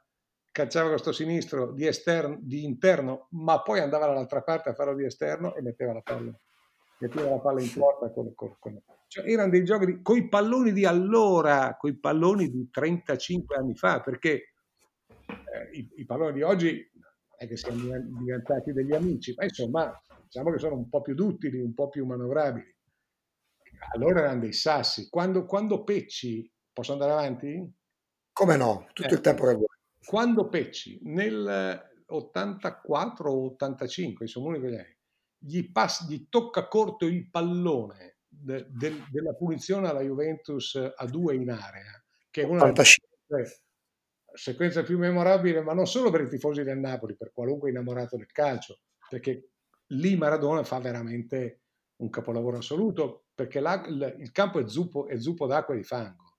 calciava 0.51 0.89
questo 0.89 1.13
sinistro 1.13 1.73
di, 1.75 1.87
esterno, 1.87 2.39
di 2.41 2.65
interno, 2.65 3.27
ma 3.33 3.61
poi 3.61 3.81
andava 3.81 4.07
dall'altra 4.07 4.41
parte 4.41 4.71
a 4.71 4.75
farlo 4.75 4.95
di 4.95 5.05
esterno 5.05 5.55
e 5.55 5.61
metteva 5.61 5.93
la 5.93 6.01
palla, 6.01 6.35
metteva 7.01 7.29
la 7.29 7.41
palla 7.41 7.61
in 7.61 7.71
porta 7.71 8.11
con, 8.11 8.35
con, 8.35 8.57
con 8.59 8.83
cioè, 9.07 9.31
erano 9.31 9.51
dei 9.51 9.65
giochi 9.65 10.01
con 10.01 10.17
i 10.17 10.29
palloni 10.29 10.73
di 10.73 10.87
allora, 10.87 11.77
con 11.79 11.91
i 11.91 11.99
palloni 11.99 12.49
di 12.49 12.71
35 12.71 13.55
anni 13.55 13.77
fa, 13.77 14.01
perché 14.01 14.55
eh, 15.27 15.77
i, 15.77 15.91
i, 15.97 16.07
palloni 16.07 16.33
di 16.33 16.43
oggi 16.43 16.91
è 17.37 17.47
che 17.47 17.59
siano 17.59 17.83
diventati 18.19 18.73
degli 18.73 18.95
amici, 18.95 19.35
ma 19.37 19.45
insomma, 19.45 20.03
diciamo 20.23 20.53
che 20.53 20.59
sono 20.59 20.77
un 20.77 20.89
po' 20.89 21.03
più 21.03 21.13
duttili, 21.13 21.61
un 21.61 21.75
po' 21.75 21.91
più 21.91 22.07
manovrabili. 22.07 22.77
Allora 23.95 24.21
erano 24.21 24.41
dei 24.41 24.53
sassi. 24.53 25.09
Quando, 25.09 25.45
quando 25.47 25.85
Pecci, 25.85 26.51
posso 26.73 26.93
andare 26.93 27.13
avanti? 27.13 27.75
Come 28.33 28.57
no, 28.57 28.89
tutto 28.93 29.09
eh, 29.09 29.15
il 29.15 29.21
tempo 29.21 29.47
che 29.47 29.55
vuoi. 29.55 29.67
Quando 30.05 30.49
Pecci 30.49 31.01
nel 31.03 32.05
84 32.07 33.31
o 33.31 33.47
85, 33.53 34.25
insomma, 34.25 34.49
uno 34.49 34.59
di 34.59 34.97
gli, 35.41 35.71
pass, 35.71 36.09
gli 36.09 36.29
tocca 36.29 36.67
corto 36.67 37.07
il 37.07 37.31
pallone 37.31 38.19
de, 38.27 38.67
de, 38.71 39.05
della 39.11 39.35
punizione 39.35 39.89
alla 39.89 40.03
Juventus 40.03 40.75
a 40.75 41.07
due 41.07 41.37
in 41.37 41.51
area, 41.51 42.03
che 42.31 42.43
è 42.43 42.45
una 42.45 42.71
delle 42.71 43.63
sequenze 44.33 44.83
più 44.83 44.99
memorabili, 44.99 45.61
ma 45.63 45.73
non 45.73 45.87
solo 45.87 46.11
per 46.11 46.23
i 46.23 46.29
tifosi 46.29 46.63
del 46.63 46.79
Napoli, 46.79 47.17
per 47.17 47.33
qualunque 47.33 47.71
innamorato 47.71 48.17
del 48.17 48.31
calcio, 48.31 48.81
perché 49.09 49.51
lì 49.89 50.17
Maradona 50.17 50.65
fa 50.65 50.79
veramente 50.79 51.63
un 51.97 52.11
capolavoro 52.11 52.59
assoluto, 52.59 53.28
perché 53.39 53.59
il, 53.59 54.31
campo 54.33 54.59
è 54.59 54.67
zuppo, 54.67 55.07
è 55.07 55.17
zuppo 55.17 55.47
d'acqua 55.47 55.75
e 55.75 55.77
di 55.77 55.85
fango. 55.85 56.39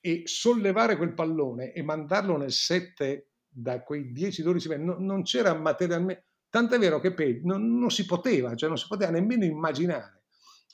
E 0.00 0.22
sollevare 0.24 0.96
quel 0.96 1.12
pallone 1.12 1.72
e 1.72 1.82
mandarlo 1.82 2.38
nel 2.38 2.52
7 2.52 3.32
da 3.46 3.82
quei 3.82 4.12
10-12 4.12 4.68
metri, 4.68 4.84
non, 4.84 5.04
non 5.04 5.22
c'era 5.24 5.52
materialmente... 5.52 6.24
Tant'è 6.48 6.78
vero 6.78 7.00
che 7.00 7.12
Pe- 7.12 7.42
non, 7.44 7.78
non, 7.78 7.90
si 7.90 8.06
poteva, 8.06 8.54
cioè 8.54 8.68
non 8.70 8.78
si 8.78 8.86
poteva 8.86 9.10
nemmeno 9.10 9.44
immaginare 9.44 10.22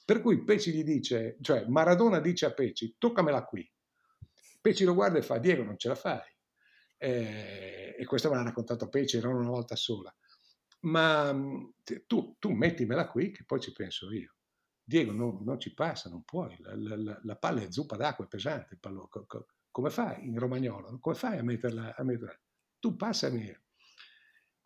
per 0.05 0.21
cui 0.21 0.45
Peci 0.45 0.71
gli 0.71 0.85
dice, 0.85 1.39
cioè 1.41 1.65
Maradona 1.67 2.21
dice 2.21 2.47
a 2.47 2.53
Peci, 2.53 2.97
toccamela 2.99 3.45
qui. 3.45 3.69
Peci 4.61 4.85
lo 4.85 4.95
guarda 4.95 5.19
e 5.19 5.23
fa, 5.23 5.39
Diego 5.39 5.65
non 5.65 5.79
ce 5.79 5.89
la 5.89 5.95
fai. 5.95 6.21
Eh, 6.99 7.97
e 7.99 8.05
questo 8.05 8.29
me 8.29 8.37
l'ha 8.37 8.43
raccontato 8.43 8.89
Peci, 8.89 9.19
non 9.19 9.35
una 9.35 9.49
volta 9.49 9.77
sola. 9.77 10.15
Ma 10.81 11.35
tu, 12.07 12.37
tu, 12.39 12.51
mettimela 12.51 13.09
qui 13.09 13.33
che 13.33 13.45
poi 13.47 13.61
ci 13.61 13.73
penso 13.73 14.13
io. 14.13 14.35
Diego 14.87 15.13
non, 15.13 15.43
non 15.43 15.59
ci 15.59 15.73
passa, 15.73 16.11
non 16.11 16.25
puoi, 16.25 16.55
la, 16.61 16.75
la, 16.77 17.19
la, 17.23 17.37
palla 17.37 17.63
è 17.63 17.71
zuppa 17.71 17.97
d'acqua, 17.97 18.27
è 18.27 18.29
pesante 18.29 18.75
il 18.75 18.81
pallone. 18.81 19.09
Come 19.71 19.91
fai 19.91 20.27
in 20.27 20.39
romagnolo? 20.39 20.99
Come 21.01 21.17
fai 21.17 21.39
a 21.39 21.43
metterla? 21.43 21.97
A 21.97 22.05
metterla? 22.05 22.39
Tu 22.79 22.95
passami, 22.95 23.51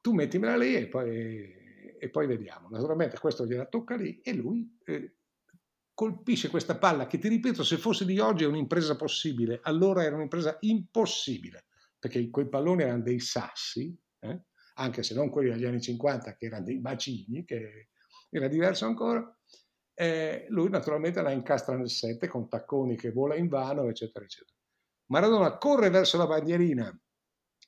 tu 0.00 0.12
mettimela 0.12 0.56
lì 0.56 0.74
e 0.74 0.88
poi, 0.88 1.96
e 2.00 2.10
poi 2.10 2.26
vediamo. 2.26 2.68
Naturalmente 2.68 3.18
questo 3.18 3.46
gliela 3.46 3.66
tocca 3.66 3.94
lì 3.94 4.20
e 4.20 4.34
lui 4.34 4.76
eh, 4.84 5.18
colpisce 5.94 6.48
questa 6.48 6.76
palla 6.76 7.06
che 7.06 7.18
ti 7.18 7.28
ripeto 7.28 7.62
se 7.62 7.76
fosse 7.76 8.04
di 8.04 8.18
oggi 8.18 8.44
è 8.44 8.46
un'impresa 8.46 8.96
possibile 8.96 9.58
allora 9.62 10.04
era 10.04 10.14
un'impresa 10.14 10.56
impossibile 10.60 11.66
perché 11.98 12.30
quei 12.30 12.48
palloni 12.48 12.82
erano 12.82 13.02
dei 13.02 13.18
sassi 13.18 13.98
eh? 14.20 14.42
anche 14.74 15.02
se 15.02 15.14
non 15.14 15.28
quelli 15.28 15.50
degli 15.50 15.64
anni 15.64 15.80
50 15.80 16.36
che 16.36 16.46
erano 16.46 16.66
dei 16.66 16.78
bacini 16.78 17.44
che 17.44 17.88
era 18.30 18.46
diverso 18.46 18.84
ancora 18.84 19.37
eh, 19.98 20.46
lui 20.50 20.70
naturalmente 20.70 21.20
la 21.22 21.32
incastra 21.32 21.76
nel 21.76 21.90
7 21.90 22.28
con 22.28 22.48
tacconi 22.48 22.96
che 22.96 23.10
vola 23.10 23.34
in 23.34 23.48
vano 23.48 23.88
eccetera 23.88 24.24
eccetera 24.24 24.56
Maradona 25.06 25.56
corre 25.56 25.90
verso 25.90 26.18
la 26.18 26.26
bandierina 26.26 26.96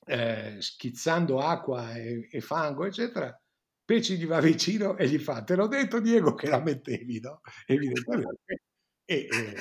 eh, 0.05 0.55
schizzando 0.59 1.39
acqua 1.39 1.93
e, 1.93 2.27
e 2.31 2.39
fango 2.39 2.85
eccetera 2.85 3.37
Peci 3.83 4.17
gli 4.17 4.25
va 4.25 4.39
vicino 4.39 4.95
e 4.95 5.05
gli 5.05 5.17
fa, 5.17 5.43
te 5.43 5.55
l'ho 5.55 5.67
detto 5.67 5.99
Diego 5.99 6.33
che 6.33 6.47
la 6.47 6.61
mettevi, 6.61 7.19
no? 7.19 7.41
Evidentemente. 7.67 8.61
E, 9.03 9.27
e, 9.29 9.55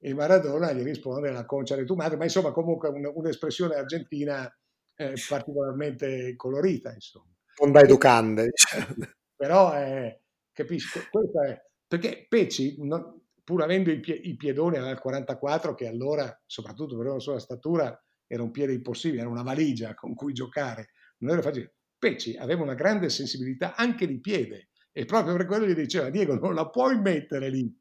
e 0.00 0.14
Maradona 0.14 0.72
gli 0.72 0.82
risponde 0.82 1.30
la 1.30 1.44
concia 1.44 1.76
di 1.76 1.84
tua 1.84 1.96
madre, 1.96 2.16
ma 2.16 2.24
insomma 2.24 2.50
comunque 2.52 2.88
un, 2.88 3.10
un'espressione 3.12 3.74
argentina 3.74 4.50
eh, 4.94 5.12
particolarmente 5.28 6.34
colorita, 6.34 6.94
insomma. 6.94 7.30
Non 7.60 7.72
da 7.72 7.80
educande. 7.80 8.48
Diciamo. 8.48 8.94
Però, 9.36 9.74
eh, 9.76 10.22
capisco, 10.50 11.00
è, 11.00 11.67
perché 11.88 12.26
Peci, 12.28 12.76
non, 12.84 13.20
pur 13.42 13.62
avendo 13.62 13.90
i, 13.90 13.98
pie, 13.98 14.14
i 14.14 14.36
piedoni 14.36 14.76
al 14.76 15.00
44, 15.00 15.74
che 15.74 15.88
allora, 15.88 16.38
soprattutto 16.46 16.96
per 16.98 17.06
la 17.06 17.18
sua 17.18 17.38
statura, 17.38 17.98
era 18.26 18.42
un 18.42 18.50
piede 18.50 18.74
impossibile, 18.74 19.22
era 19.22 19.30
una 19.30 19.42
valigia 19.42 19.94
con 19.94 20.14
cui 20.14 20.34
giocare, 20.34 20.90
non 21.18 21.32
era 21.32 21.42
facile. 21.42 21.76
Peci 21.98 22.36
aveva 22.36 22.62
una 22.62 22.74
grande 22.74 23.08
sensibilità 23.08 23.74
anche 23.74 24.06
di 24.06 24.20
piede 24.20 24.68
e 24.92 25.04
proprio 25.04 25.34
per 25.34 25.46
quello 25.46 25.66
gli 25.66 25.74
diceva 25.74 26.10
Diego 26.10 26.34
non 26.34 26.54
la 26.54 26.68
puoi 26.68 27.00
mettere 27.00 27.48
lì 27.48 27.74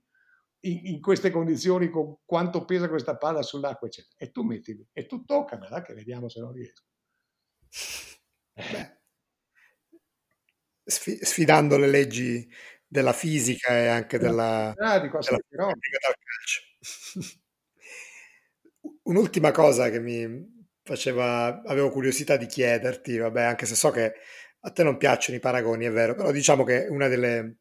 in, 0.62 0.86
in 0.86 1.02
queste 1.02 1.30
condizioni 1.30 1.90
con 1.90 2.18
quanto 2.26 2.66
pesa 2.66 2.90
questa 2.90 3.18
palla 3.18 3.42
sull'acqua 3.42 3.88
eccetera. 3.88 4.16
E 4.18 4.32
tu 4.32 4.44
mettili 4.44 4.88
e 4.94 5.06
tu 5.06 5.26
toccamela 5.26 5.82
che 5.82 5.94
vediamo 5.94 6.30
se 6.30 6.40
non 6.40 6.54
riesco. 6.54 6.84
Beh, 8.54 8.98
sfidando 10.86 11.78
le 11.78 11.88
leggi 11.88 12.50
della 12.88 13.14
fisica 13.14 13.78
e 13.78 13.88
anche 13.88 14.18
della, 14.18 14.70
ah, 14.70 15.00
di 15.00 15.10
della 15.10 15.38
del 15.38 16.16
calcio. 16.24 16.62
Un'ultima 19.04 19.52
cosa 19.52 19.90
che 19.90 20.00
mi, 20.00 20.26
faceva, 20.88 21.62
avevo 21.64 21.92
curiosità 21.92 22.38
di 22.38 22.46
chiederti, 22.46 23.18
vabbè, 23.18 23.44
anche 23.44 23.66
se 23.66 23.76
so 23.76 23.92
che 23.92 24.14
a 24.62 24.72
te 24.72 24.84
non 24.84 24.98
piacciono 24.98 25.38
i 25.38 25.42
paragoni, 25.42 25.86
è 25.86 25.92
vero, 25.92 26.16
però 26.16 26.32
diciamo 26.32 26.64
che 26.64 26.88
una 26.90 27.08
delle, 27.08 27.58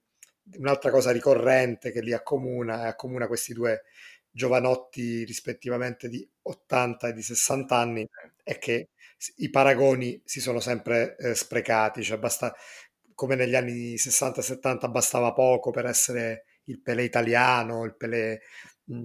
un'altra 0.59 0.91
cosa 0.91 1.11
ricorrente 1.11 1.91
che 1.91 2.01
li 2.01 2.13
accomuna, 2.13 2.85
e 2.85 2.87
accomuna 2.87 3.27
questi 3.27 3.53
due 3.53 3.83
giovanotti 4.31 5.25
rispettivamente 5.25 6.09
di 6.09 6.27
80 6.43 7.09
e 7.09 7.13
di 7.13 7.23
60 7.23 7.77
anni 7.77 8.07
è 8.43 8.59
che 8.59 8.91
i 9.37 9.51
paragoni 9.51 10.21
si 10.25 10.41
sono 10.41 10.61
sempre 10.61 11.17
eh, 11.17 11.35
sprecati, 11.35 12.03
cioè 12.03 12.19
basta, 12.19 12.55
come 13.17 13.35
negli 13.35 13.57
anni 13.57 13.99
60 13.99 14.41
e 14.41 14.45
70 14.45 14.89
bastava 14.89 15.33
poco 15.33 15.73
per 15.73 15.87
essere 15.87 16.45
il 16.67 16.81
Pelé 16.81 17.03
italiano, 17.03 17.85
il 17.85 17.97
Pelé 17.97 18.43
mh, 18.85 19.05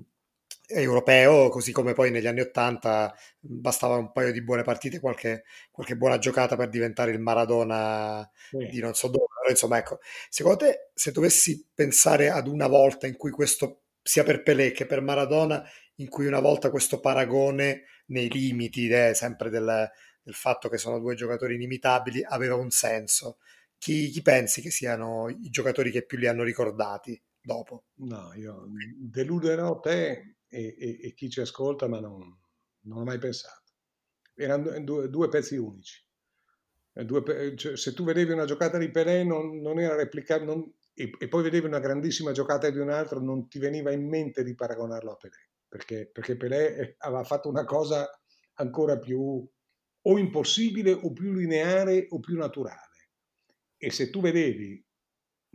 europeo, 0.68 1.50
così 1.50 1.72
come 1.72 1.94
poi 1.94 2.12
negli 2.12 2.28
anni 2.28 2.42
Ottanta 2.42 3.14
bastava 3.40 3.96
un 3.96 4.12
paio 4.12 4.32
di 4.32 4.44
buone 4.44 4.64
partite, 4.64 5.00
qualche, 5.00 5.44
qualche 5.72 5.96
buona 5.96 6.18
giocata 6.18 6.56
per 6.56 6.70
diventare 6.70 7.12
il 7.12 7.20
Maradona 7.20 8.30
sì. 8.50 8.68
di 8.68 8.80
non 8.80 8.94
so 8.94 9.08
dove. 9.08 9.26
Però, 9.42 9.50
insomma, 9.50 9.78
ecco, 9.78 10.00
secondo 10.30 10.66
te, 10.66 10.90
se 10.94 11.12
dovessi 11.12 11.68
pensare 11.74 12.30
ad 12.30 12.48
una 12.48 12.68
volta 12.68 13.08
in 13.08 13.18
cui 13.18 13.32
questo, 13.32 13.84
sia 14.02 14.24
per 14.24 14.44
Pelé 14.44 14.72
che 14.72 14.86
per 14.86 15.02
Maradona, 15.02 15.64
in 15.96 16.10
cui 16.10 16.26
una 16.26 16.40
volta 16.40 16.70
questo 16.70 17.00
paragone 17.00 17.84
nei 18.08 18.30
limiti, 18.30 18.88
eh, 18.88 19.14
sempre 19.14 19.50
del, 19.50 19.90
del, 20.22 20.34
fatto 20.34 20.70
che 20.70 20.78
sono 20.78 21.00
due 21.00 21.16
giocatori 21.16 21.56
inimitabili, 21.56 22.24
aveva 22.24 22.56
un 22.56 22.70
senso, 22.70 23.38
chi, 23.82 24.10
chi 24.10 24.22
pensi 24.22 24.62
che 24.62 24.70
siano 24.70 25.28
i 25.28 25.50
giocatori 25.50 25.90
che 25.90 26.06
più 26.06 26.20
li 26.20 26.28
hanno 26.28 26.44
ricordati? 26.44 27.20
dopo. 27.42 27.86
No, 27.96 28.34
io 28.36 28.68
deluderò 28.98 29.80
te 29.80 30.38
e, 30.48 30.76
e, 30.78 31.00
e 31.02 31.14
chi 31.14 31.30
ci 31.30 31.42
ascolta, 31.42 31.88
ma 31.88 32.00
non, 32.00 32.38
non 32.82 33.00
ho 33.00 33.04
mai 33.04 33.18
pensato. 33.18 33.74
Erano 34.36 34.80
due, 34.82 35.10
due 35.10 35.28
pezzi 35.28 35.58
unici. 35.58 36.06
Due, 36.94 37.56
cioè, 37.56 37.78
se 37.78 37.94
tu 37.94 38.04
vedevi 38.04 38.34
una 38.34 38.46
giocata 38.46 38.78
di 38.78 38.92
Pelé 38.92 39.24
non, 39.24 39.62
non 39.62 39.80
era 39.80 39.96
replicabile 39.96 40.74
e, 40.94 41.10
e, 41.18 41.28
poi 41.30 41.44
vedevi 41.44 41.66
una 41.66 41.80
grandissima 41.80 42.34
giocata 42.34 42.70
di 42.70 42.80
un 42.80 42.90
altro, 42.90 43.22
non 43.22 43.48
ti 43.48 43.60
veniva 43.60 43.92
in 43.92 44.08
mente 44.08 44.44
di 44.44 44.54
paragonarlo 44.54 45.12
a 45.12 45.16
Pelé, 45.16 45.50
perché, 45.68 46.10
perché 46.12 46.36
Pelé 46.36 46.76
eh, 46.76 46.96
aveva 47.00 47.24
fatto 47.24 47.48
una 47.48 47.64
cosa 47.64 48.10
ancora 48.56 49.00
più 49.00 49.50
o 50.04 50.18
impossibile 50.18 50.92
o 50.92 51.14
più 51.14 51.32
lineare 51.32 52.08
o 52.10 52.20
più 52.20 52.36
naturale. 52.36 52.91
E 53.84 53.90
se 53.90 54.12
tu 54.12 54.22
vedevi 54.22 54.86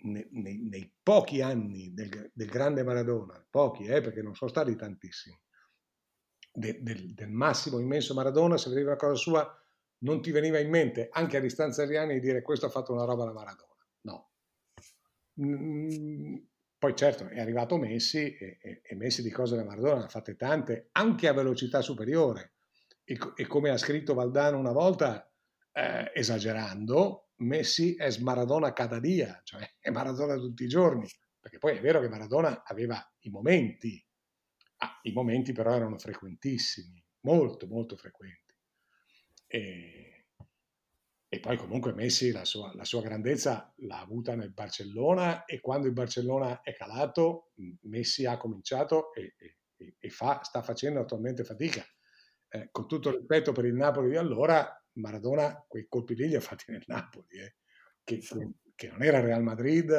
nei, 0.03 0.27
nei, 0.33 0.59
nei 0.69 0.93
pochi 1.01 1.43
anni 1.43 1.95
del, 1.95 2.33
del, 2.35 2.49
grande 2.49 2.83
Maradona, 2.83 3.47
pochi 3.49 3.85
eh, 3.85 4.01
perché 4.01 4.21
non 4.21 4.35
sono 4.35 4.51
stati 4.51 4.75
tantissimi, 4.75 5.39
de, 6.53 6.83
del, 6.83 7.15
del, 7.15 7.31
massimo 7.31 7.79
immenso 7.79 8.15
Maradona, 8.15 8.57
se 8.57 8.69
vedevi 8.69 8.89
una 8.89 8.97
cosa 8.97 9.15
sua 9.15 9.61
non 9.99 10.21
ti 10.21 10.33
veniva 10.33 10.59
in 10.59 10.71
mente 10.71 11.09
anche 11.11 11.37
a 11.37 11.41
distanza 11.41 11.87
di 11.87 11.97
anni 11.97 12.15
di 12.15 12.21
dire 12.21 12.43
questo 12.43 12.67
ha 12.67 12.71
fatto 12.71 12.93
una 12.93 13.05
roba 13.05 13.27
da 13.27 13.33
Maradona. 13.33 13.87
No. 14.01 14.31
Mm, 15.41 16.37
poi 16.79 16.97
certo 16.97 17.29
è 17.29 17.39
arrivato 17.39 17.77
Messi 17.77 18.35
e, 18.35 18.59
e, 18.61 18.81
e 18.83 18.95
Messi 18.97 19.23
di 19.23 19.31
cose 19.31 19.55
da 19.55 19.65
Maradona 19.65 19.99
ne 19.99 20.05
ha 20.07 20.09
fatte 20.09 20.35
tante, 20.35 20.89
anche 20.93 21.29
a 21.29 21.33
velocità 21.33 21.81
superiore. 21.81 22.55
E, 23.05 23.17
e 23.37 23.47
come 23.47 23.71
ha 23.71 23.77
scritto 23.77 24.15
Valdano 24.15 24.59
una 24.59 24.73
volta, 24.73 25.26
eh, 25.77 26.11
esagerando, 26.15 27.33
Messi 27.39 27.97
è 27.97 28.09
Maradona 28.21 28.73
cada 28.73 28.99
dia, 28.99 29.39
cioè 29.45 29.61
è 29.79 29.91
Maradona 29.91 30.37
tutti 30.37 30.65
i 30.65 30.69
giorni, 30.69 31.07
perché 31.39 31.59
poi 31.59 31.77
è 31.77 31.81
vero 31.81 32.01
che 32.01 32.09
Maradona 32.09 32.63
aveva 32.65 32.99
i 33.21 33.31
momenti, 33.31 34.03
ah, 34.79 34.99
i 35.03 35.13
momenti 35.13 35.53
però 35.53 35.75
erano 35.75 35.99
frequentissimi, 35.99 37.05
molto 37.21 37.67
molto 37.67 37.97
frequenti. 37.97 38.55
E, 39.47 40.29
e 41.29 41.41
poi 41.41 41.59
comunque 41.59 41.93
Messi 41.93 42.31
la 42.31 42.47
sua, 42.47 42.73
la 42.75 42.85
sua, 42.85 43.03
grandezza 43.03 43.73
l'ha 43.79 44.01
avuta 44.01 44.35
nel 44.35 44.53
Barcellona 44.53 45.45
e 45.45 45.61
quando 45.61 45.87
il 45.87 45.93
Barcellona 45.93 46.63
è 46.63 46.73
calato, 46.73 47.53
Messi 47.83 48.25
ha 48.25 48.39
cominciato 48.39 49.13
e, 49.13 49.35
e, 49.37 49.97
e 49.99 50.09
fa, 50.09 50.43
sta 50.43 50.63
facendo 50.63 51.01
attualmente 51.01 51.45
fatica. 51.45 51.85
Eh, 52.49 52.69
con 52.71 52.89
tutto 52.89 53.11
il 53.11 53.17
rispetto 53.17 53.53
per 53.53 53.67
il 53.67 53.75
Napoli 53.75 54.11
di 54.11 54.17
allora, 54.17 54.73
Maradona 54.97 55.65
quei 55.67 55.87
colpi 55.89 56.15
lì 56.15 56.29
li 56.29 56.37
ha 56.37 56.41
fatti 56.41 56.71
nel 56.71 56.85
Napoli, 56.87 57.39
eh, 57.39 57.55
che, 58.05 58.23
che, 58.75 58.89
non 58.89 59.03
era 59.03 59.21
Real 59.21 59.43
Madrid 59.43 59.91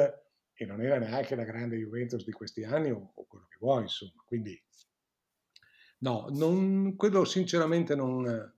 e 0.52 0.66
non 0.66 0.82
era 0.82 0.98
neanche 0.98 1.34
la 1.34 1.44
grande 1.44 1.76
Juventus 1.76 2.24
di 2.24 2.32
questi 2.32 2.64
anni 2.64 2.90
o, 2.90 3.12
o 3.14 3.26
quello 3.26 3.46
che 3.48 3.56
vuoi, 3.60 3.82
insomma. 3.82 4.22
Quindi 4.24 4.60
no, 5.98 6.26
non, 6.30 6.96
quello 6.96 7.24
sinceramente 7.24 7.94
non 7.94 8.56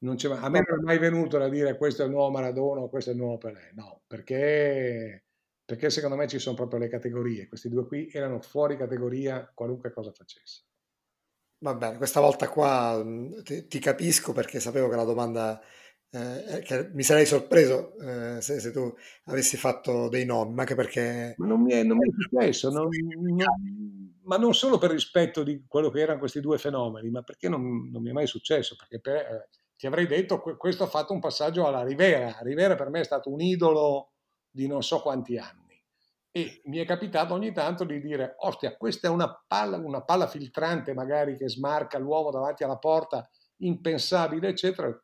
non 0.00 0.16
c'è, 0.16 0.30
a 0.30 0.48
me 0.48 0.64
non 0.66 0.80
è 0.80 0.82
mai 0.82 0.98
venuto 0.98 1.38
da 1.38 1.48
dire 1.48 1.76
questo 1.76 2.02
è 2.02 2.04
il 2.06 2.10
nuovo 2.10 2.30
Maradona 2.30 2.80
o 2.80 2.88
questo 2.88 3.10
è 3.10 3.12
il 3.12 3.18
nuovo 3.18 3.38
Pelé, 3.38 3.72
no, 3.74 4.02
perché, 4.06 5.24
perché 5.64 5.90
secondo 5.90 6.16
me 6.16 6.26
ci 6.26 6.38
sono 6.38 6.56
proprio 6.56 6.78
le 6.78 6.88
categorie, 6.88 7.48
questi 7.48 7.68
due 7.68 7.86
qui 7.86 8.08
erano 8.10 8.40
fuori 8.40 8.76
categoria 8.76 9.50
qualunque 9.52 9.92
cosa 9.92 10.12
facesse. 10.12 10.64
Va 11.62 11.74
bene, 11.74 11.98
questa 11.98 12.20
volta 12.20 12.48
qua 12.48 13.04
ti, 13.42 13.66
ti 13.66 13.78
capisco 13.78 14.32
perché 14.32 14.60
sapevo 14.60 14.88
che 14.88 14.96
la 14.96 15.04
domanda, 15.04 15.60
eh, 16.08 16.62
che 16.64 16.88
mi 16.94 17.02
sarei 17.02 17.26
sorpreso 17.26 17.98
eh, 17.98 18.40
se, 18.40 18.60
se, 18.60 18.72
tu 18.72 18.90
avessi 19.24 19.58
fatto 19.58 20.08
dei 20.08 20.24
nomi, 20.24 20.54
ma 20.54 20.62
anche 20.62 20.74
perché... 20.74 21.34
Ma 21.36 21.46
non 21.46 21.60
mi 21.60 21.72
è, 21.72 21.82
non 21.82 21.98
mi 21.98 22.08
è 22.08 22.12
successo, 22.18 22.70
non, 22.70 22.88
non, 22.88 24.14
ma 24.22 24.38
non 24.38 24.54
solo 24.54 24.78
per 24.78 24.90
rispetto 24.90 25.42
di 25.42 25.62
quello 25.68 25.90
che 25.90 26.00
erano 26.00 26.18
questi 26.18 26.40
due 26.40 26.56
fenomeni, 26.56 27.10
ma 27.10 27.20
perché 27.22 27.50
non, 27.50 27.90
non 27.92 28.00
mi 28.00 28.08
è 28.08 28.12
mai 28.12 28.26
successo, 28.26 28.74
perché 28.74 28.98
per, 28.98 29.16
eh, 29.16 29.48
ti 29.76 29.86
avrei 29.86 30.06
detto 30.06 30.40
questo 30.40 30.84
ha 30.84 30.88
fatto 30.88 31.12
un 31.12 31.20
passaggio 31.20 31.66
alla 31.66 31.84
Rivera. 31.84 32.38
Rivera 32.40 32.74
per 32.74 32.88
me 32.88 33.00
è 33.00 33.04
stato 33.04 33.30
un 33.30 33.40
idolo 33.40 34.12
di 34.50 34.66
non 34.66 34.82
so 34.82 35.02
quanti 35.02 35.36
anni 35.36 35.59
e 36.32 36.60
mi 36.64 36.78
è 36.78 36.84
capitato 36.84 37.34
ogni 37.34 37.52
tanto 37.52 37.84
di 37.84 38.00
dire, 38.00 38.34
ostia, 38.38 38.76
questa 38.76 39.08
è 39.08 39.10
una 39.10 39.44
palla, 39.46 39.76
una 39.76 40.02
palla 40.02 40.28
filtrante 40.28 40.94
magari 40.94 41.36
che 41.36 41.48
smarca 41.48 41.98
l'uomo 41.98 42.30
davanti 42.30 42.62
alla 42.62 42.78
porta, 42.78 43.28
impensabile, 43.58 44.48
eccetera. 44.48 44.96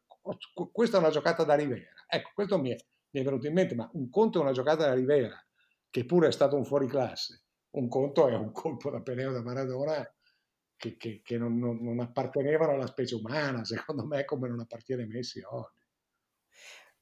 Questa 0.72 0.96
è 0.96 1.00
una 1.00 1.10
giocata 1.10 1.42
da 1.44 1.54
Rivera. 1.54 1.90
Ecco, 2.08 2.30
questo 2.34 2.58
mi 2.58 2.70
è, 2.70 2.76
mi 3.10 3.20
è 3.20 3.24
venuto 3.24 3.46
in 3.46 3.54
mente, 3.54 3.74
ma 3.74 3.88
un 3.94 4.08
conto 4.08 4.38
è 4.38 4.42
una 4.42 4.52
giocata 4.52 4.86
da 4.86 4.94
Rivera, 4.94 5.36
che 5.90 6.04
pure 6.04 6.28
è 6.28 6.32
stato 6.32 6.56
un 6.56 6.64
fuoriclasse. 6.64 7.42
Un 7.70 7.88
conto 7.88 8.28
è 8.28 8.34
un 8.34 8.52
colpo 8.52 8.90
da 8.90 9.00
Peleo 9.00 9.32
da 9.32 9.42
Maradona 9.42 10.08
che, 10.76 10.96
che, 10.96 11.20
che 11.24 11.38
non, 11.38 11.58
non, 11.58 11.78
non, 11.82 12.00
appartenevano 12.00 12.72
alla 12.72 12.86
specie 12.86 13.16
umana, 13.16 13.64
secondo 13.64 14.06
me, 14.06 14.24
come 14.24 14.48
non 14.48 14.60
appartiene 14.60 15.06
Messi 15.06 15.42
oggi. 15.42 15.84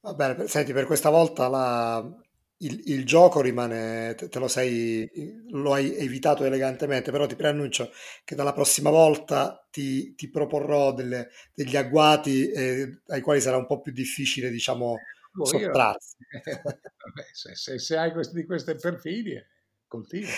Va 0.01 0.13
bene, 0.13 0.47
senti, 0.47 0.73
per 0.73 0.85
questa 0.85 1.09
volta 1.09 1.47
la, 1.47 2.24
il, 2.59 2.81
il, 2.85 3.05
gioco 3.05 3.41
rimane, 3.41 4.15
te, 4.15 4.29
te, 4.29 4.39
lo 4.39 4.47
sei, 4.47 5.09
lo 5.49 5.73
hai 5.73 5.95
evitato 5.97 6.45
elegantemente, 6.45 7.11
però 7.11 7.25
ti 7.25 7.35
preannuncio 7.35 7.91
che 8.23 8.35
dalla 8.35 8.53
prossima 8.53 8.89
volta 8.89 9.67
ti, 9.69 10.15
ti 10.15 10.29
proporrò 10.29 10.93
delle, 10.93 11.29
degli 11.53 11.75
agguati 11.75 12.49
eh, 12.49 13.01
ai 13.07 13.21
quali 13.21 13.41
sarà 13.41 13.57
un 13.57 13.65
po' 13.65 13.81
più 13.81 13.91
difficile, 13.91 14.49
diciamo, 14.49 14.95
oh, 15.37 15.45
sottrarsi. 15.45 16.15
Io, 16.45 16.61
vabbè, 16.63 17.27
se, 17.33 17.55
se, 17.55 17.79
se, 17.79 17.97
hai 17.97 18.11
queste, 18.11 18.35
di 18.35 18.45
queste 18.45 18.75
perfidie, 18.75 19.49
continua. 19.87 20.29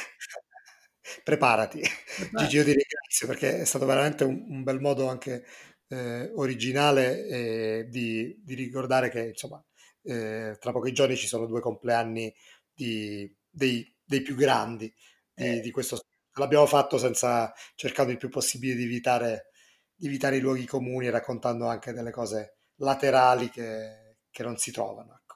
Preparati. 1.24 1.82
Gigi, 1.82 2.58
io 2.58 2.64
ti 2.64 2.74
ringrazio 2.74 3.28
perché 3.28 3.60
è 3.62 3.66
stato 3.66 3.86
veramente 3.86 4.24
un, 4.24 4.44
un 4.50 4.64
bel 4.64 4.82
modo 4.82 5.08
anche 5.08 5.46
eh, 5.88 6.32
originale 6.36 7.26
eh, 7.28 7.88
di, 7.90 8.42
di, 8.44 8.56
ricordare 8.56 9.10
che 9.10 9.28
insomma 9.28 9.64
eh, 10.08 10.58
tra 10.60 10.72
pochi 10.72 10.94
giorni 10.94 11.16
ci 11.16 11.28
sono 11.28 11.46
due 11.46 11.60
compleanni 11.60 12.34
di, 12.74 13.32
dei, 13.50 13.94
dei, 14.04 14.22
più 14.22 14.36
grandi 14.36 14.92
di, 15.34 15.44
eh. 15.44 15.60
di, 15.60 15.72
questo 15.72 16.00
l'abbiamo 16.34 16.66
fatto 16.66 16.98
senza 16.98 17.54
cercando 17.76 18.12
il 18.12 18.18
più 18.18 18.30
possibile 18.30 18.76
di 18.76 18.84
evitare, 18.84 19.50
di 19.94 20.08
evitare 20.08 20.38
i 20.38 20.40
luoghi 20.40 20.66
comuni 20.66 21.10
raccontando 21.10 21.68
anche 21.68 21.92
delle 21.94 22.12
cose 22.12 22.60
laterali 22.76 23.50
che, 23.50 24.18
che 24.30 24.44
non 24.44 24.58
si 24.58 24.72
trovano 24.72 25.20
ecco. 25.20 25.36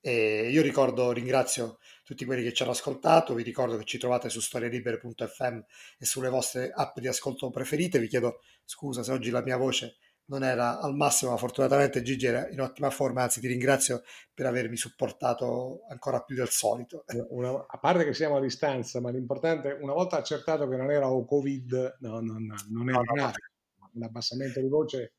e 0.00 0.50
io 0.50 0.62
ricordo 0.62 1.10
ringrazio 1.12 1.78
tutti 2.04 2.24
quelli 2.24 2.44
che 2.44 2.52
ci 2.52 2.62
hanno 2.62 2.70
ascoltato. 2.70 3.34
Vi 3.34 3.42
ricordo 3.42 3.76
che 3.76 3.84
ci 3.84 3.98
trovate 3.98 4.28
su 4.28 4.38
storielibere.fm 4.38 5.58
e 5.98 6.04
sulle 6.04 6.28
vostre 6.28 6.70
app 6.72 7.00
di 7.00 7.08
ascolto 7.08 7.50
preferite. 7.50 7.98
Vi 7.98 8.06
chiedo 8.06 8.42
scusa 8.64 9.02
se 9.02 9.10
oggi 9.10 9.30
la 9.30 9.42
mia 9.42 9.56
voce 9.56 9.96
non 10.28 10.42
era 10.42 10.80
al 10.80 10.94
massimo, 10.94 11.30
ma 11.32 11.36
fortunatamente 11.36 12.02
Gigi 12.02 12.26
era 12.26 12.48
in 12.48 12.60
ottima 12.60 12.90
forma, 12.90 13.22
anzi 13.22 13.40
ti 13.40 13.46
ringrazio 13.46 14.02
per 14.34 14.46
avermi 14.46 14.76
supportato 14.76 15.82
ancora 15.88 16.22
più 16.22 16.34
del 16.34 16.48
solito. 16.48 17.04
Una, 17.28 17.66
a 17.66 17.78
parte 17.78 18.04
che 18.04 18.14
siamo 18.14 18.36
a 18.36 18.40
distanza, 18.40 19.00
ma 19.00 19.10
l'importante, 19.10 19.78
una 19.80 19.92
volta 19.92 20.16
accertato 20.16 20.68
che 20.68 20.76
non 20.76 20.90
era 20.90 21.10
o 21.10 21.24
Covid, 21.24 21.96
no, 22.00 22.20
no, 22.20 22.38
no, 22.38 22.54
non 22.70 22.88
era 22.88 23.00
no, 23.00 23.22
no, 23.22 23.32
un 23.92 24.02
abbassamento 24.02 24.60
di 24.60 24.68
voce 24.68 25.12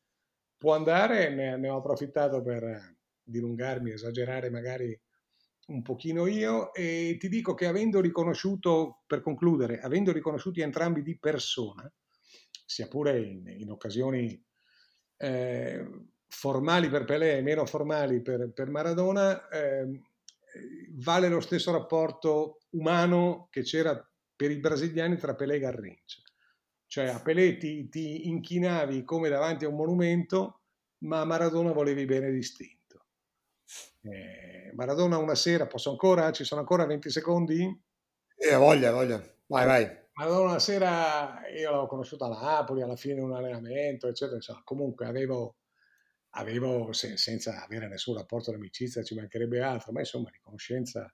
può 0.58 0.74
andare, 0.76 1.34
ne, 1.34 1.58
ne 1.58 1.70
ho 1.70 1.78
approfittato 1.78 2.42
per 2.42 2.96
dilungarmi, 3.24 3.92
esagerare 3.92 4.50
magari 4.50 5.00
un 5.68 5.82
pochino 5.82 6.28
io 6.28 6.74
e 6.74 7.18
ti 7.20 7.28
dico 7.28 7.54
che 7.54 7.68
avendo 7.68 8.00
riconosciuto, 8.00 9.04
per 9.06 9.22
concludere, 9.22 9.80
avendo 9.80 10.12
riconosciuti 10.12 10.62
entrambi 10.62 11.02
di 11.02 11.18
persona, 11.20 11.92
sia 12.66 12.88
pure 12.88 13.22
in, 13.22 13.48
in 13.48 13.70
occasioni 13.70 14.44
eh, 15.18 15.86
formali 16.28 16.90
per 16.90 17.06
Pelé 17.06 17.38
e 17.38 17.42
meno 17.42 17.66
formali 17.66 18.22
per, 18.22 18.52
per 18.54 18.70
Maradona, 18.70 19.48
eh, 19.50 20.02
vale 20.92 21.28
lo 21.28 21.40
stesso 21.40 21.72
rapporto 21.72 22.60
umano 22.72 23.48
che 23.52 23.62
c'era 23.62 24.00
per 24.36 24.52
i 24.52 24.60
brasiliani 24.60 25.18
tra 25.18 25.36
Pelé 25.36 25.56
e 25.56 25.60
Garrincha. 25.60 26.22
Cioè 26.86 27.08
a 27.08 27.22
Pelé 27.22 27.58
ti, 27.58 27.90
ti 27.90 28.28
inchinavi 28.28 29.04
come 29.04 29.30
davanti 29.30 29.66
a 29.66 29.70
un 29.70 29.76
monumento, 29.76 30.62
ma 31.00 31.22
a 31.22 31.26
Maradona 31.26 31.74
volevi 31.74 32.06
bene 32.06 32.32
distinto. 32.32 32.78
Eh, 34.02 34.72
Maradona 34.74 35.18
una 35.18 35.36
sera, 35.36 35.68
posso 35.68 35.90
ancora? 35.90 36.32
Ci 36.32 36.44
sono 36.44 36.62
ancora 36.62 36.86
20 36.86 37.10
secondi? 37.10 37.82
Eh, 38.36 38.56
voglia, 38.56 38.92
voglia. 38.92 39.22
Vai, 39.48 39.66
vai. 39.66 40.07
Maradona 40.18 40.50
una 40.50 40.60
sera, 40.60 41.48
io 41.56 41.70
l'avevo 41.70 41.86
conosciuto 41.86 42.26
a 42.26 42.30
Napoli 42.30 42.82
alla 42.82 42.96
fine 42.96 43.14
di 43.14 43.20
un 43.20 43.34
allenamento, 43.34 44.08
eccetera. 44.08 44.38
Insomma, 44.38 44.62
comunque 44.64 45.06
avevo, 45.06 45.58
avevo 46.32 46.92
se, 46.92 47.18
senza 47.18 47.64
avere 47.64 47.88
nessun 47.88 48.16
rapporto 48.16 48.50
di 48.50 48.58
amicizia, 48.58 49.04
ci 49.04 49.14
mancherebbe 49.14 49.62
altro, 49.62 49.92
ma 49.92 50.00
insomma 50.00 50.32
di 50.32 50.40
conoscenza 50.42 51.08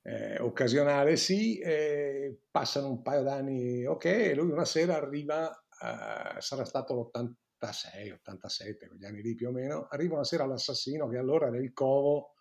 eh, 0.00 0.40
occasionale 0.40 1.16
sì. 1.16 1.58
Eh, 1.58 2.38
passano 2.50 2.88
un 2.88 3.02
paio 3.02 3.22
d'anni, 3.22 3.84
ok, 3.84 4.04
e 4.06 4.34
lui 4.34 4.50
una 4.50 4.64
sera 4.64 4.96
arriva, 4.96 5.50
eh, 5.52 6.40
sarà 6.40 6.64
stato 6.64 6.94
l'80 6.94 7.32
86, 7.58 8.10
87, 8.12 8.88
quegli 8.88 9.04
anni 9.04 9.22
lì 9.22 9.34
più 9.34 9.48
o 9.48 9.52
meno, 9.52 9.86
arriva 9.90 10.14
una 10.14 10.24
sera 10.24 10.46
l'assassino 10.46 11.08
che 11.08 11.16
allora 11.16 11.46
era 11.48 11.58
il 11.58 11.72
covo 11.72 12.34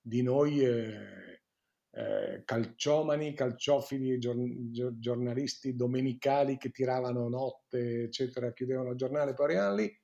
di 0.00 0.22
noi 0.22 0.64
eh, 2.00 2.42
calciomani, 2.44 3.34
calciofili, 3.34 4.18
gior- 4.18 4.98
giornalisti 4.98 5.76
domenicali 5.76 6.56
che 6.56 6.70
tiravano 6.70 7.28
notte, 7.28 8.04
eccetera, 8.04 8.52
chiudevano 8.52 8.90
il 8.90 8.96
giornale 8.96 9.34
lì. 9.74 10.00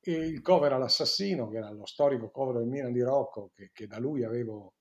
E 0.00 0.12
il 0.12 0.40
covo 0.40 0.66
era 0.66 0.78
l'assassino, 0.78 1.48
che 1.48 1.58
era 1.58 1.70
lo 1.70 1.86
storico 1.86 2.30
covo 2.30 2.52
del 2.52 2.66
Milan 2.66 2.92
di 2.92 3.02
Rocco, 3.02 3.52
che, 3.54 3.70
che 3.72 3.86
da 3.86 3.98
lui 3.98 4.24
avevo, 4.24 4.74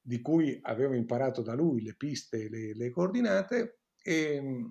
di 0.00 0.20
cui 0.20 0.58
avevo 0.62 0.94
imparato 0.94 1.42
da 1.42 1.54
lui 1.54 1.82
le 1.82 1.94
piste 1.96 2.48
le, 2.48 2.74
le 2.74 2.90
coordinate. 2.90 3.80
E, 4.02 4.70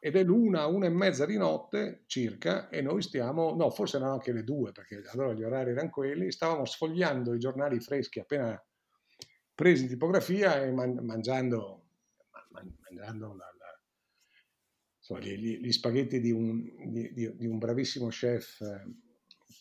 ed 0.00 0.16
è 0.16 0.22
l'una, 0.22 0.66
una 0.66 0.86
e 0.86 0.90
mezza 0.90 1.24
di 1.24 1.38
notte 1.38 2.02
circa 2.06 2.68
e 2.68 2.82
noi 2.82 3.00
stiamo, 3.00 3.54
no 3.54 3.70
forse 3.70 3.96
erano 3.96 4.12
anche 4.12 4.32
le 4.32 4.44
due 4.44 4.70
perché 4.70 5.00
allora 5.12 5.32
gli 5.32 5.42
orari 5.42 5.70
erano 5.70 5.88
quelli, 5.88 6.30
stavamo 6.30 6.66
sfogliando 6.66 7.32
i 7.32 7.38
giornali 7.38 7.80
freschi 7.80 8.20
appena 8.20 8.62
presi 9.54 9.86
tipografia 9.86 10.62
e 10.62 10.72
man- 10.72 11.00
mangiando, 11.02 11.84
man- 12.50 12.76
mangiando 12.80 13.28
la, 13.34 13.54
la, 13.58 13.80
insomma, 14.98 15.20
gli, 15.20 15.58
gli, 15.58 15.72
spaghetti 15.72 16.20
di 16.20 16.30
un, 16.30 16.62
di, 16.90 17.12
di, 17.12 17.36
di 17.36 17.46
un, 17.46 17.58
bravissimo 17.58 18.08
chef 18.08 18.60
eh, 18.60 18.84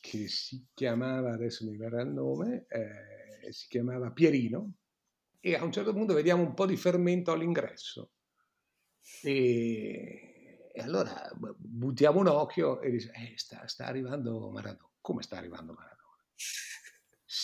che 0.02 0.28
si 0.28 0.68
chiamava, 0.74 1.34
adesso 1.34 1.66
mi 1.66 1.78
verrà 1.78 2.02
il 2.02 2.10
nome, 2.10 2.66
eh, 2.70 3.52
si 3.52 3.68
chiamava 3.68 4.12
Pierino 4.12 4.74
e 5.40 5.56
a 5.56 5.64
un 5.64 5.72
certo 5.72 5.94
punto 5.94 6.14
vediamo 6.14 6.42
un 6.42 6.54
po' 6.54 6.66
di 6.66 6.78
fermento 6.78 7.32
all'ingresso. 7.32 8.12
E, 9.22 10.70
e 10.74 10.82
allora 10.82 11.30
buttiamo 11.58 12.20
un 12.20 12.28
occhio 12.28 12.82
e 12.82 12.90
dice, 12.90 13.12
eh, 13.12 13.34
sta, 13.36 13.68
sta 13.68 13.86
arrivando 13.86 14.50
Maradona. 14.50 14.90
Come 15.02 15.22
sta 15.22 15.38
arrivando 15.38 15.74
Maradona? 15.74 16.22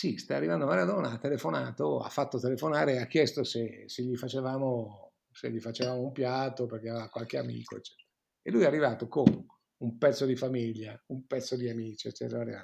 Sì, 0.00 0.16
sta 0.16 0.34
arrivando 0.34 0.64
Maradona, 0.64 1.10
ha 1.10 1.18
telefonato, 1.18 2.00
ha 2.00 2.08
fatto 2.08 2.40
telefonare 2.40 2.94
e 2.94 3.00
ha 3.00 3.06
chiesto 3.06 3.44
se, 3.44 3.84
se, 3.86 4.02
gli 4.02 4.16
facevamo, 4.16 5.12
se, 5.30 5.50
gli 5.50 5.60
facevamo, 5.60 6.00
un 6.00 6.10
piatto 6.10 6.64
perché 6.64 6.88
aveva 6.88 7.10
qualche 7.10 7.36
amico, 7.36 7.76
eccetera. 7.76 8.08
E 8.40 8.50
lui 8.50 8.62
è 8.62 8.66
arrivato 8.66 9.08
con 9.08 9.26
un 9.76 9.98
pezzo 9.98 10.24
di 10.24 10.36
famiglia, 10.36 10.98
un 11.08 11.26
pezzo 11.26 11.54
di 11.54 11.68
amici, 11.68 12.08
eccetera. 12.08 12.62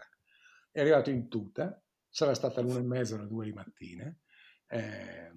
È 0.70 0.80
arrivato 0.80 1.10
in 1.10 1.28
tuta, 1.28 1.78
sarà 2.08 2.32
stata 2.32 2.62
l'una 2.62 2.78
e 2.78 2.84
mezza, 2.84 3.18
le 3.18 3.26
due 3.26 3.44
di 3.44 3.52
mattina. 3.52 4.18
Eh, 4.66 5.30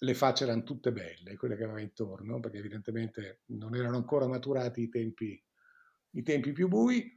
le 0.00 0.14
facce 0.14 0.44
erano 0.44 0.62
tutte 0.62 0.92
belle, 0.92 1.38
quelle 1.38 1.56
che 1.56 1.64
aveva 1.64 1.80
intorno, 1.80 2.38
perché 2.38 2.58
evidentemente 2.58 3.44
non 3.46 3.74
erano 3.74 3.96
ancora 3.96 4.26
maturati 4.26 4.82
i 4.82 4.88
tempi, 4.90 5.42
i 6.10 6.22
tempi 6.22 6.52
più 6.52 6.68
bui. 6.68 7.16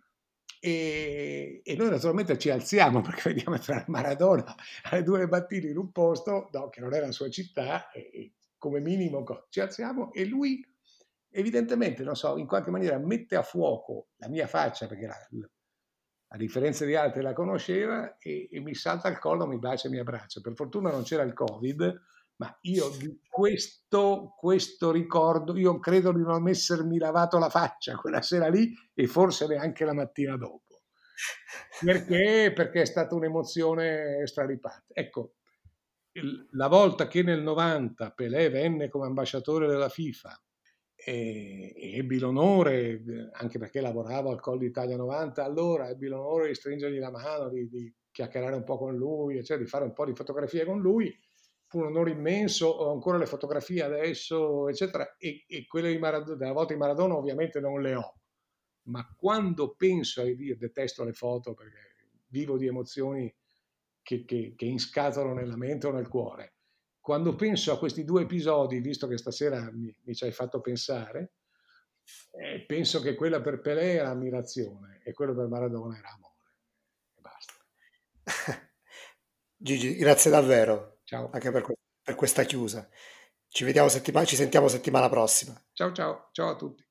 E, 0.59 1.61
e, 1.63 1.75
noi 1.75 1.89
naturalmente 1.89 2.37
ci 2.37 2.49
alziamo 2.49 2.99
perché 3.01 3.29
vediamo 3.29 3.55
entrare 3.55 3.85
Maradona 3.87 4.53
alle 4.83 5.03
due 5.03 5.25
mattine 5.27 5.69
in 5.69 5.77
un 5.77 5.91
posto 5.91 6.49
no, 6.51 6.69
che 6.69 6.81
non 6.81 6.93
era 6.93 7.05
la 7.05 7.11
sua 7.13 7.29
città, 7.29 7.89
e, 7.91 8.09
e 8.13 8.33
come 8.57 8.81
minimo 8.81 9.23
ci 9.49 9.61
alziamo 9.61 10.11
e 10.11 10.25
lui 10.25 10.61
evidentemente, 11.31 12.03
non 12.03 12.15
so, 12.15 12.37
in 12.37 12.47
qualche 12.47 12.71
maniera 12.71 12.97
mette 12.97 13.35
a 13.35 13.43
fuoco 13.43 14.09
la 14.17 14.27
mia 14.27 14.47
faccia 14.47 14.87
perché 14.87 15.05
la, 15.05 15.15
a 16.31 16.37
differenza 16.37 16.85
di 16.85 16.95
altri 16.95 17.21
la 17.21 17.33
conosceva 17.33 18.17
e, 18.17 18.49
e 18.51 18.59
mi 18.59 18.75
salta 18.75 19.07
al 19.07 19.19
collo, 19.19 19.47
mi 19.47 19.57
bacia 19.57 19.87
e 19.87 19.91
mi 19.91 19.99
abbraccia. 19.99 20.41
Per 20.41 20.53
fortuna 20.53 20.91
non 20.91 21.03
c'era 21.03 21.23
il 21.23 21.33
Covid, 21.33 22.01
ma 22.39 22.57
io 22.61 22.89
di 22.97 23.19
questo, 23.27 24.33
questo 24.37 24.91
ricordo, 24.91 25.57
io 25.57 25.77
credo 25.79 26.13
di 26.13 26.21
non 26.21 26.47
essermi 26.47 26.97
lavato 26.97 27.37
la 27.37 27.49
faccia 27.49 27.95
quella 27.95 28.21
sera 28.21 28.47
lì 28.47 28.73
e 28.93 29.07
forse 29.07 29.45
neanche 29.45 29.83
la 29.83 29.93
mattina 29.93 30.37
dopo. 30.37 30.83
Perché? 31.83 32.53
Perché 32.55 32.81
è 32.81 32.85
stata 32.85 33.13
un'emozione 33.13 34.25
straripante. 34.25 34.93
Ecco, 34.93 35.33
la 36.51 36.67
volta 36.67 37.07
che 37.09 37.23
nel 37.23 37.41
90 37.41 38.11
Pelé 38.11 38.49
venne 38.49 38.87
come 38.87 39.07
ambasciatore 39.07 39.67
della 39.67 39.89
FIFA 39.89 40.41
e, 40.95 41.73
e 41.75 41.97
ebbi 41.97 42.19
l'onore, 42.19 43.31
anche 43.33 43.59
perché 43.59 43.81
lavoravo 43.81 44.29
al 44.31 44.39
Col 44.39 44.59
d'Italia 44.59 44.95
90, 44.95 45.43
allora 45.43 45.89
ebbi 45.89 46.07
l'onore 46.07 46.47
di 46.47 46.55
stringergli 46.55 46.99
la 46.99 47.11
mano, 47.11 47.49
di, 47.49 47.67
di 47.67 47.93
chiacchierare 48.11 48.55
un 48.55 48.63
po' 48.63 48.77
con 48.77 48.95
lui, 48.95 49.43
cioè 49.43 49.57
di 49.57 49.65
fare 49.65 49.83
un 49.83 49.91
po' 49.91 50.05
di 50.05 50.15
fotografie 50.15 50.63
con 50.63 50.79
lui 50.79 51.13
fu 51.69 51.77
un 51.77 51.85
onore 51.85 52.09
immenso, 52.09 52.67
ho 52.67 52.91
ancora 52.91 53.19
le 53.19 53.27
fotografie 53.27 53.83
adesso, 53.83 54.67
eccetera, 54.67 55.15
e, 55.17 55.45
e 55.47 55.67
quelle 55.67 55.95
Maradona, 55.99 56.35
della 56.35 56.51
volta 56.51 56.73
di 56.73 56.79
Maradona 56.79 57.15
ovviamente 57.15 57.59
non 57.59 57.79
le 57.79 57.93
ho, 57.93 58.19
ma 58.87 59.07
quando 59.15 59.75
penso, 59.75 60.23
e 60.23 60.31
io 60.31 60.57
detesto 60.57 61.03
le 61.03 61.13
foto 61.13 61.53
perché 61.53 61.77
vivo 62.29 62.57
di 62.57 62.65
emozioni 62.65 63.31
che, 64.01 64.25
che, 64.25 64.55
che 64.57 64.65
inscatolano 64.65 65.35
nella 65.35 65.57
mente 65.57 65.85
o 65.85 65.91
nel 65.91 66.07
cuore, 66.07 66.55
quando 66.99 67.35
penso 67.35 67.71
a 67.71 67.77
questi 67.77 68.03
due 68.03 68.23
episodi, 68.23 68.81
visto 68.81 69.07
che 69.07 69.17
stasera 69.19 69.71
mi, 69.71 69.95
mi 70.05 70.15
ci 70.15 70.23
hai 70.23 70.31
fatto 70.31 70.61
pensare, 70.61 71.33
eh, 72.31 72.65
penso 72.65 72.99
che 72.99 73.13
quella 73.13 73.41
per 73.41 73.61
Pelé 73.61 73.93
era 73.93 74.09
ammirazione 74.09 75.01
e 75.03 75.13
quello 75.13 75.35
per 75.35 75.45
Maradona 75.45 75.99
era 75.99 76.09
amore. 76.09 76.53
E 77.13 77.21
basta. 77.21 77.53
Gigi, 79.55 79.95
grazie 79.97 80.31
davvero. 80.31 80.98
Ciao. 81.09 81.31
Anche 81.31 81.49
per, 81.49 81.65
per 82.03 82.13
questa 82.13 82.43
chiusa. 82.43 82.87
Ci 83.47 83.63
vediamo 83.63 83.89
settimana, 83.89 84.27
ci 84.27 84.35
sentiamo 84.35 84.67
settimana 84.67 85.09
prossima. 85.09 85.59
Ciao 85.73 85.91
ciao, 85.91 86.29
ciao 86.31 86.49
a 86.49 86.55
tutti. 86.55 86.87